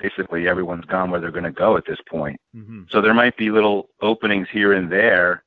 [0.00, 2.40] basically everyone's gone where they're going to go at this point.
[2.54, 2.82] Mm-hmm.
[2.90, 5.44] So there might be little openings here and there.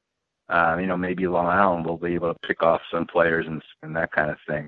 [0.49, 3.61] Uh, you know, maybe Long Island will be able to pick off some players and,
[3.83, 4.67] and that kind of thing.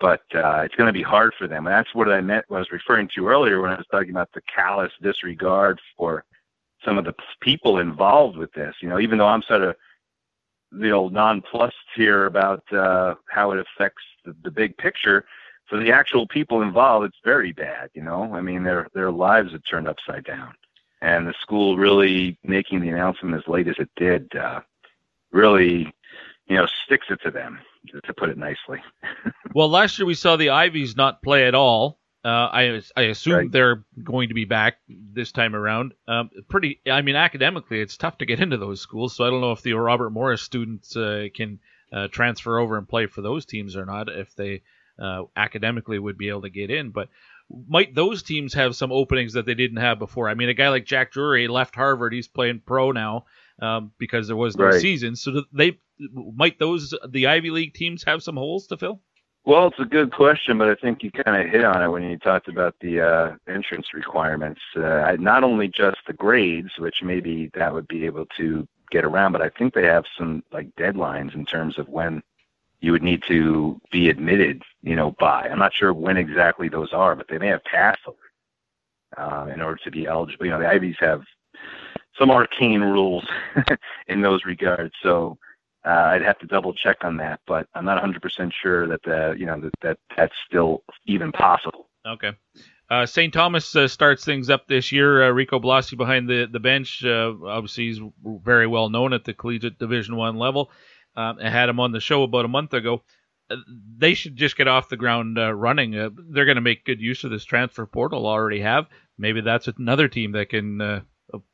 [0.00, 1.66] But uh, it's going to be hard for them.
[1.66, 4.10] And that's what I meant, what I was referring to earlier when I was talking
[4.10, 6.24] about the callous disregard for
[6.84, 8.76] some of the people involved with this.
[8.80, 9.76] You know, even though I'm sort of,
[10.72, 15.24] you know, nonplussed here about uh, how it affects the, the big picture,
[15.68, 17.90] for the actual people involved, it's very bad.
[17.94, 20.54] You know, I mean, their their lives have turned upside down,
[21.00, 24.60] and the school really making the announcement as late as it did, uh,
[25.30, 25.92] really,
[26.46, 27.58] you know, sticks it to them,
[28.04, 28.82] to put it nicely.
[29.54, 31.98] well, last year we saw the Ivies not play at all.
[32.24, 33.52] Uh, I I assume right.
[33.52, 35.94] they're going to be back this time around.
[36.08, 39.40] Um, pretty, I mean, academically, it's tough to get into those schools, so I don't
[39.40, 41.60] know if the Robert Morris students uh, can
[41.92, 44.08] uh, transfer over and play for those teams or not.
[44.08, 44.62] If they
[44.98, 46.90] uh, academically would be able to get in.
[46.90, 47.08] But
[47.66, 50.28] might those teams have some openings that they didn't have before?
[50.28, 53.24] I mean, a guy like Jack Drury left Harvard; he's playing pro now
[53.60, 54.80] um, because there was no right.
[54.80, 55.16] season.
[55.16, 55.78] So they
[56.12, 59.00] might those the Ivy League teams have some holes to fill?
[59.44, 62.02] Well, it's a good question, but I think you kind of hit on it when
[62.02, 64.60] you talked about the uh, entrance requirements.
[64.76, 69.32] Uh, not only just the grades, which maybe that would be able to get around,
[69.32, 72.22] but I think they have some like deadlines in terms of when
[72.80, 75.48] you would need to be admitted, you know, by.
[75.48, 78.00] I'm not sure when exactly those are, but they may have passed
[79.16, 80.46] uh, in order to be eligible.
[80.46, 81.22] You know, the Ivies have
[82.18, 83.24] some arcane rules
[84.08, 85.38] in those regards, so
[85.84, 87.40] uh, I'd have to double check on that.
[87.46, 91.88] But I'm not 100% sure that the, you know, that, that that's still even possible.
[92.06, 92.32] Okay.
[92.90, 93.34] Uh, St.
[93.34, 95.24] Thomas uh, starts things up this year.
[95.24, 97.04] Uh, Rico Blasi behind the the bench.
[97.04, 100.70] Uh, obviously, he's very well known at the collegiate Division One level
[101.18, 103.02] um, I had him on the show about a month ago.
[103.50, 103.56] Uh,
[103.96, 105.98] they should just get off the ground uh, running.
[105.98, 108.26] Uh, they're going to make good use of this transfer portal.
[108.26, 108.86] Already have.
[109.18, 111.00] Maybe that's another team that can uh,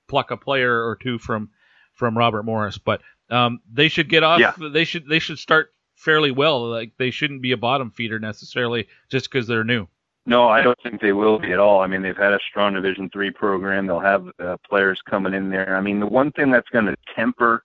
[0.06, 1.48] pluck a player or two from
[1.94, 2.76] from Robert Morris.
[2.76, 3.00] But
[3.30, 4.38] um, they should get off.
[4.38, 4.52] Yeah.
[4.70, 6.68] They should they should start fairly well.
[6.68, 9.86] Like they shouldn't be a bottom feeder necessarily just because they're new.
[10.26, 11.80] No, I don't think they will be at all.
[11.80, 13.86] I mean, they've had a strong Division three program.
[13.86, 15.76] They'll have uh, players coming in there.
[15.76, 17.62] I mean, the one thing that's going to temper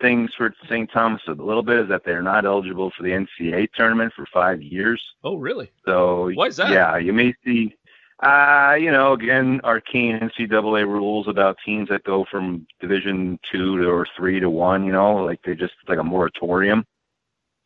[0.00, 0.90] things for St.
[0.92, 4.62] Thomas a little bit is that they're not eligible for the NCAA tournament for five
[4.62, 5.02] years.
[5.22, 5.70] Oh, really?
[5.86, 6.70] So why is that?
[6.70, 7.74] Yeah, you may see.
[8.22, 13.88] Uh, you know, again, arcane NCAA rules about teams that go from Division two to
[13.88, 14.84] or three to one.
[14.84, 16.84] You know, like they just like a moratorium.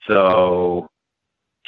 [0.06, 0.88] So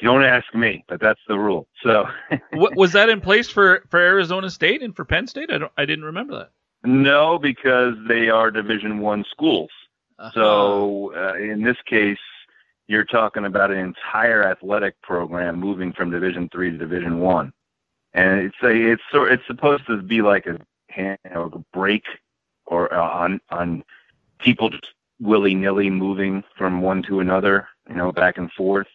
[0.01, 1.69] you don't ask me, but that's the rule.
[1.83, 2.07] So
[2.53, 5.51] what, was that in place for for Arizona State and for Penn State?
[5.51, 6.51] I don't, I didn't remember that.
[6.85, 9.71] no, because they are Division one schools.
[10.35, 12.19] So uh, in this case,
[12.89, 17.53] you're talking about an entire athletic program moving from Division three to Division one,
[18.15, 20.59] and it's a it's sort it's supposed to be like a
[20.97, 22.05] you know, a break
[22.67, 23.85] or on on
[24.41, 24.87] people just
[25.21, 28.89] willy nilly moving from one to another, you know, back and forth.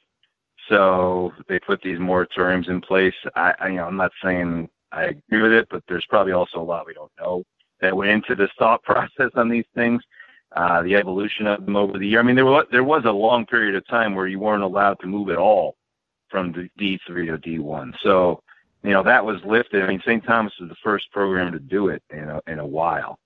[0.70, 3.14] So they put these moratoriums in place.
[3.36, 6.60] I, I you know I'm not saying I agree with it, but there's probably also
[6.60, 7.44] a lot we don't know
[7.82, 10.02] that went into the thought process on these things
[10.56, 12.20] uh, the evolution of them over the year.
[12.20, 15.00] I mean, there was there was a long period of time where you weren't allowed
[15.02, 15.76] to move at all
[16.30, 17.94] from the D3 to D1.
[18.02, 18.42] So,
[18.84, 19.84] you know, that was lifted.
[19.84, 20.24] I mean, St.
[20.26, 23.20] Thomas is the first program to do it in a, in a while.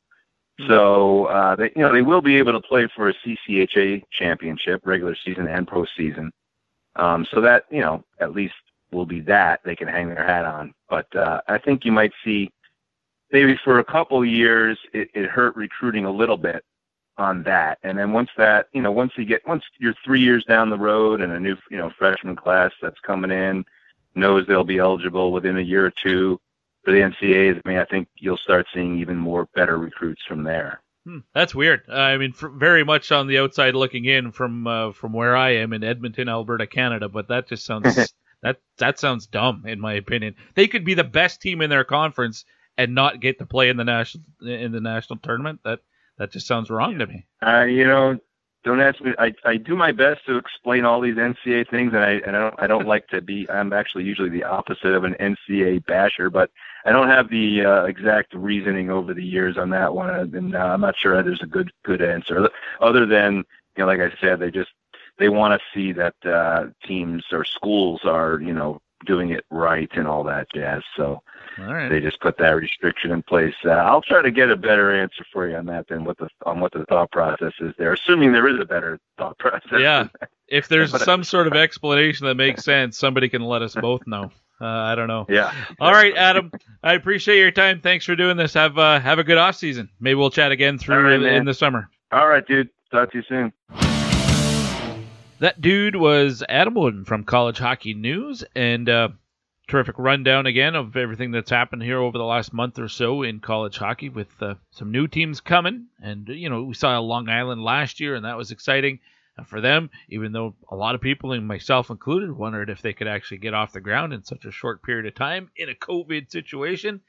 [0.68, 4.82] So, uh, they, you know, they will be able to play for a CCHA championship,
[4.84, 6.32] regular season and postseason.
[6.98, 8.56] Um, so that, you know, at least
[8.92, 10.74] will be that they can hang their hat on.
[10.90, 12.52] But uh, I think you might see
[13.32, 16.64] maybe for a couple years it, it hurt recruiting a little bit
[17.20, 17.78] on that.
[17.84, 20.78] And then once that, you know, once you get, once you're three years down the
[20.78, 23.66] road and a new, you know, freshman class that's coming in
[24.16, 26.40] knows they'll be eligible within a year or two
[26.84, 30.44] for the NCAAs, I mean, I think you'll start seeing even more better recruits from
[30.44, 30.82] there.
[31.06, 31.84] Hmm, that's weird.
[31.90, 35.36] Uh, I mean, for, very much on the outside looking in from uh, from where
[35.36, 37.08] I am in Edmonton, Alberta, Canada.
[37.08, 37.96] But that just sounds
[38.44, 40.36] that that sounds dumb in my opinion.
[40.56, 42.44] They could be the best team in their conference
[42.78, 45.62] and not get to play in the national in the national tournament.
[45.64, 45.80] That
[46.20, 47.26] that just sounds wrong to me.
[47.42, 48.20] Uh, you know,
[48.64, 49.14] don't ask me.
[49.18, 52.40] I, I do my best to explain all these NCA things, and I and I
[52.40, 53.50] don't I don't like to be.
[53.50, 56.52] I'm actually usually the opposite of an NCA basher, but
[56.86, 60.60] I don't have the uh, exact reasoning over the years on that one, and uh,
[60.60, 62.50] I'm not sure there's a good good answer
[62.82, 63.44] other than you
[63.78, 64.72] know, like I said, they just
[65.18, 69.90] they want to see that uh, teams or schools are you know doing it right
[69.94, 70.82] and all that jazz.
[70.96, 71.22] So
[71.58, 73.54] they just put that restriction in place.
[73.66, 76.30] Uh, I'll try to get a better answer for you on that than what the
[76.46, 79.80] on what the thought process is there, assuming there is a better thought process.
[79.80, 80.08] Yeah,
[80.48, 84.32] if there's some sort of explanation that makes sense, somebody can let us both know.
[84.62, 85.26] Uh, I don't know.
[85.30, 85.54] Yeah.
[85.80, 86.52] All right, Adam.
[86.84, 87.80] I appreciate your time.
[87.80, 88.54] Thanks for doing this.
[88.54, 89.90] Have uh, have a good off season.
[90.00, 91.90] Maybe we'll chat again through right, in, in the summer.
[92.12, 92.70] All right, dude.
[92.92, 93.89] Talk to you soon.
[95.40, 99.08] That dude was Adam Wodon from College Hockey News, and uh,
[99.70, 103.40] terrific rundown again of everything that's happened here over the last month or so in
[103.40, 105.86] college hockey with uh, some new teams coming.
[106.04, 109.00] And, you know, we saw Long Island last year, and that was exciting
[109.38, 112.92] uh, for them, even though a lot of people, and myself included, wondered if they
[112.92, 115.74] could actually get off the ground in such a short period of time in a
[115.74, 117.00] COVID situation.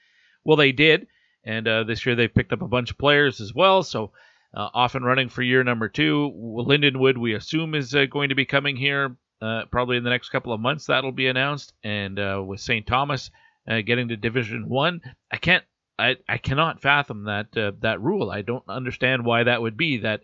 [0.44, 1.08] Well, they did.
[1.42, 3.82] And uh, this year they picked up a bunch of players as well.
[3.82, 4.12] So
[4.54, 6.32] uh, off and running for year number two.
[6.36, 10.30] Lindenwood, we assume, is uh, going to be coming here uh, probably in the next
[10.30, 10.86] couple of months.
[10.86, 11.72] That'll be announced.
[11.82, 12.86] And uh, with St.
[12.86, 13.30] Thomas
[13.68, 15.00] uh, getting to Division One,
[15.30, 15.64] I can't,
[15.98, 18.30] I, I cannot fathom that uh, that rule.
[18.30, 19.98] I don't understand why that would be.
[19.98, 20.22] That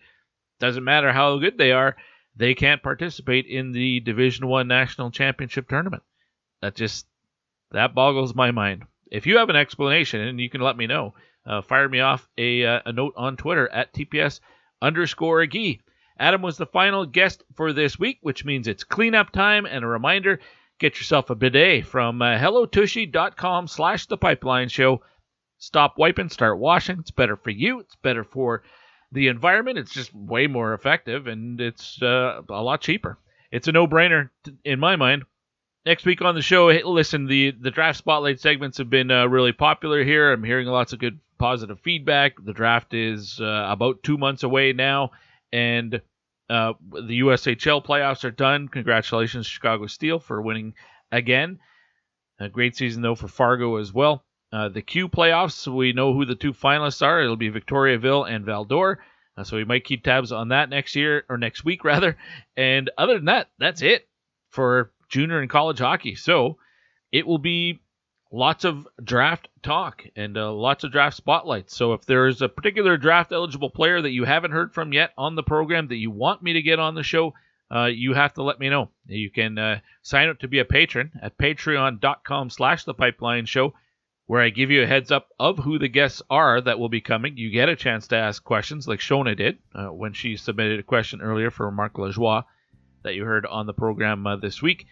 [0.59, 1.97] doesn't matter how good they are,
[2.35, 6.03] they can't participate in the Division One national championship tournament.
[6.63, 7.07] That just
[7.73, 8.85] that boggles my mind.
[9.11, 11.15] If you have an explanation, and you can let me know,
[11.47, 14.41] uh, fire me off a, uh, a note on Twitter at TPS
[14.83, 15.81] underscore Gee.
[16.19, 19.67] Adam was the final guest for this week, which means it's cleanup time.
[19.67, 20.41] And a reminder
[20.79, 25.03] get yourself a bidet from uh, hellotushy.com slash the pipeline show.
[25.59, 26.99] Stop wiping, start washing.
[27.01, 28.63] It's better for you, it's better for
[29.13, 29.79] the environment.
[29.79, 33.19] It's just way more effective and it's uh, a lot cheaper.
[33.51, 34.31] It's a no brainer
[34.65, 35.25] in my mind.
[35.87, 39.53] Next week on the show, listen, the, the draft spotlight segments have been uh, really
[39.53, 40.33] popular here.
[40.33, 42.35] I'm hearing lots of good positive feedback.
[42.43, 45.13] The draft is uh, about two months away now,
[45.53, 46.01] and
[46.49, 48.69] uh, the USHL playoffs are done.
[48.69, 50.75] Congratulations, Chicago Steel, for winning
[51.11, 51.59] again.
[52.39, 54.25] A great season, though, for Fargo as well.
[54.53, 57.21] Uh, the Q playoffs, we know who the two finalists are.
[57.21, 59.01] It'll be Victoriaville and Val d'Or.
[59.37, 62.17] Uh, so we might keep tabs on that next year, or next week, rather.
[62.57, 64.09] And other than that, that's it
[64.51, 66.15] for junior and college hockey.
[66.15, 66.59] So
[67.13, 67.81] it will be
[68.31, 71.77] lots of draft talk and uh, lots of draft spotlights.
[71.77, 75.35] So if there's a particular draft eligible player that you haven't heard from yet on
[75.35, 77.35] the program that you want me to get on the show,
[77.75, 78.91] uh, you have to let me know.
[79.07, 83.75] You can uh, sign up to be a patron at patreon.com slash the pipeline show
[84.27, 87.01] where I give you a heads up of who the guests are that will be
[87.01, 87.37] coming.
[87.37, 90.85] You get a chance to ask questions like Shona did uh, when she submitted a
[90.85, 92.45] question earlier for Marc Lajoie
[93.03, 94.87] that you heard on the program uh, this week.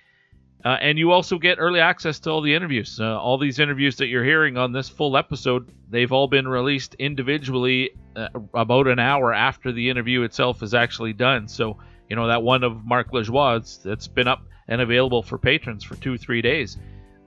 [0.64, 2.98] Uh, and you also get early access to all the interviews.
[2.98, 6.94] Uh, all these interviews that you're hearing on this full episode, they've all been released
[6.94, 11.48] individually uh, about an hour after the interview itself is actually done.
[11.48, 11.76] So,
[12.08, 15.96] you know, that one of Marc Lajoie, that's been up and available for patrons for
[15.96, 16.78] two, three days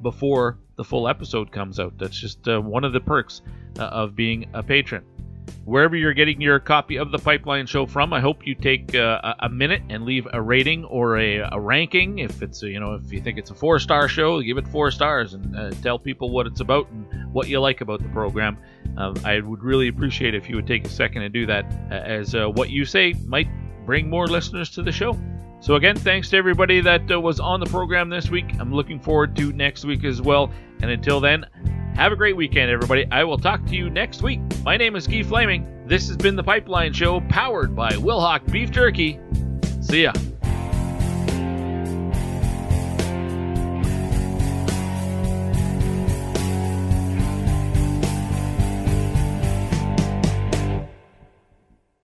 [0.01, 1.95] before the full episode comes out.
[1.99, 3.41] That's just uh, one of the perks
[3.77, 5.03] uh, of being a patron
[5.65, 8.14] wherever you're getting your copy of the Pipeline Show from.
[8.14, 12.19] I hope you take uh, a minute and leave a rating or a, a, ranking.
[12.19, 14.91] If it's you know if you think it's a four star show, give it four
[14.91, 18.57] stars and uh, tell people what it's about and what you like about the program.
[18.98, 21.95] Um, I would really appreciate if you would take a second and do that, uh,
[21.95, 23.48] as uh, what you say might
[23.86, 25.18] bring more listeners to the show.
[25.59, 28.45] So again, thanks to everybody that uh, was on the program this week.
[28.59, 30.51] I'm looking forward to next week as well.
[30.81, 31.45] And until then,
[31.95, 33.07] have a great weekend, everybody.
[33.11, 34.39] I will talk to you next week.
[34.63, 35.84] My name is Guy Flaming.
[35.88, 39.19] This has been the Pipeline Show, powered by Wilhauk Beef Jerky.
[39.81, 40.13] See ya.